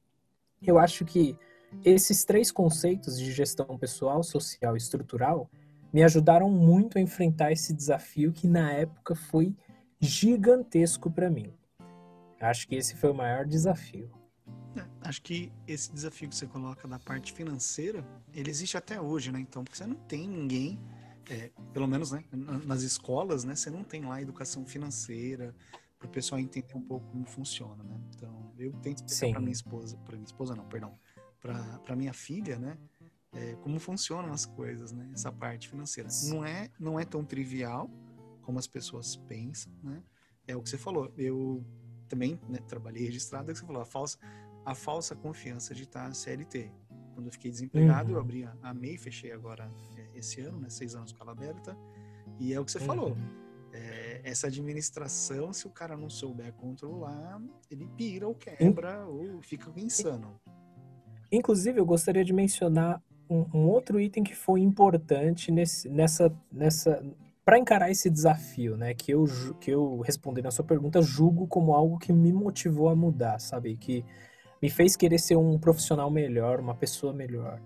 eu 0.67 0.79
acho 0.79 1.05
que 1.05 1.37
esses 1.85 2.25
três 2.25 2.51
conceitos 2.51 3.19
de 3.19 3.31
gestão 3.31 3.79
pessoal, 3.79 4.23
social 4.23 4.75
e 4.75 4.79
estrutural 4.79 5.49
me 5.93 6.03
ajudaram 6.03 6.51
muito 6.51 6.99
a 6.99 7.01
enfrentar 7.01 7.53
esse 7.53 7.73
desafio 7.73 8.33
que 8.33 8.47
na 8.47 8.73
época 8.73 9.15
foi 9.15 9.55
gigantesco 10.01 11.11
para 11.11 11.31
mim. 11.31 11.53
Acho 12.41 12.67
que 12.67 12.75
esse 12.75 12.97
foi 12.97 13.11
o 13.11 13.15
maior 13.15 13.45
desafio. 13.45 14.11
É, 14.77 14.85
acho 15.03 15.21
que 15.23 15.53
esse 15.67 15.93
desafio 15.93 16.29
que 16.29 16.37
você 16.37 16.47
coloca 16.47 16.87
da 16.89 16.99
parte 16.99 17.33
financeira, 17.33 18.05
ele 18.33 18.49
existe 18.49 18.77
até 18.77 19.01
hoje, 19.01 19.31
né? 19.31 19.41
Então, 19.41 19.63
porque 19.65 19.77
você 19.77 19.87
não 19.87 19.97
tem 19.97 20.27
ninguém, 20.29 20.81
é, 21.29 21.51
pelo 21.73 21.87
menos 21.87 22.13
né, 22.13 22.25
nas 22.33 22.83
escolas, 22.83 23.45
né? 23.45 23.55
Você 23.55 23.69
não 23.69 23.85
tem 23.85 24.03
lá 24.03 24.23
educação 24.23 24.65
financeira 24.65 25.55
para 25.99 26.07
o 26.07 26.11
pessoal 26.11 26.41
entender 26.41 26.75
um 26.75 26.81
pouco 26.81 27.07
como 27.11 27.27
funciona, 27.27 27.83
né? 27.85 28.01
Então, 28.15 28.53
eu 28.59 28.73
tento 28.75 29.07
explicar 29.07 29.33
para 29.33 29.41
minha 29.41 29.53
esposa, 29.53 29.99
para 29.99 30.17
minha 30.17 30.27
esposa 30.27 30.55
não, 30.55 30.67
perdão, 30.67 30.99
para 31.41 31.97
minha 31.97 32.13
filha, 32.15 32.59
né? 32.59 32.79
É, 33.33 33.55
como 33.57 33.79
funcionam 33.79 34.33
as 34.33 34.45
coisas, 34.45 34.93
né? 34.93 35.09
Essa 35.15 35.31
parte 35.31 35.69
financeira. 35.69 36.09
Não 36.29 36.45
é, 36.45 36.71
não 36.79 36.99
é 36.99 37.05
tão 37.05 37.25
trivial 37.25 37.91
como 38.43 38.59
as 38.59 38.67
pessoas 38.67 39.17
pensam, 39.17 39.73
né? 39.83 40.03
É 40.47 40.57
o 40.57 40.63
que 40.63 40.69
você 40.69 40.79
falou. 40.79 41.13
Eu 41.17 41.65
também 42.09 42.41
né, 42.49 42.59
trabalhei 42.67 43.05
registrado, 43.05 43.51
é 43.51 43.53
o 43.53 43.55
que 43.55 43.61
você 43.61 43.67
falou, 43.67 43.83
a 43.83 43.87
falsa, 43.87 44.19
a 44.65 44.75
falsa 44.75 45.15
confiança 45.15 45.75
de 45.75 45.85
estar 45.85 46.13
CLT. 46.13 46.73
Quando 47.15 47.27
eu 47.27 47.33
fiquei 47.33 47.51
desempregado, 47.51 48.11
uhum. 48.11 48.17
eu 48.17 48.21
abri 48.21 48.45
a, 48.45 48.57
a 48.63 48.75
MEI, 48.75 48.99
fechei 48.99 49.31
agora 49.31 49.71
é, 49.97 50.19
esse 50.19 50.41
ano, 50.41 50.59
né? 50.61 50.69
Seis 50.69 50.95
anos 50.95 51.13
com 51.13 51.23
ela 51.23 51.33
aberta. 51.33 51.77
E 52.39 52.53
é 52.53 52.59
o 52.59 52.65
que 52.65 52.73
você 52.73 52.79
uhum. 52.79 52.87
falou. 52.87 53.17
É, 53.73 54.21
essa 54.25 54.49
administração, 54.49 55.53
se 55.53 55.69
o 55.69 55.71
cara 55.71 55.97
não 55.97 56.11
souber 56.11 56.53
controlar, 56.55 57.41
ele 57.71 57.87
pira 57.97 58.27
ou 58.27 58.35
quebra 58.35 59.07
ou 59.07 59.41
fica 59.41 59.71
insano. 59.77 60.41
Inclusive, 61.31 61.79
eu 61.79 61.87
gostaria 61.87 62.25
de 62.25 62.33
mencionar 62.33 63.01
um, 63.31 63.47
um 63.55 63.69
outro 63.69 64.01
item 64.01 64.25
que 64.25 64.35
foi 64.35 64.61
importante 64.61 65.53
nesse, 65.53 65.89
nessa, 65.89 66.33
nessa 66.53 67.03
para 67.45 67.59
encarar 67.59 67.91
esse 67.91 68.11
desafio, 68.11 68.77
né, 68.77 68.93
que 68.93 69.13
eu 69.13 69.25
que 69.61 69.71
eu 69.71 70.01
respondendo 70.01 70.47
a 70.47 70.51
sua 70.51 70.65
pergunta, 70.65 71.01
julgo 71.01 71.47
como 71.47 71.75
algo 71.75 71.99
que 71.99 72.13
me 72.13 72.33
motivou 72.33 72.89
a 72.89 72.97
mudar, 72.97 73.39
sabe, 73.39 73.77
que 73.77 74.05
me 74.61 74.69
fez 74.69 74.97
querer 74.97 75.19
ser 75.19 75.37
um 75.37 75.59
profissional 75.59 76.11
melhor, 76.11 76.61
uma 76.61 76.75
pessoa 76.75 77.13
melhor. 77.13 77.61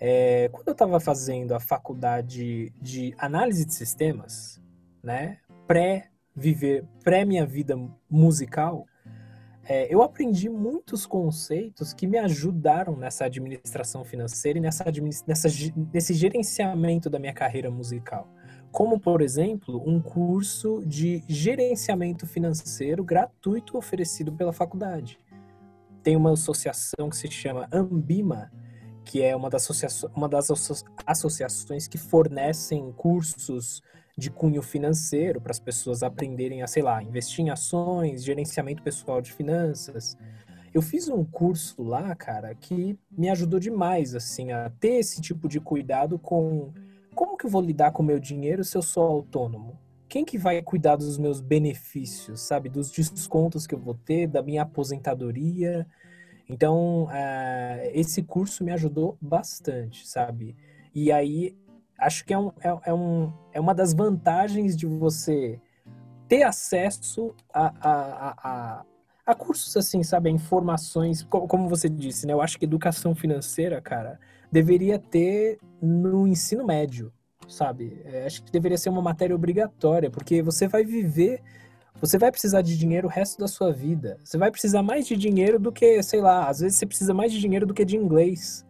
É, 0.00 0.48
quando 0.50 0.68
eu 0.68 0.72
estava 0.72 0.98
fazendo 0.98 1.54
a 1.54 1.60
faculdade 1.60 2.72
de 2.80 3.14
análise 3.18 3.66
de 3.66 3.74
sistemas, 3.74 4.60
né, 5.02 5.38
pré 5.66 6.08
viver 6.34 6.84
pré 7.04 7.24
minha 7.24 7.44
vida 7.44 7.76
musical, 8.08 8.86
é, 9.72 9.86
eu 9.88 10.02
aprendi 10.02 10.48
muitos 10.48 11.06
conceitos 11.06 11.94
que 11.94 12.04
me 12.04 12.18
ajudaram 12.18 12.96
nessa 12.96 13.26
administração 13.26 14.04
financeira 14.04 14.58
e 14.58 14.60
nessa, 14.60 14.84
nessa, 15.28 15.48
nesse 15.94 16.12
gerenciamento 16.12 17.08
da 17.08 17.20
minha 17.20 17.32
carreira 17.32 17.70
musical. 17.70 18.28
Como, 18.72 18.98
por 18.98 19.22
exemplo, 19.22 19.80
um 19.88 20.02
curso 20.02 20.82
de 20.84 21.22
gerenciamento 21.28 22.26
financeiro 22.26 23.04
gratuito 23.04 23.78
oferecido 23.78 24.32
pela 24.32 24.52
faculdade. 24.52 25.20
Tem 26.02 26.16
uma 26.16 26.32
associação 26.32 27.08
que 27.08 27.16
se 27.16 27.30
chama 27.30 27.68
Ambima, 27.72 28.50
que 29.04 29.22
é 29.22 29.36
uma 29.36 29.48
das, 29.48 29.70
associa 29.70 30.10
uma 30.16 30.28
das 30.28 30.48
associações 31.06 31.86
que 31.86 31.96
fornecem 31.96 32.90
cursos 32.90 33.82
de 34.20 34.30
cunho 34.30 34.62
financeiro 34.62 35.40
para 35.40 35.50
as 35.50 35.58
pessoas 35.58 36.02
aprenderem 36.02 36.62
a, 36.62 36.66
sei 36.66 36.82
lá, 36.82 37.02
investir 37.02 37.44
em 37.44 37.50
ações, 37.50 38.22
gerenciamento 38.22 38.82
pessoal 38.82 39.20
de 39.20 39.32
finanças. 39.32 40.16
Eu 40.72 40.82
fiz 40.82 41.08
um 41.08 41.24
curso 41.24 41.82
lá, 41.82 42.14
cara, 42.14 42.54
que 42.54 42.96
me 43.10 43.28
ajudou 43.30 43.58
demais, 43.58 44.14
assim, 44.14 44.52
a 44.52 44.70
ter 44.78 45.00
esse 45.00 45.20
tipo 45.20 45.48
de 45.48 45.58
cuidado 45.58 46.18
com 46.18 46.72
como 47.14 47.36
que 47.36 47.46
eu 47.46 47.50
vou 47.50 47.60
lidar 47.60 47.90
com 47.90 48.02
o 48.02 48.06
meu 48.06 48.20
dinheiro 48.20 48.62
se 48.62 48.76
eu 48.76 48.82
sou 48.82 49.02
autônomo? 49.02 49.76
Quem 50.08 50.24
que 50.24 50.38
vai 50.38 50.62
cuidar 50.62 50.96
dos 50.96 51.18
meus 51.18 51.40
benefícios, 51.40 52.40
sabe? 52.40 52.68
Dos 52.68 52.90
descontos 52.90 53.66
que 53.66 53.74
eu 53.74 53.78
vou 53.78 53.94
ter, 53.94 54.26
da 54.26 54.42
minha 54.42 54.62
aposentadoria. 54.62 55.86
Então, 56.48 57.04
uh, 57.04 57.90
esse 57.92 58.22
curso 58.22 58.64
me 58.64 58.72
ajudou 58.72 59.16
bastante, 59.20 60.06
sabe? 60.06 60.56
E 60.94 61.10
aí 61.10 61.56
acho 62.00 62.24
que 62.24 62.32
é, 62.32 62.38
um, 62.38 62.50
é, 62.60 62.78
é, 62.86 62.94
um, 62.94 63.32
é 63.52 63.60
uma 63.60 63.74
das 63.74 63.92
vantagens 63.92 64.76
de 64.76 64.86
você 64.86 65.60
ter 66.26 66.42
acesso 66.42 67.34
a, 67.52 67.72
a, 67.80 68.36
a, 68.50 68.84
a, 69.26 69.34
cursos 69.34 69.76
assim, 69.76 70.02
sabe, 70.02 70.28
a 70.28 70.32
informações, 70.32 71.22
como 71.24 71.68
você 71.68 71.88
disse, 71.88 72.26
né? 72.26 72.32
Eu 72.32 72.40
acho 72.40 72.58
que 72.58 72.64
educação 72.64 73.14
financeira, 73.14 73.80
cara, 73.80 74.18
deveria 74.50 74.98
ter 74.98 75.58
no 75.82 76.26
ensino 76.26 76.64
médio, 76.64 77.12
sabe? 77.48 78.00
É, 78.04 78.26
acho 78.26 78.42
que 78.44 78.52
deveria 78.52 78.78
ser 78.78 78.90
uma 78.90 79.02
matéria 79.02 79.34
obrigatória, 79.34 80.10
porque 80.10 80.42
você 80.42 80.68
vai 80.68 80.84
viver, 80.84 81.42
você 82.00 82.16
vai 82.16 82.30
precisar 82.30 82.62
de 82.62 82.78
dinheiro 82.78 83.08
o 83.08 83.10
resto 83.10 83.38
da 83.38 83.48
sua 83.48 83.72
vida. 83.72 84.16
Você 84.24 84.38
vai 84.38 84.50
precisar 84.50 84.82
mais 84.82 85.06
de 85.06 85.16
dinheiro 85.16 85.58
do 85.58 85.72
que, 85.72 86.02
sei 86.02 86.20
lá, 86.20 86.48
às 86.48 86.60
vezes 86.60 86.78
você 86.78 86.86
precisa 86.86 87.12
mais 87.12 87.32
de 87.32 87.40
dinheiro 87.40 87.66
do 87.66 87.74
que 87.74 87.84
de 87.84 87.96
inglês. 87.96 88.64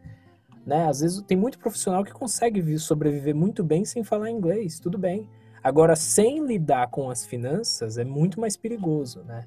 Né? 0.66 0.86
Às 0.86 1.00
vezes 1.00 1.22
tem 1.22 1.36
muito 1.36 1.58
profissional 1.58 2.04
que 2.04 2.12
consegue 2.12 2.78
sobreviver 2.78 3.34
muito 3.34 3.64
bem 3.64 3.84
sem 3.84 4.04
falar 4.04 4.30
inglês, 4.30 4.78
tudo 4.78 4.98
bem. 4.98 5.28
Agora, 5.62 5.94
sem 5.94 6.46
lidar 6.46 6.88
com 6.88 7.11
as 7.11 7.24
finanças, 7.24 7.98
é 7.98 8.04
muito 8.04 8.40
mais 8.40 8.56
perigoso, 8.56 9.22
né? 9.24 9.44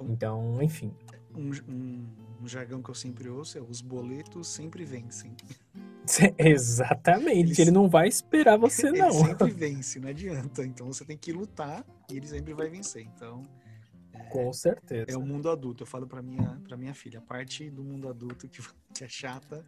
Então, 0.00 0.62
enfim. 0.62 0.94
um, 1.34 1.50
um, 1.68 2.06
um 2.42 2.48
jargão 2.48 2.82
que 2.82 2.90
eu 2.90 2.94
sempre 2.94 3.28
ouço 3.28 3.58
é 3.58 3.60
os 3.60 3.80
boletos 3.80 4.48
sempre 4.48 4.84
vencem. 4.84 5.34
Exatamente, 6.38 7.38
eles, 7.38 7.58
ele 7.58 7.70
não 7.70 7.88
vai 7.88 8.08
esperar 8.08 8.56
você, 8.56 8.90
não. 8.92 9.08
Ele 9.08 9.26
sempre 9.26 9.50
vence, 9.52 10.00
não 10.00 10.08
adianta. 10.08 10.64
Então 10.64 10.86
você 10.86 11.04
tem 11.04 11.16
que 11.16 11.32
lutar 11.32 11.84
e 12.10 12.16
ele 12.16 12.26
sempre 12.26 12.54
vai 12.54 12.68
vencer. 12.68 13.02
Então. 13.02 13.42
É, 14.12 14.22
Com 14.24 14.52
certeza. 14.52 15.10
É 15.10 15.16
o 15.16 15.22
mundo 15.22 15.50
adulto. 15.50 15.82
Eu 15.82 15.86
falo 15.86 16.06
para 16.06 16.22
minha, 16.22 16.60
pra 16.66 16.76
minha 16.76 16.94
filha, 16.94 17.18
a 17.18 17.22
parte 17.22 17.70
do 17.70 17.82
mundo 17.82 18.08
adulto 18.08 18.48
que, 18.48 18.62
que 18.94 19.04
é 19.04 19.08
chata 19.08 19.64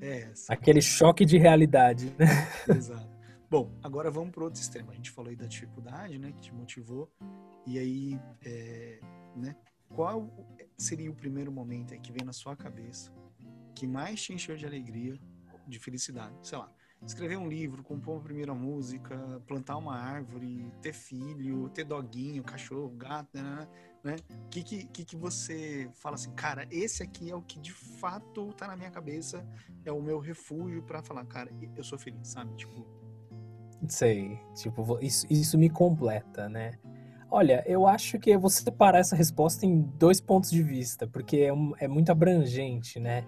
é. 0.00 0.32
Aquele 0.48 0.80
choque 0.80 1.24
de 1.24 1.38
realidade, 1.38 2.14
né? 2.18 2.26
Exato. 2.68 3.16
Bom, 3.48 3.72
agora 3.82 4.10
vamos 4.10 4.30
para 4.30 4.44
outro 4.44 4.60
extremo. 4.60 4.90
A 4.90 4.94
gente 4.94 5.10
falou 5.10 5.30
aí 5.30 5.36
da 5.36 5.46
dificuldade, 5.46 6.18
né, 6.18 6.32
que 6.32 6.40
te 6.40 6.54
motivou. 6.54 7.10
E 7.64 7.78
aí, 7.78 8.20
é, 8.44 9.00
né, 9.36 9.56
qual 9.88 10.28
seria 10.76 11.10
o 11.10 11.14
primeiro 11.14 11.52
momento 11.52 11.94
aí 11.94 12.00
que 12.00 12.12
vem 12.12 12.24
na 12.24 12.32
sua 12.32 12.56
cabeça 12.56 13.12
que 13.76 13.86
mais 13.86 14.22
te 14.22 14.32
encheu 14.32 14.56
de 14.56 14.66
alegria 14.66 15.18
de 15.68 15.78
felicidade. 15.78 16.34
Sei 16.42 16.56
lá, 16.56 16.72
escrever 17.04 17.36
um 17.36 17.48
livro, 17.48 17.82
compor 17.82 18.14
uma 18.14 18.22
primeira 18.22 18.54
música, 18.54 19.42
plantar 19.46 19.76
uma 19.76 19.96
árvore, 19.96 20.72
ter 20.80 20.94
filho, 20.94 21.68
ter 21.68 21.84
doguinho, 21.84 22.42
cachorro, 22.42 22.88
gato, 22.96 23.28
né? 23.34 23.68
Né, 24.06 24.12
né? 24.12 24.16
Que, 24.50 24.62
que, 24.62 25.04
que, 25.04 25.16
você 25.16 25.90
fala 25.94 26.14
assim, 26.14 26.30
cara, 26.30 26.66
esse 26.70 27.02
aqui 27.02 27.30
é 27.30 27.34
o 27.34 27.42
que 27.42 27.58
de 27.58 27.72
fato 27.72 28.52
tá 28.54 28.66
na 28.68 28.76
minha 28.76 28.90
cabeça, 28.90 29.44
é 29.84 29.92
o 29.92 30.00
meu 30.00 30.18
refúgio 30.18 30.82
para 30.82 31.02
falar, 31.02 31.24
cara, 31.26 31.50
eu 31.76 31.84
sou 31.84 31.98
feliz, 31.98 32.28
sabe? 32.28 32.54
Tipo. 32.56 32.86
Sei, 33.88 34.38
tipo, 34.54 34.98
isso, 35.02 35.26
isso 35.28 35.58
me 35.58 35.68
completa, 35.68 36.48
né? 36.48 36.78
Olha, 37.28 37.62
eu 37.66 37.86
acho 37.86 38.18
que 38.18 38.30
eu 38.30 38.40
vou 38.40 38.48
separar 38.48 39.00
essa 39.00 39.16
resposta 39.16 39.66
em 39.66 39.82
dois 39.82 40.20
pontos 40.20 40.50
de 40.50 40.62
vista, 40.62 41.06
porque 41.06 41.38
é, 41.38 41.84
é 41.84 41.88
muito 41.88 42.10
abrangente, 42.10 43.00
né? 43.00 43.26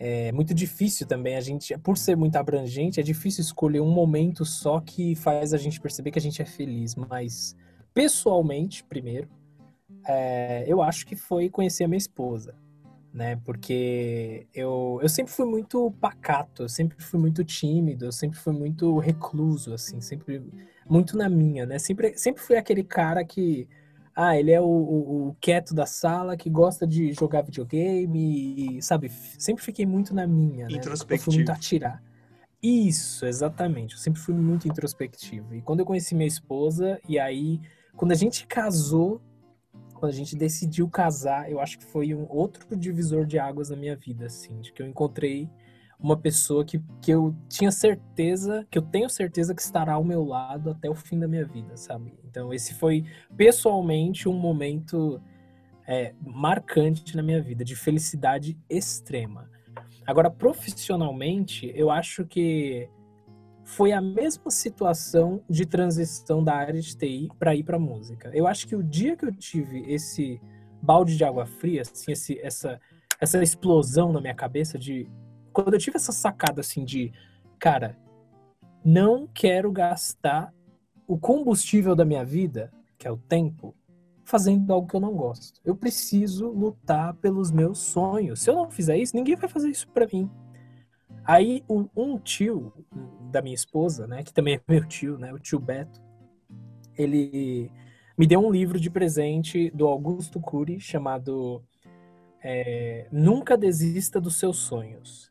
é 0.00 0.30
muito 0.30 0.54
difícil 0.54 1.06
também 1.06 1.34
a 1.34 1.40
gente, 1.40 1.76
por 1.78 1.98
ser 1.98 2.16
muito 2.16 2.36
abrangente, 2.36 3.00
é 3.00 3.02
difícil 3.02 3.42
escolher 3.42 3.80
um 3.80 3.90
momento 3.90 4.44
só 4.44 4.80
que 4.80 5.16
faz 5.16 5.52
a 5.52 5.58
gente 5.58 5.80
perceber 5.80 6.12
que 6.12 6.18
a 6.18 6.22
gente 6.22 6.40
é 6.40 6.44
feliz. 6.44 6.94
Mas 6.94 7.56
pessoalmente, 7.92 8.84
primeiro, 8.84 9.28
é, 10.08 10.64
eu 10.66 10.80
acho 10.80 11.06
que 11.06 11.14
foi 11.14 11.50
conhecer 11.50 11.84
a 11.84 11.88
minha 11.88 11.98
esposa, 11.98 12.54
né? 13.12 13.36
Porque 13.44 14.46
eu, 14.54 14.98
eu 15.02 15.08
sempre 15.08 15.32
fui 15.32 15.44
muito 15.44 15.90
pacato, 16.00 16.62
eu 16.62 16.68
sempre 16.68 17.02
fui 17.02 17.20
muito 17.20 17.44
tímido, 17.44 18.06
eu 18.06 18.12
sempre 18.12 18.38
fui 18.38 18.54
muito 18.54 18.98
recluso, 18.98 19.74
assim, 19.74 20.00
sempre 20.00 20.42
muito 20.88 21.16
na 21.16 21.28
minha, 21.28 21.66
né? 21.66 21.78
Sempre, 21.78 22.16
sempre 22.16 22.42
fui 22.42 22.56
aquele 22.56 22.82
cara 22.82 23.22
que 23.22 23.68
ah, 24.16 24.36
ele 24.36 24.50
é 24.50 24.60
o, 24.60 24.64
o, 24.64 25.28
o, 25.28 25.36
quieto 25.40 25.74
da 25.74 25.86
sala 25.86 26.36
que 26.36 26.50
gosta 26.50 26.86
de 26.86 27.12
jogar 27.12 27.42
videogame 27.42 28.78
e, 28.78 28.82
sabe, 28.82 29.10
sempre 29.38 29.62
fiquei 29.62 29.86
muito 29.86 30.12
na 30.14 30.26
minha, 30.26 30.66
né? 30.66 30.74
Introspectivo. 30.74 31.20
Eu 31.20 31.24
fui 31.24 31.34
muito 31.36 31.52
atirar. 31.52 32.02
Isso, 32.60 33.26
exatamente. 33.26 33.94
Eu 33.94 34.00
sempre 34.00 34.20
fui 34.20 34.34
muito 34.34 34.66
introspectivo. 34.66 35.54
E 35.54 35.62
quando 35.62 35.80
eu 35.80 35.86
conheci 35.86 36.16
minha 36.16 36.26
esposa, 36.26 36.98
e 37.08 37.16
aí, 37.16 37.60
quando 37.94 38.10
a 38.10 38.16
gente 38.16 38.44
casou, 38.46 39.20
quando 39.98 40.12
a 40.12 40.14
gente 40.14 40.36
decidiu 40.36 40.88
casar, 40.88 41.50
eu 41.50 41.60
acho 41.60 41.78
que 41.78 41.84
foi 41.84 42.14
um 42.14 42.26
outro 42.30 42.76
divisor 42.76 43.26
de 43.26 43.38
águas 43.38 43.70
na 43.70 43.76
minha 43.76 43.96
vida, 43.96 44.26
assim, 44.26 44.60
de 44.60 44.72
que 44.72 44.80
eu 44.80 44.86
encontrei 44.86 45.50
uma 45.98 46.16
pessoa 46.16 46.64
que, 46.64 46.80
que 47.02 47.10
eu 47.10 47.34
tinha 47.48 47.72
certeza, 47.72 48.64
que 48.70 48.78
eu 48.78 48.82
tenho 48.82 49.10
certeza 49.10 49.54
que 49.54 49.60
estará 49.60 49.94
ao 49.94 50.04
meu 50.04 50.24
lado 50.24 50.70
até 50.70 50.88
o 50.88 50.94
fim 50.94 51.18
da 51.18 51.26
minha 51.26 51.44
vida, 51.44 51.76
sabe? 51.76 52.14
Então, 52.24 52.54
esse 52.54 52.74
foi 52.74 53.04
pessoalmente 53.36 54.28
um 54.28 54.38
momento 54.38 55.20
é, 55.86 56.14
marcante 56.20 57.16
na 57.16 57.22
minha 57.22 57.42
vida, 57.42 57.64
de 57.64 57.74
felicidade 57.74 58.56
extrema. 58.70 59.50
Agora, 60.06 60.30
profissionalmente, 60.30 61.72
eu 61.74 61.90
acho 61.90 62.24
que 62.24 62.88
foi 63.68 63.92
a 63.92 64.00
mesma 64.00 64.50
situação 64.50 65.42
de 65.48 65.66
transição 65.66 66.42
da 66.42 66.54
área 66.54 66.80
de 66.80 66.96
TI 66.96 67.28
para 67.38 67.54
ir 67.54 67.62
para 67.62 67.78
música. 67.78 68.30
Eu 68.32 68.46
acho 68.46 68.66
que 68.66 68.74
o 68.74 68.82
dia 68.82 69.14
que 69.14 69.26
eu 69.26 69.30
tive 69.30 69.82
esse 69.92 70.40
balde 70.80 71.18
de 71.18 71.22
água 71.22 71.44
fria, 71.44 71.82
assim, 71.82 72.12
esse, 72.12 72.40
essa, 72.40 72.80
essa 73.20 73.42
explosão 73.42 74.10
na 74.10 74.22
minha 74.22 74.34
cabeça 74.34 74.78
de 74.78 75.06
quando 75.52 75.74
eu 75.74 75.78
tive 75.78 75.96
essa 75.96 76.12
sacada 76.12 76.62
assim 76.62 76.82
de, 76.82 77.12
cara, 77.58 77.94
não 78.82 79.28
quero 79.34 79.70
gastar 79.70 80.50
o 81.06 81.18
combustível 81.18 81.94
da 81.94 82.06
minha 82.06 82.24
vida, 82.24 82.72
que 82.96 83.06
é 83.06 83.12
o 83.12 83.18
tempo, 83.18 83.76
fazendo 84.24 84.72
algo 84.72 84.88
que 84.88 84.96
eu 84.96 85.00
não 85.00 85.14
gosto. 85.14 85.60
Eu 85.62 85.76
preciso 85.76 86.48
lutar 86.48 87.12
pelos 87.16 87.50
meus 87.50 87.78
sonhos. 87.80 88.40
Se 88.40 88.48
eu 88.48 88.54
não 88.54 88.70
fizer 88.70 88.96
isso, 88.96 89.14
ninguém 89.14 89.36
vai 89.36 89.48
fazer 89.48 89.68
isso 89.68 89.86
para 89.88 90.08
mim. 90.10 90.28
Aí 91.28 91.62
um 91.68 92.18
tio 92.18 92.72
da 93.30 93.42
minha 93.42 93.54
esposa, 93.54 94.06
né, 94.06 94.22
que 94.22 94.32
também 94.32 94.54
é 94.54 94.60
meu 94.66 94.88
tio, 94.88 95.18
né, 95.18 95.30
o 95.30 95.38
tio 95.38 95.60
Beto, 95.60 96.00
ele 96.96 97.70
me 98.16 98.26
deu 98.26 98.40
um 98.40 98.50
livro 98.50 98.80
de 98.80 98.88
presente 98.88 99.70
do 99.72 99.86
Augusto 99.86 100.40
Cury 100.40 100.80
chamado 100.80 101.62
é, 102.42 103.08
Nunca 103.12 103.58
Desista 103.58 104.18
dos 104.18 104.38
Seus 104.38 104.56
Sonhos. 104.56 105.30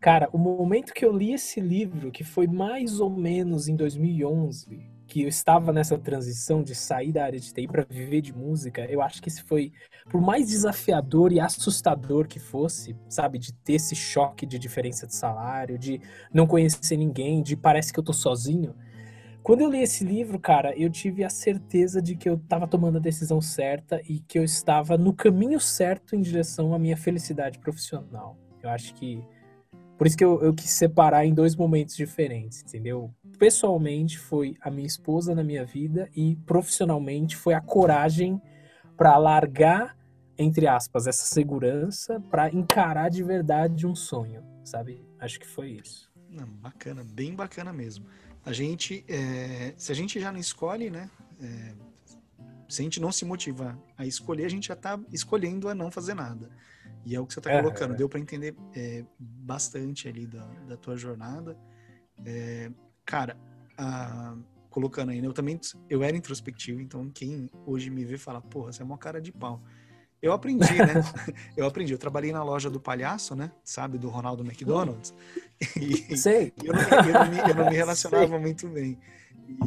Cara, 0.00 0.26
o 0.32 0.38
momento 0.38 0.94
que 0.94 1.04
eu 1.04 1.14
li 1.14 1.34
esse 1.34 1.60
livro, 1.60 2.10
que 2.10 2.24
foi 2.24 2.46
mais 2.46 2.98
ou 2.98 3.10
menos 3.10 3.68
em 3.68 3.76
2011, 3.76 4.90
que 5.14 5.22
eu 5.22 5.28
estava 5.28 5.72
nessa 5.72 5.96
transição 5.96 6.60
de 6.60 6.74
sair 6.74 7.12
da 7.12 7.24
área 7.24 7.38
de 7.38 7.54
TI 7.54 7.68
para 7.68 7.86
viver 7.88 8.20
de 8.20 8.36
música, 8.36 8.84
eu 8.90 9.00
acho 9.00 9.22
que 9.22 9.28
esse 9.28 9.44
foi, 9.44 9.72
por 10.10 10.20
mais 10.20 10.48
desafiador 10.48 11.32
e 11.32 11.38
assustador 11.38 12.26
que 12.26 12.40
fosse, 12.40 12.96
sabe, 13.08 13.38
de 13.38 13.52
ter 13.52 13.74
esse 13.74 13.94
choque 13.94 14.44
de 14.44 14.58
diferença 14.58 15.06
de 15.06 15.14
salário, 15.14 15.78
de 15.78 16.00
não 16.32 16.48
conhecer 16.48 16.96
ninguém, 16.96 17.44
de 17.44 17.54
parece 17.54 17.92
que 17.92 18.00
eu 18.00 18.02
tô 18.02 18.12
sozinho. 18.12 18.74
Quando 19.40 19.60
eu 19.60 19.70
li 19.70 19.82
esse 19.84 20.04
livro, 20.04 20.36
cara, 20.36 20.76
eu 20.76 20.90
tive 20.90 21.22
a 21.22 21.30
certeza 21.30 22.02
de 22.02 22.16
que 22.16 22.28
eu 22.28 22.34
estava 22.34 22.66
tomando 22.66 22.96
a 22.96 23.00
decisão 23.00 23.40
certa 23.40 24.00
e 24.08 24.18
que 24.18 24.36
eu 24.36 24.42
estava 24.42 24.98
no 24.98 25.14
caminho 25.14 25.60
certo 25.60 26.16
em 26.16 26.20
direção 26.20 26.74
à 26.74 26.78
minha 26.78 26.96
felicidade 26.96 27.60
profissional. 27.60 28.36
Eu 28.60 28.68
acho 28.68 28.92
que 28.94 29.22
por 29.96 30.06
isso 30.06 30.16
que 30.16 30.24
eu, 30.24 30.42
eu 30.42 30.52
quis 30.52 30.70
separar 30.70 31.24
em 31.24 31.32
dois 31.32 31.54
momentos 31.54 31.96
diferentes, 31.96 32.62
entendeu? 32.62 33.14
Pessoalmente 33.38 34.18
foi 34.18 34.56
a 34.60 34.70
minha 34.70 34.86
esposa 34.86 35.34
na 35.34 35.44
minha 35.44 35.64
vida 35.64 36.08
e 36.14 36.36
profissionalmente 36.46 37.36
foi 37.36 37.54
a 37.54 37.60
coragem 37.60 38.40
para 38.96 39.16
largar, 39.16 39.96
entre 40.36 40.66
aspas, 40.66 41.06
essa 41.06 41.24
segurança 41.26 42.20
para 42.30 42.52
encarar 42.52 43.08
de 43.08 43.22
verdade 43.22 43.86
um 43.86 43.94
sonho, 43.94 44.42
sabe? 44.64 45.04
Acho 45.18 45.38
que 45.38 45.46
foi 45.46 45.70
isso. 45.70 46.10
Não, 46.28 46.46
bacana, 46.46 47.04
bem 47.04 47.34
bacana 47.34 47.72
mesmo. 47.72 48.06
A 48.44 48.52
gente, 48.52 49.04
é, 49.08 49.74
se 49.76 49.92
a 49.92 49.94
gente 49.94 50.20
já 50.20 50.32
não 50.32 50.38
escolhe, 50.38 50.90
né? 50.90 51.08
É, 51.40 51.72
se 52.68 52.82
a 52.82 52.84
gente 52.84 53.00
não 53.00 53.12
se 53.12 53.24
motiva 53.24 53.78
a 53.96 54.04
escolher, 54.04 54.44
a 54.44 54.50
gente 54.50 54.68
já 54.68 54.74
está 54.74 54.98
escolhendo 55.12 55.68
a 55.68 55.74
não 55.74 55.90
fazer 55.90 56.14
nada. 56.14 56.50
E 57.04 57.14
é 57.14 57.20
o 57.20 57.26
que 57.26 57.34
você 57.34 57.40
está 57.40 57.52
é, 57.52 57.60
colocando. 57.60 57.94
É. 57.94 57.96
Deu 57.96 58.08
para 58.08 58.18
entender 58.18 58.56
é, 58.74 59.04
bastante 59.18 60.08
ali 60.08 60.26
da, 60.26 60.46
da 60.68 60.76
tua 60.76 60.96
jornada. 60.96 61.56
É, 62.24 62.70
cara, 63.04 63.36
a, 63.76 64.36
colocando 64.70 65.10
aí, 65.10 65.20
né, 65.20 65.28
eu 65.28 65.32
também 65.32 65.60
eu 65.88 66.02
era 66.02 66.16
introspectivo, 66.16 66.80
então 66.80 67.08
quem 67.10 67.48
hoje 67.64 67.90
me 67.90 68.04
vê 68.04 68.18
fala, 68.18 68.40
porra, 68.40 68.72
você 68.72 68.82
é 68.82 68.84
uma 68.84 68.98
cara 68.98 69.20
de 69.20 69.30
pau. 69.30 69.62
Eu 70.20 70.32
aprendi, 70.32 70.72
né? 70.78 70.94
eu 71.54 71.66
aprendi. 71.66 71.92
Eu 71.92 71.98
trabalhei 71.98 72.32
na 72.32 72.42
loja 72.42 72.70
do 72.70 72.80
palhaço, 72.80 73.36
né? 73.36 73.52
Sabe, 73.62 73.98
do 73.98 74.08
Ronaldo 74.08 74.42
McDonald's. 74.42 75.14
E 75.76 76.16
Sei. 76.16 76.52
Eu 76.62 76.74
não, 76.74 76.80
eu 76.82 77.12
não, 77.12 77.30
me, 77.30 77.38
eu 77.38 77.54
não 77.54 77.70
me 77.70 77.76
relacionava 77.76 78.28
Sei. 78.28 78.38
muito 78.38 78.68
bem. 78.68 78.98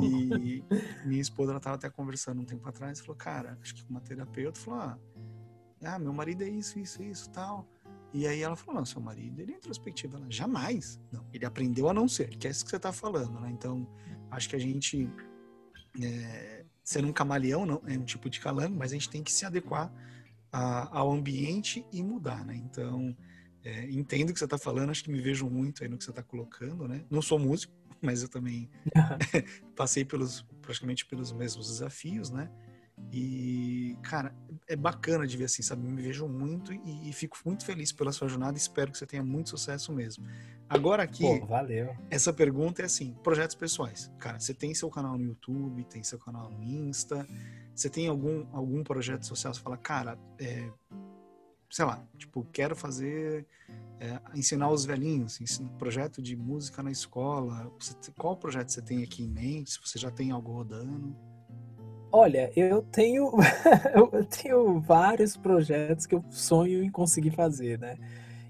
E 0.02 0.64
minha 1.06 1.22
esposa, 1.22 1.52
ela 1.52 1.60
tava 1.60 1.76
até 1.76 1.90
conversando 1.90 2.42
um 2.42 2.46
tempo 2.46 2.68
atrás, 2.68 3.00
falou, 3.00 3.16
cara, 3.16 3.58
acho 3.62 3.74
que 3.74 3.86
uma 3.90 4.02
terapeuta 4.02 4.60
falou, 4.60 4.80
ah, 4.82 5.00
ah, 5.84 6.00
meu 6.00 6.14
marido 6.14 6.44
é 6.44 6.50
isso, 6.50 6.80
isso, 6.80 7.02
isso, 7.04 7.30
tal. 7.30 7.68
E 8.14 8.26
aí 8.26 8.42
ela 8.42 8.56
falou, 8.56 8.76
não, 8.76 8.86
seu 8.86 9.02
marido, 9.02 9.40
ele 9.42 9.54
é 9.54 9.58
introspectivo. 9.58 10.18
Ela, 10.18 10.26
jamais. 10.30 11.00
Não, 11.12 11.26
ele 11.34 11.46
aprendeu 11.46 11.90
a 11.90 11.94
não 11.94 12.08
ser, 12.08 12.30
que 12.30 12.48
é 12.48 12.52
isso 12.52 12.64
que 12.64 12.70
você 12.70 12.78
está 12.78 12.92
falando, 12.92 13.40
né? 13.40 13.50
Então, 13.52 13.88
acho 14.32 14.50
que 14.50 14.56
a 14.56 14.60
gente, 14.60 15.10
é, 16.02 16.66
ser 16.84 17.04
um 17.06 17.14
camaleão 17.14 17.66
não, 17.66 17.82
é 17.86 17.98
um 17.98 18.06
tipo 18.06 18.30
de 18.30 18.40
calango, 18.40 18.76
mas 18.76 18.92
a 18.92 18.96
gente 18.96 19.10
tem 19.10 19.24
que 19.24 19.32
se 19.32 19.46
adequar 19.46 19.94
a, 20.52 20.98
ao 20.98 21.12
ambiente 21.12 21.86
e 21.92 22.02
mudar, 22.02 22.46
né? 22.46 22.56
Então, 22.56 23.16
é, 23.64 23.90
entendo 23.92 24.30
o 24.30 24.34
que 24.34 24.40
você 24.40 24.46
está 24.46 24.58
falando, 24.58 24.90
acho 24.90 25.04
que 25.04 25.12
me 25.12 25.20
vejo 25.20 25.50
muito 25.50 25.84
aí 25.84 25.90
no 25.90 25.98
que 25.98 26.04
você 26.04 26.10
está 26.10 26.24
colocando, 26.24 26.88
né? 26.88 27.04
Não 27.10 27.22
sou 27.22 27.38
músico, 27.38 27.74
mas 28.02 28.24
eu 28.24 28.30
também 28.30 28.70
passei 29.76 30.06
pelos, 30.06 30.42
praticamente 30.62 31.06
pelos 31.06 31.32
mesmos 31.32 31.68
desafios, 31.68 32.30
né? 32.30 32.50
E, 33.12 33.98
cara, 34.04 34.36
é 34.68 34.76
bacana 34.76 35.26
de 35.26 35.38
ver 35.38 35.46
assim, 35.46 35.62
sabe? 35.62 35.88
Me 35.88 36.02
vejo 36.02 36.28
muito 36.28 36.74
e, 36.74 37.10
e, 37.10 37.14
fico 37.14 37.38
muito 37.46 37.66
feliz 37.66 37.92
pela 37.92 38.12
sua 38.12 38.28
jornada. 38.28 38.58
Espero 38.58 38.92
que 38.92 38.98
você 38.98 39.06
tenha 39.06 39.24
muito 39.24 39.50
sucesso 39.50 39.94
mesmo. 39.94 40.26
Agora 40.70 41.04
aqui, 41.04 41.24
Pô, 41.24 41.46
valeu. 41.46 41.96
essa 42.10 42.34
pergunta 42.34 42.82
é 42.82 42.86
assim: 42.86 43.16
projetos 43.24 43.56
pessoais. 43.56 44.12
Cara, 44.20 44.40
você 44.40 44.54
tem 44.54 44.74
seu 44.74 44.90
canal 44.90 45.18
no 45.18 45.24
YouTube, 45.24 45.84
tem 45.86 46.04
seu 46.04 46.20
canal 46.20 46.50
no 46.50 46.62
Insta, 46.64 47.26
você 47.74 47.90
tem 47.90 48.08
algum, 48.08 48.46
algum 48.52 48.84
projeto 48.84 49.26
social? 49.26 49.54
Você 49.54 49.62
fala, 49.62 49.78
cara, 49.78 50.18
é, 50.40 50.70
sei 51.70 51.86
lá, 51.86 52.06
tipo, 52.18 52.46
quero 52.52 52.76
fazer, 52.76 53.46
é, 54.00 54.20
ensinar 54.36 54.70
os 54.70 54.84
velhinhos, 54.84 55.40
projeto 55.78 56.22
de 56.22 56.36
música 56.36 56.84
na 56.84 56.92
escola. 56.92 57.72
Você, 57.80 58.12
qual 58.18 58.36
projeto 58.36 58.70
você 58.70 58.82
tem 58.82 59.04
aqui 59.04 59.24
em 59.24 59.30
mente? 59.30 59.72
Se 59.72 59.80
você 59.80 59.98
já 59.98 60.12
tem 60.12 60.32
algo 60.32 60.52
rodando? 60.52 61.16
Olha, 62.12 62.52
eu 62.56 62.82
tenho, 62.82 63.32
eu 63.94 64.26
tenho 64.26 64.80
vários 64.80 65.36
projetos 65.36 66.06
que 66.06 66.16
eu 66.16 66.24
sonho 66.30 66.84
em 66.84 66.90
conseguir 66.90 67.32
fazer, 67.32 67.78
né? 67.78 67.98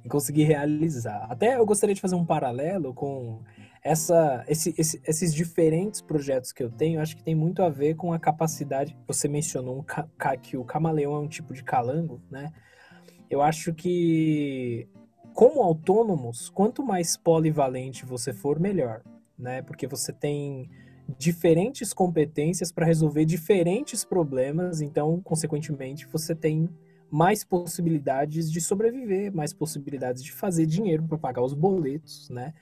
Em 0.05 0.08
conseguir 0.08 0.43
realizar. 0.43 1.26
Até 1.30 1.58
eu 1.58 1.66
gostaria 1.66 1.95
de 1.95 2.01
fazer 2.01 2.16
um 2.16 2.26
paralelo 2.26 2.93
com 2.93 3.41
essa, 3.84 4.43
esse, 4.47 4.76
esse, 4.78 5.01
esses 5.05 5.34
diferentes 5.34 6.01
projetos 6.01 6.51
que 6.51 6.62
eu 6.62 6.70
tenho, 6.70 7.01
acho 7.01 7.16
que 7.16 7.24
tem 7.24 7.36
muito 7.36 7.64
a 7.64 7.70
ver 7.70 7.95
com 7.95 8.14
a 8.14 8.20
capacidade. 8.20 8.95
Você 9.08 9.28
mencionou 9.28 9.80
um, 9.80 10.38
que 10.41 10.55
o 10.55 10.64
camaleão 10.64 11.16
é 11.16 11.20
um 11.20 11.28
tipo 11.28 11.53
de 11.53 11.64
calango, 11.64 12.22
né? 12.30 12.51
Eu 13.30 13.41
acho 13.41 13.74
que, 13.74 14.88
como 15.34 15.62
autônomos, 15.62 16.49
quanto 16.49 16.84
mais 16.84 17.18
polivalente 17.18 18.05
você 18.05 18.32
for, 18.32 18.60
melhor, 18.60 19.01
né? 19.38 19.62
Porque 19.62 19.88
você 19.88 20.14
tem 20.14 20.70
diferentes 21.18 21.93
competências 21.93 22.72
para 22.72 22.86
resolver 22.86 23.26
diferentes 23.26 24.03
problemas, 24.03 24.82
então, 24.82 25.22
consequentemente, 25.22 26.08
você 26.08 26.36
tem 26.36 26.70
mais 27.10 27.43
possibilidades 27.43 28.51
de 28.51 28.60
sobreviver, 28.60 29.34
mais 29.34 29.53
possibilidades 29.53 30.24
de 30.24 30.32
fazer 30.32 30.66
dinheiro 30.66 31.03
para 31.03 31.18
pagar 31.18 31.43
os 31.43 31.53
boletos, 31.53 32.30
né? 32.30 32.53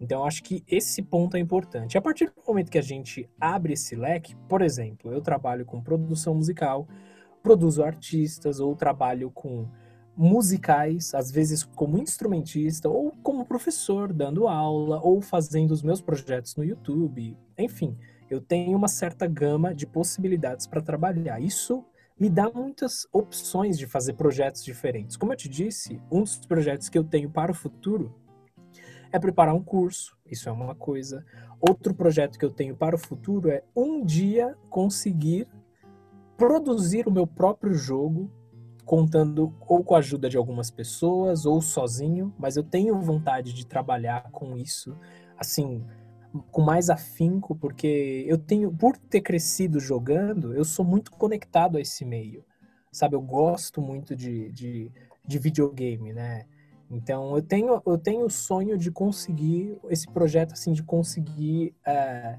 Então, 0.00 0.24
acho 0.26 0.42
que 0.42 0.62
esse 0.68 1.02
ponto 1.02 1.36
é 1.36 1.40
importante. 1.40 1.96
A 1.96 2.02
partir 2.02 2.26
do 2.26 2.42
momento 2.46 2.70
que 2.70 2.78
a 2.78 2.82
gente 2.82 3.28
abre 3.40 3.72
esse 3.72 3.96
leque, 3.96 4.36
por 4.48 4.60
exemplo, 4.60 5.10
eu 5.10 5.22
trabalho 5.22 5.64
com 5.64 5.80
produção 5.80 6.34
musical, 6.34 6.86
produzo 7.42 7.82
artistas 7.82 8.60
ou 8.60 8.76
trabalho 8.76 9.30
com 9.30 9.66
musicais, 10.16 11.14
às 11.14 11.30
vezes 11.30 11.62
como 11.62 11.98
instrumentista 11.98 12.88
ou 12.88 13.12
como 13.22 13.44
professor 13.44 14.12
dando 14.12 14.48
aula 14.48 15.00
ou 15.02 15.20
fazendo 15.20 15.72
os 15.72 15.82
meus 15.82 16.00
projetos 16.00 16.56
no 16.56 16.64
YouTube. 16.64 17.36
Enfim, 17.58 17.96
eu 18.30 18.40
tenho 18.40 18.76
uma 18.76 18.88
certa 18.88 19.26
gama 19.26 19.74
de 19.74 19.86
possibilidades 19.86 20.66
para 20.66 20.80
trabalhar. 20.80 21.40
Isso 21.40 21.84
me 22.18 22.30
dá 22.30 22.50
muitas 22.50 23.06
opções 23.12 23.78
de 23.78 23.86
fazer 23.86 24.14
projetos 24.14 24.64
diferentes. 24.64 25.16
Como 25.16 25.32
eu 25.32 25.36
te 25.36 25.48
disse, 25.48 26.00
um 26.10 26.22
dos 26.22 26.38
projetos 26.38 26.88
que 26.88 26.96
eu 26.96 27.04
tenho 27.04 27.30
para 27.30 27.52
o 27.52 27.54
futuro 27.54 28.14
é 29.12 29.18
preparar 29.18 29.54
um 29.54 29.62
curso. 29.62 30.16
Isso 30.24 30.48
é 30.48 30.52
uma 30.52 30.74
coisa. 30.74 31.24
Outro 31.60 31.94
projeto 31.94 32.38
que 32.38 32.44
eu 32.44 32.50
tenho 32.50 32.74
para 32.74 32.96
o 32.96 32.98
futuro 32.98 33.50
é 33.50 33.62
um 33.74 34.02
dia 34.04 34.56
conseguir 34.70 35.46
produzir 36.36 37.06
o 37.06 37.12
meu 37.12 37.26
próprio 37.26 37.74
jogo 37.74 38.30
contando 38.86 39.52
ou 39.66 39.82
com 39.82 39.96
a 39.96 39.98
ajuda 39.98 40.30
de 40.30 40.36
algumas 40.36 40.70
pessoas 40.70 41.44
ou 41.44 41.60
sozinho, 41.60 42.32
mas 42.38 42.56
eu 42.56 42.62
tenho 42.62 42.98
vontade 43.00 43.52
de 43.52 43.66
trabalhar 43.66 44.30
com 44.30 44.56
isso, 44.56 44.96
assim, 45.36 45.84
com 46.52 46.62
mais 46.62 46.88
afinco, 46.88 47.56
porque 47.56 48.24
eu 48.28 48.38
tenho, 48.38 48.70
por 48.70 48.96
ter 48.96 49.20
crescido 49.20 49.80
jogando, 49.80 50.54
eu 50.54 50.64
sou 50.64 50.84
muito 50.84 51.10
conectado 51.10 51.76
a 51.76 51.80
esse 51.80 52.04
meio, 52.04 52.44
sabe? 52.92 53.16
Eu 53.16 53.20
gosto 53.20 53.82
muito 53.82 54.14
de, 54.14 54.52
de, 54.52 54.92
de 55.26 55.38
videogame, 55.38 56.12
né? 56.12 56.46
Então 56.88 57.34
eu 57.34 57.42
tenho 57.42 57.82
eu 57.84 57.98
tenho 57.98 58.26
o 58.26 58.30
sonho 58.30 58.78
de 58.78 58.92
conseguir 58.92 59.76
esse 59.90 60.06
projeto 60.06 60.52
assim 60.52 60.72
de 60.72 60.84
conseguir 60.84 61.74
é, 61.84 62.38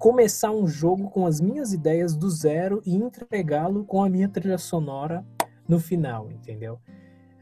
começar 0.00 0.50
um 0.50 0.66
jogo 0.66 1.08
com 1.10 1.24
as 1.24 1.40
minhas 1.40 1.72
ideias 1.72 2.16
do 2.16 2.28
zero 2.28 2.82
e 2.84 2.96
entregá-lo 2.96 3.84
com 3.84 4.02
a 4.02 4.08
minha 4.08 4.28
trilha 4.28 4.58
sonora 4.58 5.24
no 5.68 5.78
final, 5.78 6.30
entendeu? 6.30 6.80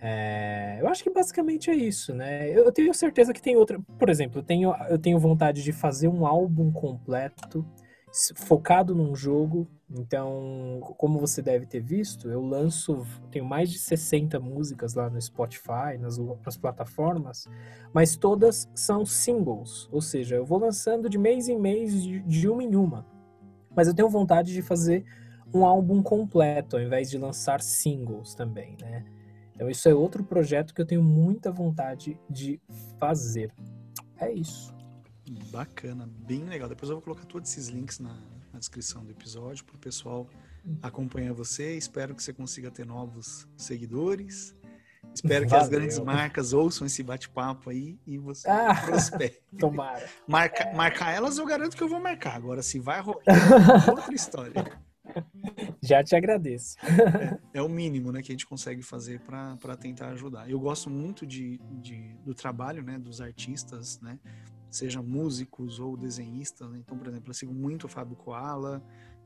É, 0.00 0.78
eu 0.80 0.88
acho 0.88 1.02
que 1.02 1.10
basicamente 1.10 1.70
é 1.70 1.74
isso, 1.74 2.14
né? 2.14 2.50
Eu, 2.50 2.70
tenho 2.70 2.92
certeza 2.92 3.32
que 3.32 3.40
tem 3.40 3.56
outra. 3.56 3.80
Por 3.98 4.10
exemplo, 4.10 4.40
eu 4.40 4.42
tenho, 4.42 4.74
eu 4.88 4.98
tenho 4.98 5.18
vontade 5.18 5.62
de 5.62 5.72
fazer 5.72 6.08
um 6.08 6.26
álbum 6.26 6.70
completo 6.70 7.64
focado 8.34 8.94
num 8.94 9.14
jogo. 9.14 9.66
Então, 9.88 10.80
como 10.98 11.18
você 11.18 11.40
deve 11.40 11.64
ter 11.64 11.80
visto, 11.80 12.28
eu 12.28 12.40
lanço, 12.40 13.06
tenho 13.30 13.44
mais 13.44 13.70
de 13.70 13.78
60 13.78 14.40
músicas 14.40 14.94
lá 14.94 15.08
no 15.08 15.20
Spotify, 15.20 15.96
nas, 16.00 16.18
nas 16.44 16.56
plataformas, 16.56 17.46
mas 17.92 18.16
todas 18.16 18.68
são 18.74 19.06
singles, 19.06 19.88
ou 19.92 20.00
seja, 20.00 20.34
eu 20.34 20.44
vou 20.44 20.58
lançando 20.58 21.08
de 21.08 21.16
mês 21.16 21.48
em 21.48 21.56
mês, 21.58 22.02
de, 22.02 22.20
de 22.20 22.48
uma 22.48 22.64
em 22.64 22.74
uma. 22.74 23.06
Mas 23.76 23.86
eu 23.86 23.94
tenho 23.94 24.08
vontade 24.08 24.52
de 24.52 24.60
fazer 24.60 25.04
um 25.56 25.64
álbum 25.64 26.02
completo, 26.02 26.76
ao 26.76 26.82
invés 26.82 27.10
de 27.10 27.18
lançar 27.18 27.60
singles 27.60 28.34
também, 28.34 28.76
né? 28.80 29.04
Então 29.54 29.70
isso 29.70 29.88
é 29.88 29.94
outro 29.94 30.22
projeto 30.22 30.74
que 30.74 30.80
eu 30.80 30.86
tenho 30.86 31.02
muita 31.02 31.50
vontade 31.50 32.20
de 32.28 32.60
fazer. 32.98 33.52
É 34.18 34.30
isso. 34.30 34.74
Bacana, 35.50 36.08
bem 36.26 36.44
legal. 36.44 36.68
Depois 36.68 36.90
eu 36.90 36.96
vou 36.96 37.02
colocar 37.02 37.24
todos 37.24 37.50
esses 37.50 37.68
links 37.68 37.98
na, 37.98 38.14
na 38.52 38.58
descrição 38.58 39.02
do 39.02 39.10
episódio 39.10 39.64
para 39.64 39.76
o 39.76 39.78
pessoal 39.78 40.28
acompanhar 40.82 41.32
você. 41.32 41.76
Espero 41.76 42.14
que 42.14 42.22
você 42.22 42.32
consiga 42.32 42.70
ter 42.70 42.84
novos 42.84 43.48
seguidores. 43.56 44.54
Espero 45.14 45.44
que 45.44 45.50
Valeu. 45.50 45.64
as 45.64 45.70
grandes 45.70 45.98
marcas 45.98 46.52
ouçam 46.52 46.86
esse 46.86 47.02
bate-papo 47.02 47.70
aí 47.70 47.98
e 48.06 48.18
você 48.18 48.48
ah, 48.50 48.74
prospere. 48.84 49.40
Tomara. 49.58 50.06
Marca, 50.26 50.70
marcar 50.74 51.14
elas 51.14 51.38
eu 51.38 51.46
garanto 51.46 51.76
que 51.76 51.82
eu 51.82 51.88
vou 51.88 52.00
marcar. 52.00 52.36
Agora, 52.36 52.62
se 52.62 52.78
vai 52.78 53.00
rolar, 53.00 53.22
é 53.26 53.90
outra 53.90 54.14
história. 54.14 54.78
Já 55.82 56.02
te 56.02 56.14
agradeço. 56.14 56.76
É, 57.52 57.58
é, 57.58 57.62
o 57.62 57.68
mínimo 57.68 58.12
né, 58.12 58.22
que 58.22 58.32
a 58.32 58.34
gente 58.34 58.46
consegue 58.46 58.82
fazer 58.82 59.20
para 59.20 59.76
tentar 59.76 60.08
ajudar. 60.10 60.48
Eu 60.50 60.58
gosto 60.60 60.90
muito 60.90 61.26
de, 61.26 61.58
de, 61.80 62.14
do 62.24 62.34
trabalho 62.34 62.82
né, 62.82 62.98
dos 62.98 63.20
artistas, 63.20 64.00
né, 64.00 64.18
seja 64.70 65.02
músicos 65.02 65.80
ou 65.80 65.96
desenhistas. 65.96 66.68
Né? 66.70 66.78
Então, 66.78 66.96
por 66.96 67.08
exemplo, 67.08 67.30
eu 67.30 67.34
sigo 67.34 67.54
muito 67.54 67.84
o 67.84 67.88
Fábio 67.88 68.16
Koala. 68.16 68.82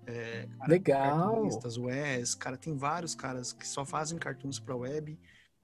É, 0.07 0.49
Legal. 0.66 1.45
o 1.45 1.82
Wes, 1.84 2.34
cara, 2.34 2.57
tem 2.57 2.76
vários 2.76 3.14
caras 3.14 3.53
que 3.53 3.66
só 3.66 3.84
fazem 3.84 4.18
cartoons 4.18 4.59
para 4.59 4.74
web. 4.74 5.18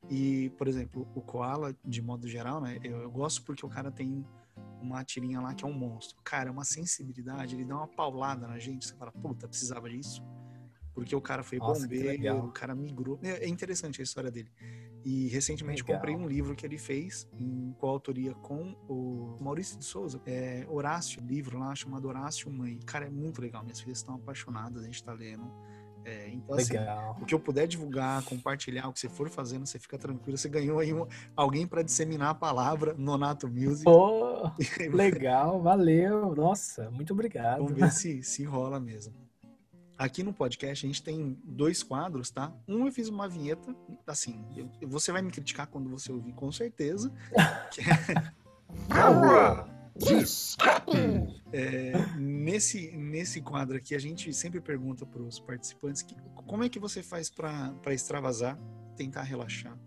E, 0.08 0.50
por 0.50 0.68
exemplo, 0.68 1.08
o 1.14 1.20
Koala, 1.20 1.74
de 1.84 2.00
modo 2.00 2.28
geral, 2.28 2.60
né, 2.60 2.78
eu, 2.84 2.98
eu 2.98 3.10
gosto 3.10 3.42
porque 3.42 3.64
o 3.66 3.68
cara 3.68 3.90
tem 3.90 4.24
uma 4.80 5.04
tirinha 5.04 5.40
lá 5.40 5.54
que 5.54 5.64
é 5.64 5.68
um 5.68 5.72
monstro. 5.72 6.16
Cara, 6.22 6.48
é 6.48 6.52
uma 6.52 6.64
sensibilidade, 6.64 7.54
ele 7.54 7.64
dá 7.64 7.76
uma 7.76 7.88
paulada 7.88 8.46
na 8.46 8.58
gente, 8.58 8.86
você 8.86 8.94
fala, 8.94 9.12
puta, 9.12 9.48
precisava 9.48 9.88
disso. 9.88 10.22
Porque 10.94 11.14
o 11.14 11.20
cara 11.20 11.42
foi 11.42 11.58
Nossa, 11.58 11.82
bombeiro, 11.82 12.38
o 12.38 12.52
cara 12.52 12.74
migrou. 12.74 13.18
É, 13.22 13.44
é 13.44 13.48
interessante 13.48 14.00
a 14.00 14.04
história 14.04 14.30
dele. 14.30 14.50
E 15.04 15.28
recentemente 15.28 15.82
legal. 15.82 15.96
comprei 15.96 16.16
um 16.16 16.26
livro 16.26 16.56
que 16.56 16.64
ele 16.64 16.78
fez 16.78 17.28
em 17.38 17.72
coautoria 17.78 18.34
com 18.34 18.72
o 18.88 19.36
Maurício 19.40 19.78
de 19.78 19.84
Souza, 19.84 20.20
é 20.26 20.66
Horácio, 20.68 21.22
livro 21.22 21.58
lá 21.58 21.74
chamado 21.74 22.08
Horácio 22.08 22.50
Mãe. 22.50 22.80
Cara, 22.86 23.06
é 23.06 23.10
muito 23.10 23.40
legal. 23.40 23.62
Minhas 23.62 23.78
filhas 23.78 23.98
estão 23.98 24.14
apaixonadas, 24.14 24.82
a 24.82 24.86
gente 24.86 25.04
tá 25.04 25.12
lendo. 25.12 25.48
É, 26.06 26.28
então, 26.28 26.54
assim, 26.54 26.74
Legal. 26.74 27.10
assim, 27.10 27.22
o 27.22 27.26
que 27.26 27.34
eu 27.34 27.40
puder 27.40 27.66
divulgar, 27.66 28.22
compartilhar, 28.22 28.86
o 28.86 28.92
que 28.92 29.00
você 29.00 29.08
for 29.08 29.28
fazendo, 29.28 29.66
você 29.66 29.76
fica 29.76 29.98
tranquilo. 29.98 30.38
Você 30.38 30.48
ganhou 30.48 30.78
aí 30.78 30.94
um, 30.94 31.04
alguém 31.34 31.66
para 31.66 31.82
disseminar 31.82 32.30
a 32.30 32.34
palavra 32.34 32.94
Nonato 32.96 33.48
Music. 33.48 33.82
Pô, 33.82 34.48
legal, 34.94 35.60
valeu. 35.60 36.32
Nossa, 36.36 36.88
muito 36.92 37.12
obrigado. 37.12 37.58
Vamos 37.58 37.72
ver 37.72 37.90
se, 37.90 38.22
se 38.22 38.44
rola 38.44 38.78
mesmo. 38.78 39.14
Aqui 39.98 40.22
no 40.22 40.32
podcast 40.32 40.86
a 40.86 40.88
gente 40.88 41.02
tem 41.02 41.36
dois 41.42 41.82
quadros, 41.82 42.30
tá? 42.30 42.52
Um 42.68 42.86
eu 42.86 42.92
fiz 42.92 43.08
uma 43.08 43.28
vinheta, 43.28 43.74
assim, 44.06 44.46
eu, 44.54 44.88
você 44.88 45.10
vai 45.10 45.22
me 45.22 45.32
criticar 45.32 45.66
quando 45.66 45.90
você 45.90 46.12
ouvir, 46.12 46.34
com 46.34 46.52
certeza. 46.52 47.12
que 47.72 47.80
é... 47.80 49.75
escape. 50.04 50.96
É, 51.52 51.92
nesse, 52.18 52.90
nesse 52.96 53.40
quadro 53.40 53.76
aqui, 53.76 53.94
a 53.94 53.98
gente 53.98 54.32
sempre 54.32 54.60
pergunta 54.60 55.06
para 55.06 55.22
os 55.22 55.38
participantes 55.38 56.02
que, 56.02 56.14
como 56.46 56.64
é 56.64 56.68
que 56.68 56.78
você 56.78 57.02
faz 57.02 57.30
para 57.30 57.72
extravasar, 57.88 58.58
tentar 58.96 59.22
relaxar, 59.22 59.78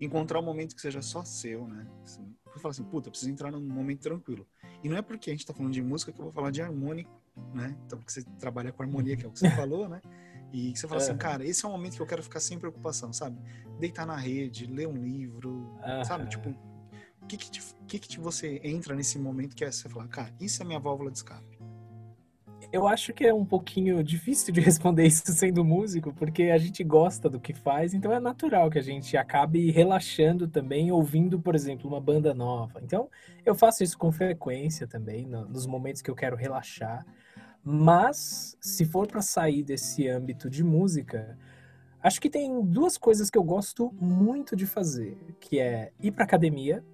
encontrar 0.00 0.40
um 0.40 0.44
momento 0.44 0.74
que 0.74 0.80
seja 0.80 1.02
só 1.02 1.24
seu, 1.24 1.66
né? 1.66 1.86
Assim, 2.02 2.34
eu 2.54 2.60
falo 2.60 2.70
assim, 2.70 2.84
puta, 2.84 3.10
preciso 3.10 3.30
entrar 3.30 3.50
num 3.50 3.60
momento 3.60 4.00
tranquilo. 4.00 4.46
E 4.82 4.88
não 4.88 4.96
é 4.96 5.02
porque 5.02 5.30
a 5.30 5.32
gente 5.32 5.40
está 5.40 5.52
falando 5.52 5.72
de 5.72 5.82
música 5.82 6.12
que 6.12 6.18
eu 6.18 6.24
vou 6.24 6.32
falar 6.32 6.50
de 6.50 6.62
harmônico, 6.62 7.10
né? 7.54 7.76
Então, 7.84 7.98
porque 7.98 8.12
você 8.12 8.22
trabalha 8.38 8.72
com 8.72 8.82
harmonia, 8.82 9.16
que 9.16 9.24
é 9.24 9.28
o 9.28 9.32
que 9.32 9.38
você 9.38 9.50
falou, 9.56 9.88
né? 9.88 10.00
E 10.52 10.76
você 10.76 10.86
fala 10.86 11.00
é. 11.00 11.04
assim, 11.04 11.16
cara, 11.16 11.44
esse 11.44 11.64
é 11.64 11.68
um 11.68 11.72
momento 11.72 11.96
que 11.96 12.02
eu 12.02 12.06
quero 12.06 12.22
ficar 12.22 12.40
sem 12.40 12.58
preocupação, 12.58 13.12
sabe? 13.12 13.38
Deitar 13.78 14.06
na 14.06 14.16
rede, 14.16 14.66
ler 14.66 14.86
um 14.86 14.96
livro, 14.96 15.76
sabe? 16.06 16.28
Tipo, 16.28 16.54
o 17.26 17.28
que 17.28 17.36
que, 17.36 17.50
te, 17.50 17.60
que 17.88 17.98
que 17.98 18.20
você 18.20 18.60
entra 18.62 18.94
nesse 18.94 19.18
momento 19.18 19.56
que 19.56 19.64
é 19.64 19.70
você 19.70 19.88
falar, 19.88 20.06
cara, 20.06 20.32
isso 20.40 20.62
é 20.62 20.64
minha 20.64 20.78
válvula 20.78 21.10
de 21.10 21.18
escape? 21.18 21.58
Eu 22.72 22.86
acho 22.86 23.12
que 23.12 23.26
é 23.26 23.34
um 23.34 23.44
pouquinho 23.44 24.02
difícil 24.04 24.54
de 24.54 24.60
responder 24.60 25.04
isso 25.04 25.24
sendo 25.32 25.64
músico, 25.64 26.14
porque 26.14 26.44
a 26.44 26.58
gente 26.58 26.84
gosta 26.84 27.28
do 27.28 27.40
que 27.40 27.52
faz, 27.52 27.94
então 27.94 28.12
é 28.12 28.20
natural 28.20 28.70
que 28.70 28.78
a 28.78 28.82
gente 28.82 29.16
acabe 29.16 29.72
relaxando 29.72 30.46
também, 30.46 30.92
ouvindo, 30.92 31.40
por 31.40 31.56
exemplo, 31.56 31.88
uma 31.88 32.00
banda 32.00 32.32
nova. 32.32 32.80
Então, 32.80 33.10
eu 33.44 33.56
faço 33.56 33.82
isso 33.82 33.98
com 33.98 34.12
frequência 34.12 34.86
também, 34.86 35.26
nos 35.26 35.66
momentos 35.66 36.02
que 36.02 36.10
eu 36.10 36.14
quero 36.14 36.36
relaxar. 36.36 37.04
Mas, 37.60 38.56
se 38.60 38.84
for 38.84 39.08
para 39.08 39.20
sair 39.20 39.64
desse 39.64 40.06
âmbito 40.06 40.48
de 40.48 40.62
música, 40.62 41.36
Acho 42.00 42.20
que 42.20 42.30
tem 42.30 42.62
duas 42.62 42.96
coisas 42.96 43.28
que 43.28 43.36
eu 43.36 43.42
gosto 43.42 43.92
muito 44.00 44.54
de 44.54 44.64
fazer, 44.64 45.18
que 45.40 45.58
é 45.58 45.90
ir 45.98 46.12
para 46.12 46.22
academia, 46.22 46.84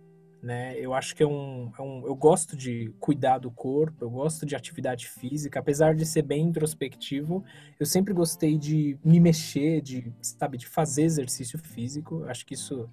né? 0.43 0.76
Eu 0.76 0.93
acho 0.93 1.14
que 1.14 1.22
é 1.22 1.26
um, 1.26 1.70
é 1.78 1.82
um, 1.82 2.05
eu 2.05 2.14
gosto 2.16 2.57
de 2.57 2.93
cuidar 2.99 3.38
do 3.38 3.51
corpo, 3.51 4.05
eu 4.05 4.11
gosto 4.11 4.45
de 4.45 4.57
atividade 4.57 5.07
física, 5.07 5.61
apesar 5.61 5.95
de 5.95 6.05
ser 6.05 6.22
bem 6.22 6.47
introspectivo, 6.47 7.45
eu 7.78 7.86
sempre 7.86 8.12
gostei 8.12 8.59
de 8.59 8.99
me 9.05 9.20
mexer, 9.20 9.80
de 9.80 10.12
sabe, 10.20 10.59
de 10.59 10.66
fazer 10.66 11.05
exercício 11.05 11.59
físico. 11.59 12.24
Acho 12.24 12.45
que 12.45 12.55
isso 12.55 12.90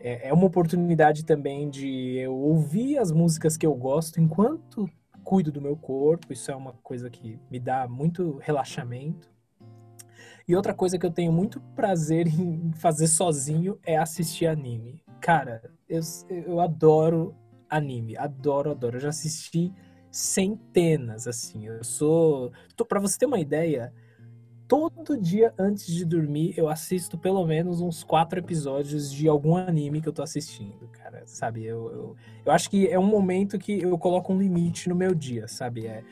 é, 0.00 0.28
é 0.28 0.32
uma 0.32 0.46
oportunidade 0.46 1.24
também 1.24 1.70
de 1.70 2.16
eu 2.18 2.34
ouvir 2.34 2.98
as 2.98 3.12
músicas 3.12 3.56
que 3.56 3.64
eu 3.64 3.74
gosto 3.74 4.20
enquanto 4.20 4.90
cuido 5.24 5.50
do 5.50 5.60
meu 5.60 5.76
corpo. 5.76 6.32
Isso 6.32 6.50
é 6.50 6.56
uma 6.56 6.74
coisa 6.74 7.08
que 7.08 7.40
me 7.50 7.58
dá 7.58 7.88
muito 7.88 8.38
relaxamento. 8.42 9.33
E 10.46 10.54
outra 10.54 10.74
coisa 10.74 10.98
que 10.98 11.06
eu 11.06 11.10
tenho 11.10 11.32
muito 11.32 11.60
prazer 11.74 12.26
em 12.26 12.72
fazer 12.74 13.06
sozinho 13.06 13.78
é 13.82 13.96
assistir 13.96 14.46
anime. 14.46 15.02
Cara, 15.20 15.62
eu, 15.88 16.00
eu 16.28 16.60
adoro 16.60 17.34
anime, 17.68 18.16
adoro, 18.16 18.70
adoro. 18.70 18.96
Eu 18.96 19.00
já 19.00 19.08
assisti 19.08 19.72
centenas, 20.10 21.26
assim. 21.26 21.66
Eu 21.66 21.82
sou. 21.82 22.52
Pra 22.86 23.00
você 23.00 23.18
ter 23.18 23.26
uma 23.26 23.40
ideia, 23.40 23.92
todo 24.68 25.16
dia 25.16 25.52
antes 25.58 25.86
de 25.86 26.04
dormir 26.04 26.54
eu 26.56 26.68
assisto 26.68 27.18
pelo 27.18 27.44
menos 27.46 27.80
uns 27.80 28.02
quatro 28.04 28.38
episódios 28.38 29.10
de 29.10 29.28
algum 29.28 29.56
anime 29.56 30.00
que 30.00 30.08
eu 30.08 30.12
tô 30.12 30.22
assistindo, 30.22 30.88
cara. 30.92 31.22
Sabe? 31.26 31.64
Eu, 31.64 31.90
eu, 31.90 32.16
eu 32.44 32.52
acho 32.52 32.68
que 32.68 32.86
é 32.88 32.98
um 32.98 33.06
momento 33.06 33.58
que 33.58 33.80
eu 33.80 33.96
coloco 33.98 34.32
um 34.32 34.38
limite 34.38 34.88
no 34.88 34.94
meu 34.94 35.14
dia, 35.14 35.48
sabe? 35.48 35.86
É 35.86 36.04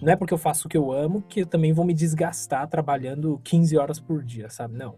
não 0.00 0.12
é 0.12 0.16
porque 0.16 0.32
eu 0.32 0.38
faço 0.38 0.66
o 0.66 0.70
que 0.70 0.76
eu 0.76 0.92
amo 0.92 1.22
que 1.28 1.40
eu 1.40 1.46
também 1.46 1.72
vou 1.72 1.84
me 1.84 1.92
desgastar 1.92 2.66
trabalhando 2.68 3.40
15 3.44 3.76
horas 3.76 4.00
por 4.00 4.22
dia, 4.22 4.48
sabe? 4.48 4.76
Não. 4.76 4.96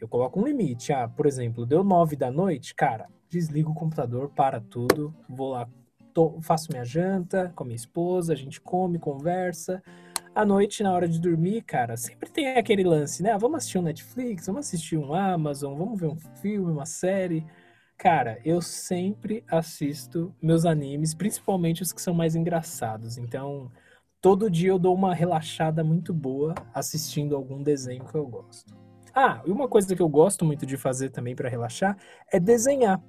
Eu 0.00 0.08
coloco 0.08 0.40
um 0.40 0.44
limite. 0.44 0.92
Ah, 0.92 1.08
por 1.08 1.26
exemplo, 1.26 1.64
deu 1.64 1.82
9 1.82 2.14
da 2.16 2.30
noite, 2.30 2.74
cara, 2.74 3.08
desligo 3.28 3.72
o 3.72 3.74
computador, 3.74 4.30
para 4.30 4.60
tudo, 4.60 5.14
vou 5.28 5.52
lá, 5.52 5.68
tô, 6.12 6.40
faço 6.40 6.70
minha 6.70 6.84
janta 6.84 7.52
com 7.56 7.64
a 7.64 7.66
minha 7.66 7.76
esposa, 7.76 8.32
a 8.32 8.36
gente 8.36 8.60
come, 8.60 8.98
conversa. 8.98 9.82
À 10.34 10.44
noite, 10.44 10.82
na 10.82 10.92
hora 10.92 11.08
de 11.08 11.20
dormir, 11.20 11.62
cara, 11.62 11.96
sempre 11.96 12.30
tem 12.30 12.56
aquele 12.56 12.84
lance, 12.84 13.22
né? 13.22 13.32
Ah, 13.32 13.38
vamos 13.38 13.58
assistir 13.58 13.78
um 13.78 13.82
Netflix, 13.82 14.46
vamos 14.46 14.66
assistir 14.66 14.96
um 14.96 15.14
Amazon, 15.14 15.76
vamos 15.76 15.98
ver 15.98 16.08
um 16.08 16.16
filme, 16.16 16.70
uma 16.70 16.86
série. 16.86 17.46
Cara, 17.96 18.40
eu 18.44 18.60
sempre 18.60 19.44
assisto 19.48 20.34
meus 20.42 20.64
animes, 20.64 21.14
principalmente 21.14 21.82
os 21.82 21.92
que 21.92 22.02
são 22.02 22.12
mais 22.12 22.34
engraçados. 22.34 23.16
Então, 23.16 23.70
todo 24.24 24.50
dia 24.50 24.70
eu 24.70 24.78
dou 24.78 24.94
uma 24.94 25.14
relaxada 25.14 25.84
muito 25.84 26.14
boa 26.14 26.54
assistindo 26.72 27.36
algum 27.36 27.62
desenho 27.62 28.06
que 28.06 28.14
eu 28.14 28.26
gosto. 28.26 28.74
Ah, 29.14 29.42
e 29.44 29.50
uma 29.50 29.68
coisa 29.68 29.94
que 29.94 30.00
eu 30.00 30.08
gosto 30.08 30.46
muito 30.46 30.64
de 30.64 30.78
fazer 30.78 31.10
também 31.10 31.36
para 31.36 31.46
relaxar 31.46 31.94
é 32.32 32.40
desenhar. 32.40 33.04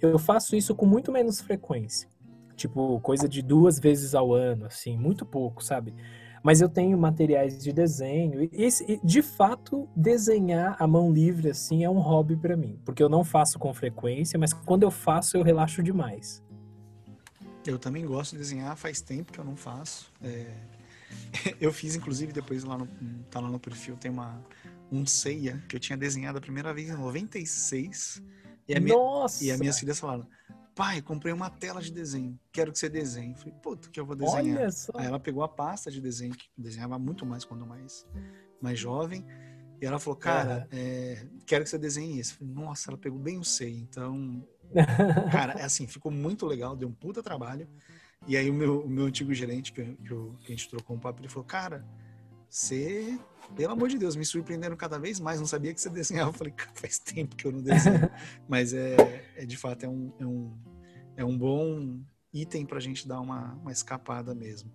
Eu 0.00 0.18
faço 0.18 0.56
isso 0.56 0.74
com 0.74 0.84
muito 0.84 1.12
menos 1.12 1.40
frequência. 1.40 2.08
Tipo, 2.56 2.98
coisa 2.98 3.28
de 3.28 3.42
duas 3.42 3.78
vezes 3.78 4.12
ao 4.12 4.34
ano, 4.34 4.66
assim, 4.66 4.98
muito 4.98 5.24
pouco, 5.24 5.62
sabe? 5.62 5.94
Mas 6.42 6.60
eu 6.60 6.68
tenho 6.68 6.98
materiais 6.98 7.62
de 7.62 7.72
desenho 7.72 8.42
e, 8.42 8.50
e 8.88 9.00
de 9.04 9.22
fato, 9.22 9.88
desenhar 9.94 10.74
a 10.80 10.86
mão 10.86 11.12
livre, 11.12 11.50
assim, 11.50 11.84
é 11.84 11.88
um 11.88 12.00
hobby 12.00 12.36
para 12.36 12.56
mim. 12.56 12.76
Porque 12.84 13.04
eu 13.04 13.08
não 13.08 13.22
faço 13.22 13.56
com 13.56 13.72
frequência, 13.72 14.36
mas 14.36 14.52
quando 14.52 14.82
eu 14.82 14.90
faço, 14.90 15.36
eu 15.36 15.44
relaxo 15.44 15.80
demais. 15.80 16.42
Eu 17.66 17.78
também 17.78 18.06
gosto 18.06 18.32
de 18.32 18.38
desenhar, 18.38 18.76
faz 18.76 19.00
tempo 19.00 19.32
que 19.32 19.38
eu 19.38 19.44
não 19.44 19.56
faço. 19.56 20.12
É... 20.22 20.46
Eu 21.60 21.72
fiz, 21.72 21.96
inclusive, 21.96 22.32
depois 22.32 22.62
lá 22.62 22.78
no, 22.78 22.86
tá 23.30 23.40
lá 23.40 23.50
no 23.50 23.58
perfil, 23.58 23.96
tem 23.96 24.10
uma, 24.10 24.40
um 24.92 25.04
ceia 25.04 25.62
que 25.68 25.74
eu 25.74 25.80
tinha 25.80 25.96
desenhado 25.96 26.38
a 26.38 26.40
primeira 26.40 26.72
vez 26.72 26.88
em 26.88 26.96
96. 26.96 28.22
E 28.68 28.74
a 28.74 28.80
minha, 28.80 28.94
Nossa! 28.94 29.44
E 29.44 29.50
as 29.50 29.58
minhas 29.58 29.78
filhas 29.78 29.98
falaram, 29.98 30.26
pai, 30.74 31.02
comprei 31.02 31.32
uma 31.32 31.50
tela 31.50 31.82
de 31.82 31.92
desenho, 31.92 32.38
quero 32.52 32.72
que 32.72 32.78
você 32.78 32.88
desenhe. 32.88 33.32
Eu 33.32 33.36
falei, 33.36 33.54
puto, 33.60 33.90
que 33.90 33.98
eu 33.98 34.06
vou 34.06 34.16
desenhar. 34.16 34.60
Olha 34.60 34.70
só. 34.70 34.92
Aí 34.94 35.06
ela 35.06 35.20
pegou 35.20 35.42
a 35.42 35.48
pasta 35.48 35.90
de 35.90 36.00
desenho, 36.00 36.32
que 36.34 36.48
desenhava 36.56 36.98
muito 36.98 37.26
mais 37.26 37.44
quando 37.44 37.66
mais, 37.66 38.06
mais 38.60 38.78
jovem. 38.78 39.24
E 39.80 39.86
ela 39.86 39.98
falou, 39.98 40.18
cara, 40.18 40.68
uhum. 40.72 40.78
é, 40.78 41.26
quero 41.46 41.64
que 41.64 41.70
você 41.70 41.78
desenhe 41.78 42.20
isso. 42.20 42.36
Falei, 42.36 42.54
Nossa, 42.54 42.90
ela 42.90 42.98
pegou 42.98 43.18
bem 43.18 43.38
o 43.38 43.44
sei, 43.44 43.78
então 43.78 44.46
Cara, 45.30 45.54
é 45.54 45.62
assim, 45.62 45.86
ficou 45.86 46.10
muito 46.10 46.46
legal, 46.46 46.76
deu 46.76 46.88
um 46.88 46.92
puta 46.92 47.22
trabalho. 47.22 47.68
E 48.26 48.36
aí 48.36 48.50
o 48.50 48.54
meu, 48.54 48.80
o 48.80 48.88
meu 48.88 49.06
antigo 49.06 49.32
gerente, 49.32 49.72
que, 49.72 49.82
que, 49.82 50.10
eu, 50.10 50.36
que 50.40 50.52
a 50.52 50.56
gente 50.56 50.68
trocou 50.68 50.96
um 50.96 51.00
papo, 51.00 51.20
ele 51.20 51.28
falou, 51.28 51.44
cara, 51.44 51.86
você, 52.48 53.18
pelo 53.56 53.72
amor 53.72 53.88
de 53.88 53.96
Deus, 53.96 54.16
me 54.16 54.24
surpreendendo 54.24 54.76
cada 54.76 54.98
vez 54.98 55.18
mais, 55.18 55.38
não 55.38 55.46
sabia 55.46 55.72
que 55.72 55.80
você 55.80 55.88
desenhava. 55.88 56.30
Eu 56.30 56.34
falei, 56.34 56.52
faz 56.74 56.98
tempo 56.98 57.36
que 57.36 57.46
eu 57.46 57.52
não 57.52 57.62
desenho. 57.62 58.10
Mas 58.48 58.74
é, 58.74 58.96
é 59.36 59.46
de 59.46 59.56
fato, 59.56 59.84
é 59.84 59.88
um, 59.88 60.12
é 60.18 60.26
um, 60.26 60.58
é 61.16 61.24
um 61.24 61.36
bom 61.36 62.00
item 62.32 62.66
pra 62.66 62.80
gente 62.80 63.06
dar 63.06 63.20
uma, 63.20 63.54
uma 63.54 63.72
escapada 63.72 64.34
mesmo. 64.34 64.70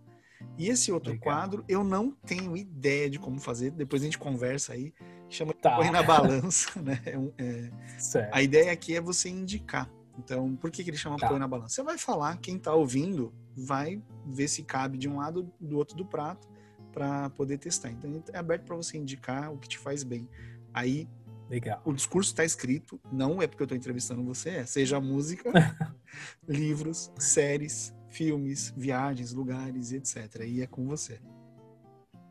E 0.58 0.68
esse 0.68 0.91
outro 0.91 1.12
Legal. 1.12 1.24
quadro, 1.24 1.66
eu 1.68 1.84
não 1.84 2.12
tenho 2.12 2.56
ideia 2.56 3.10
de 3.10 3.20
como 3.20 3.39
fazer, 3.39 3.72
depois 3.72 4.02
a 4.02 4.06
gente 4.06 4.18
conversa 4.18 4.74
aí 4.74 4.93
chama 5.36 5.54
tá. 5.54 5.76
põe 5.76 5.92
na 5.92 6.04
balança, 6.04 6.72
né? 6.82 7.02
É, 7.06 7.72
é, 8.20 8.30
a 8.32 8.42
ideia 8.42 8.72
aqui 8.72 8.96
é 8.96 9.02
você 9.02 9.30
indicar. 9.30 9.90
Então, 10.18 10.56
por 10.56 10.72
que, 10.72 10.84
que 10.84 10.90
ele 10.90 10.98
chama 10.98 11.18
tá. 11.18 11.28
põe 11.28 11.40
na 11.40 11.48
balança? 11.48 11.76
Você 11.76 11.84
vai 11.84 11.98
falar, 11.98 12.38
quem 12.38 12.56
está 12.58 12.74
ouvindo 12.74 13.34
vai 13.56 14.02
ver 14.26 14.48
se 14.48 14.64
cabe 14.64 14.98
de 14.98 15.10
um 15.10 15.18
lado 15.18 15.52
do 15.60 15.78
outro 15.78 15.96
do 15.96 16.06
prato 16.06 16.48
para 16.92 17.30
poder 17.32 17.58
testar. 17.58 17.92
Então, 17.92 18.24
é 18.32 18.38
aberto 18.38 18.64
para 18.64 18.76
você 18.76 18.98
indicar 18.98 19.52
o 19.52 19.58
que 19.58 19.68
te 19.68 19.78
faz 19.78 20.04
bem. 20.04 20.30
Aí, 20.74 21.08
Legal. 21.50 21.82
o 21.86 21.94
discurso 21.94 22.32
está 22.32 22.44
escrito, 22.44 23.00
não 23.12 23.42
é 23.42 23.48
porque 23.48 23.62
eu 23.62 23.66
estou 23.66 23.78
entrevistando 23.78 24.24
você, 24.24 24.50
é 24.50 24.66
seja 24.66 25.00
música, 25.00 25.52
livros, 26.48 27.12
séries, 27.20 27.94
filmes, 28.10 28.74
viagens, 28.76 29.34
lugares, 29.34 29.92
etc. 29.92 30.44
E 30.46 30.62
é 30.62 30.68
com 30.68 30.86
você. 30.86 31.20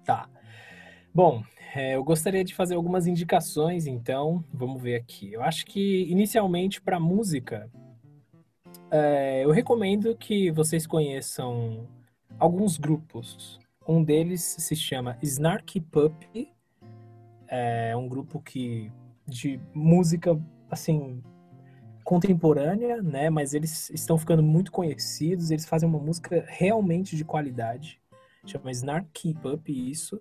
Tá. 0.04 0.28
Bom, 1.14 1.44
é, 1.76 1.94
eu 1.94 2.02
gostaria 2.02 2.42
de 2.42 2.52
fazer 2.52 2.74
algumas 2.74 3.06
indicações, 3.06 3.86
então, 3.86 4.44
vamos 4.52 4.82
ver 4.82 4.96
aqui. 4.96 5.32
Eu 5.32 5.44
acho 5.44 5.64
que, 5.64 6.02
inicialmente, 6.10 6.80
para 6.80 6.98
música, 6.98 7.70
é, 8.90 9.44
eu 9.44 9.52
recomendo 9.52 10.16
que 10.16 10.50
vocês 10.50 10.88
conheçam 10.88 11.86
alguns 12.36 12.76
grupos. 12.76 13.60
Um 13.86 14.02
deles 14.02 14.42
se 14.42 14.74
chama 14.74 15.16
Snarky 15.22 15.80
Puppy, 15.80 16.52
é 17.46 17.96
um 17.96 18.08
grupo 18.08 18.40
que 18.40 18.90
de 19.24 19.60
música, 19.72 20.36
assim, 20.68 21.22
contemporânea, 22.02 23.00
né? 23.00 23.30
Mas 23.30 23.54
eles 23.54 23.88
estão 23.90 24.18
ficando 24.18 24.42
muito 24.42 24.72
conhecidos, 24.72 25.52
eles 25.52 25.64
fazem 25.64 25.88
uma 25.88 26.00
música 26.00 26.44
realmente 26.48 27.16
de 27.16 27.24
qualidade. 27.24 28.00
Chama 28.44 28.72
Snarky 28.72 29.32
Puppy, 29.34 29.92
isso. 29.92 30.20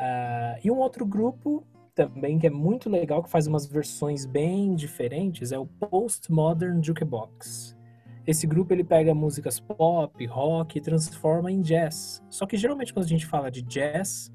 Uh, 0.00 0.60
e 0.62 0.70
um 0.70 0.78
outro 0.78 1.04
grupo 1.04 1.66
também 1.94 2.38
que 2.38 2.46
é 2.46 2.50
muito 2.50 2.88
legal, 2.88 3.22
que 3.24 3.28
faz 3.30 3.48
umas 3.48 3.66
versões 3.66 4.24
bem 4.24 4.74
diferentes, 4.76 5.50
é 5.50 5.58
o 5.58 5.66
Postmodern 5.66 6.80
Jukebox. 6.80 7.76
Esse 8.24 8.46
grupo 8.46 8.72
ele 8.72 8.84
pega 8.84 9.12
músicas 9.14 9.58
pop, 9.58 10.24
rock 10.26 10.78
e 10.78 10.80
transforma 10.80 11.50
em 11.50 11.60
jazz. 11.60 12.22
Só 12.30 12.46
que 12.46 12.56
geralmente 12.56 12.94
quando 12.94 13.06
a 13.06 13.08
gente 13.08 13.26
fala 13.26 13.50
de 13.50 13.62
jazz, 13.62 14.30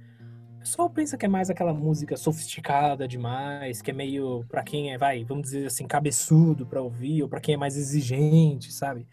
o 0.57 0.59
pessoal 0.59 0.89
pensa 0.89 1.15
que 1.15 1.25
é 1.25 1.29
mais 1.29 1.49
aquela 1.49 1.73
música 1.73 2.17
sofisticada 2.17 3.07
demais, 3.07 3.81
que 3.81 3.91
é 3.91 3.93
meio 3.93 4.43
para 4.49 4.63
quem 4.63 4.91
é, 4.91 4.97
vai, 4.97 5.23
vamos 5.23 5.43
dizer 5.43 5.67
assim, 5.67 5.87
cabeçudo 5.87 6.65
para 6.65 6.81
ouvir, 6.81 7.23
ou 7.23 7.29
para 7.29 7.39
quem 7.39 7.55
é 7.55 7.57
mais 7.57 7.77
exigente, 7.77 8.73
sabe? 8.73 9.07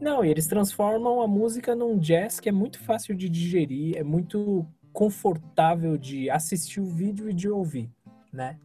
Não, 0.00 0.24
e 0.24 0.30
eles 0.30 0.46
transformam 0.46 1.20
a 1.20 1.26
música 1.26 1.74
num 1.74 1.98
jazz 1.98 2.38
que 2.38 2.48
é 2.48 2.52
muito 2.52 2.78
fácil 2.78 3.16
de 3.16 3.28
digerir, 3.28 3.96
é 3.96 4.04
muito 4.04 4.64
confortável 4.98 5.96
de 5.96 6.28
assistir 6.28 6.80
o 6.80 6.84
vídeo 6.84 7.30
e 7.30 7.32
de 7.32 7.48
ouvir, 7.48 7.88
né? 8.32 8.58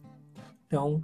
Então, 0.66 1.00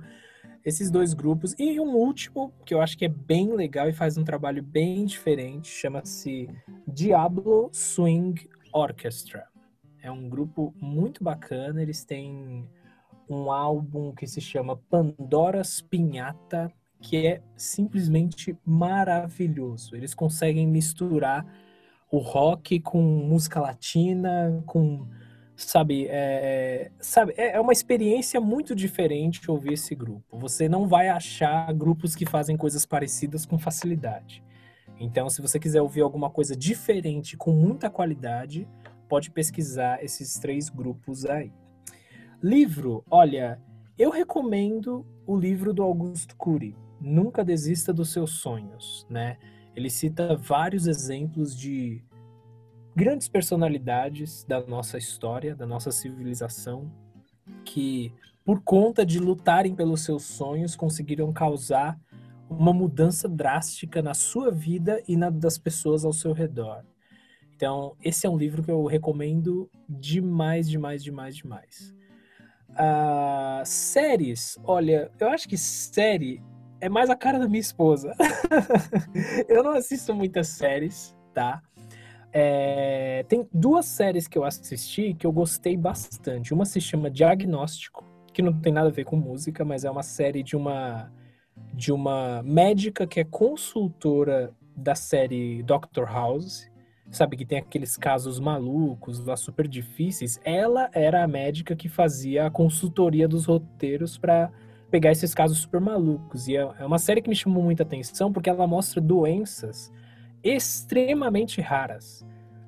esses 0.65 0.91
dois 0.91 1.15
grupos. 1.15 1.55
E 1.57 1.79
um 1.79 1.95
último, 1.95 2.53
que 2.67 2.75
eu 2.75 2.81
acho 2.81 2.99
que 2.99 3.05
é 3.05 3.09
bem 3.09 3.55
legal 3.55 3.89
e 3.89 3.93
faz 3.93 4.19
um 4.19 4.25
trabalho 4.25 4.61
bem 4.61 5.05
diferente, 5.05 5.69
chama-se 5.69 6.51
Diablo 6.85 7.71
Swing 7.73 8.51
Orchestra. 8.73 9.47
É 10.03 10.11
um 10.11 10.29
grupo 10.29 10.75
muito 10.81 11.23
bacana, 11.23 11.81
eles 11.81 12.05
têm 12.05 12.69
um 13.29 13.53
álbum 13.53 14.13
que 14.13 14.27
se 14.27 14.41
chama 14.41 14.81
Pandora's 14.91 15.81
Pinhata, 15.81 16.73
que 17.01 17.25
é 17.25 17.41
simplesmente 17.57 18.59
maravilhoso. 18.67 19.95
Eles 19.95 20.13
conseguem 20.13 20.67
misturar 20.67 21.47
o 22.11 22.19
rock 22.19 22.81
com 22.81 23.01
música 23.01 23.61
latina, 23.61 24.61
com 24.67 25.07
sabe, 25.65 26.07
é, 26.07 26.11
é, 26.11 26.91
sabe, 27.01 27.35
é, 27.37 27.57
é 27.57 27.61
uma 27.61 27.73
experiência 27.73 28.41
muito 28.41 28.75
diferente 28.75 29.51
ouvir 29.51 29.75
esse 29.75 29.95
grupo. 29.95 30.39
Você 30.39 30.69
não 30.69 30.87
vai 30.87 31.09
achar 31.09 31.73
grupos 31.73 32.15
que 32.15 32.27
fazem 32.27 32.57
coisas 32.57 32.87
parecidas 32.87 33.45
com 33.47 33.59
facilidade. 33.59 34.43
Então, 34.99 35.31
se 35.31 35.41
você 35.41 35.59
quiser 35.59 35.81
ouvir 35.81 36.03
alguma 36.03 36.29
coisa 36.29 36.55
diferente 36.55 37.37
com 37.37 37.53
muita 37.53 37.89
qualidade, 37.89 38.69
pode 39.09 39.31
pesquisar 39.31 40.03
esses 40.05 40.39
três 40.39 40.69
grupos 40.69 41.25
aí. 41.25 41.53
Livro, 42.43 43.05
olha, 43.11 43.61
eu 43.99 44.11
recomendo 44.11 45.07
o 45.27 45.37
livro 45.37 45.73
do 45.73 45.83
Augusto 45.83 46.37
Cury, 46.37 46.77
Nunca 47.01 47.45
Desista 47.45 47.93
dos 47.93 48.13
Seus 48.13 48.41
Sonhos, 48.41 49.07
né? 49.09 49.39
Ele 49.75 49.89
cita 49.89 50.37
vários 50.37 50.87
exemplos 50.87 51.57
de 51.57 52.03
grandes 52.95 53.29
personalidades 53.29 54.45
da 54.45 54.61
nossa 54.67 54.99
história, 54.99 55.55
da 55.55 55.67
nossa 55.67 55.91
civilização, 55.91 56.91
que 57.65 58.13
por 58.45 58.63
conta 58.63 59.05
de 59.05 59.19
lutarem 59.19 59.75
pelos 59.75 60.03
seus 60.03 60.25
sonhos 60.25 60.75
conseguiram 60.75 61.33
causar 61.33 61.99
uma 62.49 62.73
mudança 62.73 63.29
drástica 63.29 64.03
na 64.03 64.13
sua 64.13 64.51
vida 64.51 65.03
e 65.07 65.17
na 65.17 65.31
das 65.31 65.57
pessoas 65.57 66.05
ao 66.05 66.13
seu 66.13 66.33
redor. 66.33 66.85
Então, 67.55 67.95
esse 68.03 68.27
é 68.27 68.31
um 68.31 68.37
livro 68.37 68.63
que 68.63 68.71
eu 68.71 68.87
recomendo 68.87 69.71
demais, 69.89 70.69
demais, 70.69 71.05
demais, 71.05 71.37
demais. 71.37 71.95
Uh, 72.71 73.65
séries, 73.65 74.59
olha, 74.65 75.11
eu 75.21 75.29
acho 75.29 75.49
que 75.49 75.59
série 75.59 76.43
é 76.81 76.89
mais 76.89 77.11
a 77.11 77.17
cara 77.17 77.39
da 77.39 77.47
minha 77.47 77.61
esposa. 77.61 78.17
eu 79.47 79.63
não 79.63 79.73
assisto 79.73 80.15
muitas 80.15 80.49
séries, 80.49 81.15
tá? 81.35 81.63
É, 82.33 83.25
tem 83.29 83.49
duas 83.53 83.87
séries 83.87 84.29
que 84.29 84.39
eu 84.39 84.45
assisti 84.45 85.15
que 85.15 85.27
eu 85.27 85.33
gostei 85.33 85.77
bastante. 85.77 86.55
Uma 86.55 86.65
se 86.65 86.81
chama 86.81 87.11
Diagnóstico, 87.11 88.05
que 88.33 88.43
não 88.43 88.53
tem 88.53 88.73
nada 88.73 88.89
a 88.89 88.93
ver 88.93 89.05
com 89.05 89.17
música, 89.17 89.65
mas 89.65 89.85
é 89.85 89.91
uma 89.91 90.03
série 90.03 90.43
de 90.43 90.57
uma 90.57 91.11
de 91.75 91.93
uma 91.93 92.43
médica 92.43 93.07
que 93.07 93.21
é 93.21 93.25
consultora 93.25 94.55
da 94.75 94.95
série 94.95 95.63
Doctor 95.63 96.07
House, 96.07 96.71
sabe 97.11 97.37
que 97.37 97.45
tem 97.45 97.59
aqueles 97.59 97.97
casos 97.97 98.41
malucos 98.41 99.25
lá 99.25 99.37
super 99.37 99.69
difíceis. 99.69 100.41
Ela 100.45 100.89
era 100.93 101.23
a 101.23 101.29
médica 101.29 101.77
que 101.77 101.89
fazia 101.89 102.47
a 102.47 102.51
consultoria 102.51 103.29
dos 103.29 103.47
roteiros 103.47 104.17
para 104.17 104.51
pegar 104.91 105.13
esses 105.13 105.35
casos 105.35 105.59
super 105.59 105.81
malucos. 105.81 106.49
E 106.49 106.57
é, 106.57 106.61
é 106.79 106.85
uma 106.85 106.99
série 106.99 107.21
que 107.21 107.29
me 107.29 107.37
chamou 107.37 107.63
muita 107.63 107.83
atenção 107.83 108.33
porque 108.33 108.49
ela 108.49 108.67
mostra 108.67 109.01
doenças 109.01 109.93
extremamente 110.43 111.61
raras. 111.61 112.25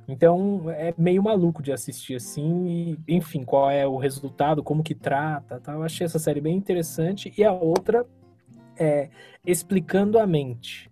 Então 0.09 0.70
é 0.70 0.93
meio 0.99 1.23
maluco 1.23 1.62
de 1.62 1.73
assistir 1.73 2.16
assim, 2.16 2.97
e, 3.07 3.16
enfim, 3.16 3.45
qual 3.45 3.70
é 3.70 3.87
o 3.87 3.97
resultado, 3.97 4.62
como 4.62 4.83
que 4.83 4.95
trata, 4.95 5.61
tá? 5.61 5.73
Eu 5.73 5.83
achei 5.83 6.05
essa 6.05 6.18
série 6.18 6.41
bem 6.41 6.57
interessante. 6.57 7.33
E 7.37 7.45
a 7.45 7.53
outra 7.53 8.05
é 8.77 9.09
Explicando 9.47 10.18
a 10.18 10.27
Mente, 10.27 10.91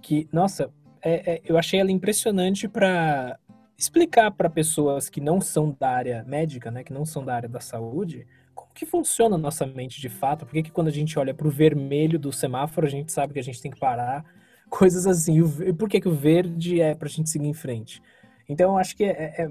que, 0.00 0.28
nossa, 0.32 0.70
é, 1.02 1.34
é, 1.34 1.42
eu 1.44 1.58
achei 1.58 1.80
ela 1.80 1.90
impressionante 1.90 2.68
para 2.68 3.38
explicar 3.76 4.30
para 4.30 4.48
pessoas 4.48 5.08
que 5.08 5.20
não 5.20 5.40
são 5.40 5.76
da 5.78 5.90
área 5.90 6.24
médica, 6.24 6.70
né, 6.70 6.84
que 6.84 6.92
não 6.92 7.04
são 7.04 7.24
da 7.24 7.34
área 7.34 7.48
da 7.48 7.60
saúde, 7.60 8.26
como 8.54 8.72
que 8.72 8.86
funciona 8.86 9.34
a 9.34 9.38
nossa 9.38 9.66
mente 9.66 10.00
de 10.00 10.08
fato? 10.08 10.46
Por 10.46 10.54
que, 10.54 10.70
quando 10.70 10.88
a 10.88 10.92
gente 10.92 11.18
olha 11.18 11.34
para 11.34 11.48
o 11.48 11.50
vermelho 11.50 12.18
do 12.18 12.32
semáforo, 12.32 12.86
a 12.86 12.90
gente 12.90 13.10
sabe 13.10 13.32
que 13.32 13.38
a 13.38 13.42
gente 13.42 13.60
tem 13.60 13.70
que 13.70 13.80
parar? 13.80 14.24
Coisas 14.72 15.06
assim. 15.06 15.44
E 15.66 15.72
por 15.74 15.86
que, 15.86 16.00
que 16.00 16.08
o 16.08 16.14
verde 16.14 16.80
é 16.80 16.94
para 16.94 17.06
a 17.06 17.10
gente 17.10 17.28
seguir 17.28 17.46
em 17.46 17.52
frente? 17.52 18.02
Então, 18.48 18.70
eu 18.70 18.78
acho 18.78 18.96
que 18.96 19.04
é, 19.04 19.34
é, 19.36 19.42
é, 19.42 19.48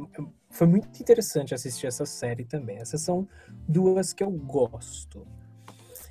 foi 0.50 0.66
muito 0.66 0.88
interessante 1.00 1.54
assistir 1.54 1.86
essa 1.86 2.08
série 2.08 2.44
também. 2.44 2.78
Essas 2.78 3.02
são 3.02 3.28
duas 3.68 4.14
que 4.14 4.24
eu 4.24 4.32
gosto. 4.32 5.28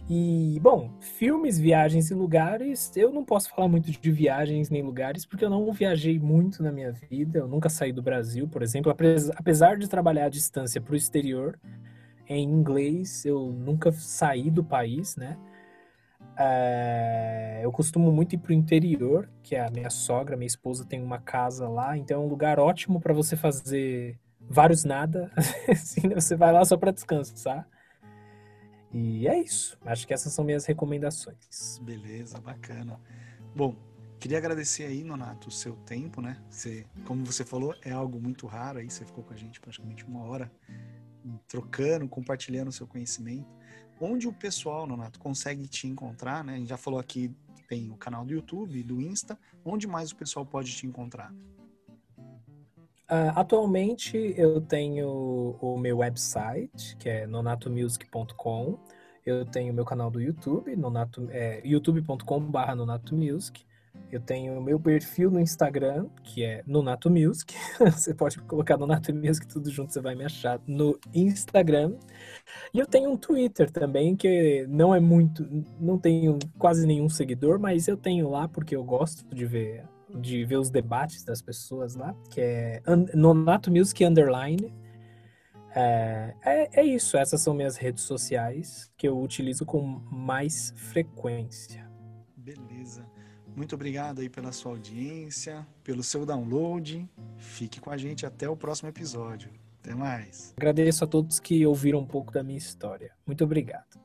E, 0.08 0.60
bom, 0.62 0.92
filmes, 1.00 1.58
viagens 1.58 2.08
e 2.12 2.14
lugares, 2.14 2.92
eu 2.96 3.12
não 3.12 3.24
posso 3.24 3.50
falar 3.50 3.66
muito 3.66 3.90
de 3.90 4.10
viagens 4.12 4.70
nem 4.70 4.80
lugares, 4.82 5.26
porque 5.26 5.44
eu 5.44 5.50
não 5.50 5.72
viajei 5.72 6.16
muito 6.20 6.62
na 6.62 6.70
minha 6.70 6.92
vida, 6.92 7.40
eu 7.40 7.48
nunca 7.48 7.68
saí 7.68 7.92
do 7.92 8.02
Brasil, 8.02 8.46
por 8.46 8.62
exemplo, 8.62 8.94
apesar 9.36 9.76
de 9.76 9.88
trabalhar 9.88 10.26
à 10.26 10.28
distância 10.28 10.80
para 10.80 10.92
o 10.94 10.96
exterior, 10.96 11.58
em 12.28 12.44
inglês, 12.44 13.24
eu 13.24 13.50
nunca 13.50 13.90
saí 13.90 14.50
do 14.50 14.62
país, 14.62 15.16
né? 15.16 15.36
É, 16.42 17.60
eu 17.62 17.70
costumo 17.70 18.10
muito 18.10 18.34
ir 18.34 18.38
para 18.38 18.50
o 18.50 18.54
interior, 18.54 19.28
que 19.42 19.54
a 19.54 19.68
minha 19.70 19.90
sogra, 19.90 20.38
minha 20.38 20.46
esposa 20.46 20.86
tem 20.86 21.02
uma 21.02 21.18
casa 21.18 21.68
lá, 21.68 21.98
então 21.98 22.22
é 22.22 22.24
um 22.24 22.28
lugar 22.28 22.58
ótimo 22.58 22.98
para 22.98 23.12
você 23.12 23.36
fazer 23.36 24.18
vários 24.40 24.82
nada. 24.82 25.30
assim, 25.68 26.08
você 26.08 26.34
vai 26.34 26.50
lá 26.50 26.64
só 26.64 26.78
para 26.78 26.92
descansar. 26.92 27.68
E 28.90 29.28
é 29.28 29.38
isso. 29.38 29.78
Acho 29.84 30.06
que 30.06 30.14
essas 30.14 30.32
são 30.32 30.42
minhas 30.42 30.64
recomendações. 30.64 31.78
Beleza, 31.82 32.40
bacana. 32.40 32.98
Bom, 33.54 33.76
queria 34.18 34.38
agradecer 34.38 34.84
aí, 34.84 35.04
Nonato, 35.04 35.48
o 35.48 35.52
seu 35.52 35.76
tempo, 35.76 36.22
né? 36.22 36.42
Você, 36.48 36.86
como 37.04 37.22
você 37.22 37.44
falou, 37.44 37.74
é 37.82 37.90
algo 37.90 38.18
muito 38.18 38.46
raro 38.46 38.78
aí, 38.78 38.90
você 38.90 39.04
ficou 39.04 39.22
com 39.22 39.34
a 39.34 39.36
gente 39.36 39.60
praticamente 39.60 40.06
uma 40.06 40.24
hora 40.24 40.50
trocando, 41.46 42.08
compartilhando 42.08 42.68
o 42.68 42.72
seu 42.72 42.86
conhecimento. 42.86 43.59
Onde 44.00 44.26
o 44.26 44.32
pessoal, 44.32 44.86
Nonato, 44.86 45.18
consegue 45.18 45.68
te 45.68 45.86
encontrar, 45.86 46.42
né? 46.42 46.54
A 46.54 46.56
gente 46.56 46.68
já 46.68 46.76
falou 46.76 46.98
aqui, 46.98 47.30
tem 47.68 47.90
o 47.90 47.96
canal 47.96 48.24
do 48.24 48.32
YouTube, 48.32 48.82
do 48.82 49.00
Insta. 49.00 49.38
Onde 49.64 49.86
mais 49.86 50.10
o 50.10 50.16
pessoal 50.16 50.46
pode 50.46 50.74
te 50.74 50.86
encontrar? 50.86 51.32
Uh, 53.10 53.34
atualmente 53.34 54.16
eu 54.36 54.60
tenho 54.60 55.58
o 55.60 55.76
meu 55.76 55.98
website, 55.98 56.96
que 56.96 57.08
é 57.08 57.26
nonatomusic.com. 57.26 58.78
Eu 59.26 59.44
tenho 59.44 59.74
meu 59.74 59.84
canal 59.84 60.10
do 60.10 60.20
YouTube, 60.20 60.74
nonato, 60.76 61.28
é, 61.30 61.60
youtube.com.br 61.64 62.74
nonatomusic. 62.74 63.66
Eu 64.10 64.20
tenho 64.20 64.58
o 64.58 64.62
meu 64.62 64.78
perfil 64.80 65.30
no 65.30 65.38
Instagram, 65.38 66.06
que 66.24 66.44
é 66.44 66.62
Nonato 66.66 67.08
Music. 67.08 67.54
você 67.78 68.12
pode 68.12 68.38
colocar 68.40 68.76
Nonato 68.76 69.14
Music 69.14 69.46
tudo 69.46 69.70
junto, 69.70 69.92
você 69.92 70.00
vai 70.00 70.16
me 70.16 70.24
achar 70.24 70.60
no 70.66 70.98
Instagram. 71.14 71.94
E 72.74 72.78
eu 72.80 72.86
tenho 72.86 73.10
um 73.10 73.16
Twitter 73.16 73.70
também, 73.70 74.16
que 74.16 74.66
não 74.68 74.92
é 74.92 74.98
muito, 74.98 75.46
não 75.78 75.96
tenho 75.96 76.38
quase 76.58 76.86
nenhum 76.86 77.08
seguidor, 77.08 77.60
mas 77.60 77.86
eu 77.86 77.96
tenho 77.96 78.28
lá 78.28 78.48
porque 78.48 78.74
eu 78.74 78.82
gosto 78.82 79.24
de 79.32 79.46
ver 79.46 79.84
de 80.12 80.44
ver 80.44 80.56
os 80.56 80.70
debates 80.70 81.22
das 81.22 81.40
pessoas 81.40 81.94
lá, 81.94 82.14
que 82.30 82.40
é 82.40 82.82
Nonato 83.14 83.70
Music 83.70 84.04
Underline. 84.04 84.72
É, 85.72 86.34
é, 86.44 86.80
é, 86.80 86.84
isso, 86.84 87.16
essas 87.16 87.40
são 87.40 87.54
minhas 87.54 87.76
redes 87.76 88.02
sociais 88.02 88.90
que 88.96 89.06
eu 89.06 89.20
utilizo 89.20 89.64
com 89.64 89.80
mais 90.10 90.72
frequência. 90.76 91.88
Beleza. 92.36 93.06
Muito 93.60 93.74
obrigado 93.74 94.22
aí 94.22 94.28
pela 94.30 94.52
sua 94.52 94.72
audiência, 94.72 95.66
pelo 95.84 96.02
seu 96.02 96.24
download. 96.24 97.06
Fique 97.36 97.78
com 97.78 97.90
a 97.90 97.96
gente 97.98 98.24
até 98.24 98.48
o 98.48 98.56
próximo 98.56 98.88
episódio. 98.88 99.50
Até 99.82 99.94
mais. 99.94 100.54
Agradeço 100.56 101.04
a 101.04 101.06
todos 101.06 101.38
que 101.38 101.66
ouviram 101.66 101.98
um 101.98 102.06
pouco 102.06 102.32
da 102.32 102.42
minha 102.42 102.56
história. 102.56 103.12
Muito 103.26 103.44
obrigado. 103.44 104.00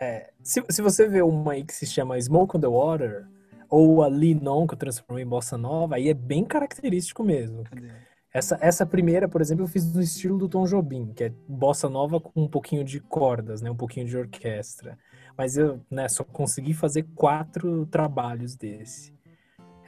É, 0.00 0.32
se, 0.42 0.64
se 0.70 0.80
você 0.80 1.06
vê 1.06 1.20
uma 1.20 1.52
aí 1.52 1.62
que 1.62 1.74
se 1.74 1.84
chama 1.84 2.18
Smoke 2.18 2.56
on 2.56 2.60
the 2.60 2.66
Water, 2.66 3.28
ou 3.68 4.02
a 4.02 4.08
Lee 4.08 4.34
Non, 4.34 4.66
que 4.66 4.72
eu 4.72 4.78
transformei 4.78 5.24
em 5.24 5.28
bossa 5.28 5.58
nova, 5.58 5.96
aí 5.96 6.08
é 6.08 6.14
bem 6.14 6.46
característico 6.46 7.22
mesmo. 7.22 7.64
Cadê? 7.64 7.90
Essa, 8.32 8.56
essa 8.62 8.86
primeira, 8.86 9.28
por 9.28 9.40
exemplo, 9.40 9.64
eu 9.64 9.68
fiz 9.68 9.92
no 9.92 10.00
estilo 10.00 10.38
do 10.38 10.48
Tom 10.48 10.64
Jobim, 10.64 11.12
que 11.12 11.24
é 11.24 11.32
bossa 11.48 11.88
nova 11.88 12.20
com 12.20 12.44
um 12.44 12.48
pouquinho 12.48 12.84
de 12.84 13.00
cordas, 13.00 13.60
né, 13.60 13.70
um 13.70 13.76
pouquinho 13.76 14.06
de 14.06 14.16
orquestra. 14.16 14.96
Mas 15.36 15.56
eu 15.56 15.80
né, 15.90 16.08
só 16.08 16.24
consegui 16.24 16.74
fazer 16.74 17.04
quatro 17.14 17.86
trabalhos 17.86 18.54
desse. 18.54 19.14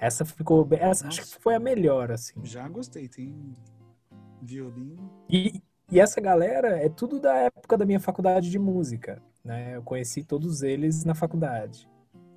Essa 0.01 0.24
ficou. 0.24 0.66
Essa 0.72 1.07
acho 1.07 1.22
que 1.22 1.40
foi 1.40 1.55
a 1.55 1.61
melhor, 1.61 2.11
assim. 2.11 2.34
Já 2.45 2.68
gostei, 2.68 3.09
tem 3.09 3.57
violino. 4.40 5.11
E, 5.30 5.62
e 5.90 6.01
essa 6.01 6.20
galera 6.20 6.76
é 6.76 6.88
tudo 6.88 7.20
da 7.20 7.34
época 7.34 7.78
da 7.78 7.86
minha 7.86 8.01
faculdade 8.01 8.51
de 8.51 8.59
música. 8.59 9.22
Né? 9.45 9.76
Eu 9.76 9.82
conheci 9.82 10.24
todos 10.24 10.62
eles 10.62 11.05
na 11.05 11.14
faculdade. 11.14 11.88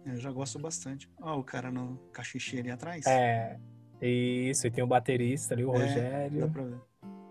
Eu 0.05 0.15
já 0.17 0.31
gosto 0.31 0.59
bastante. 0.59 1.09
Ó, 1.19 1.35
oh, 1.35 1.39
o 1.39 1.43
cara 1.43 1.71
no 1.71 1.97
cachixe 2.11 2.59
ali 2.59 2.69
atrás. 2.69 3.05
É. 3.07 3.59
Isso, 4.01 4.67
e 4.67 4.71
tem 4.71 4.83
o 4.83 4.87
baterista 4.87 5.55
ali, 5.55 5.65
o 5.65 5.73
é, 5.73 5.79
Rogério. 5.79 6.41
Dá 6.41 6.47
pra 6.47 6.63
ver. 6.63 6.81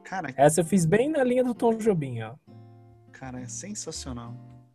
Cara, 0.02 0.34
essa 0.36 0.60
eu 0.60 0.64
fiz 0.64 0.84
bem 0.84 1.08
na 1.08 1.22
linha 1.22 1.44
do 1.44 1.54
Tom 1.54 1.76
Jobim, 1.76 2.22
ó. 2.22 2.34
Cara, 3.12 3.40
é 3.40 3.46
sensacional. 3.46 4.34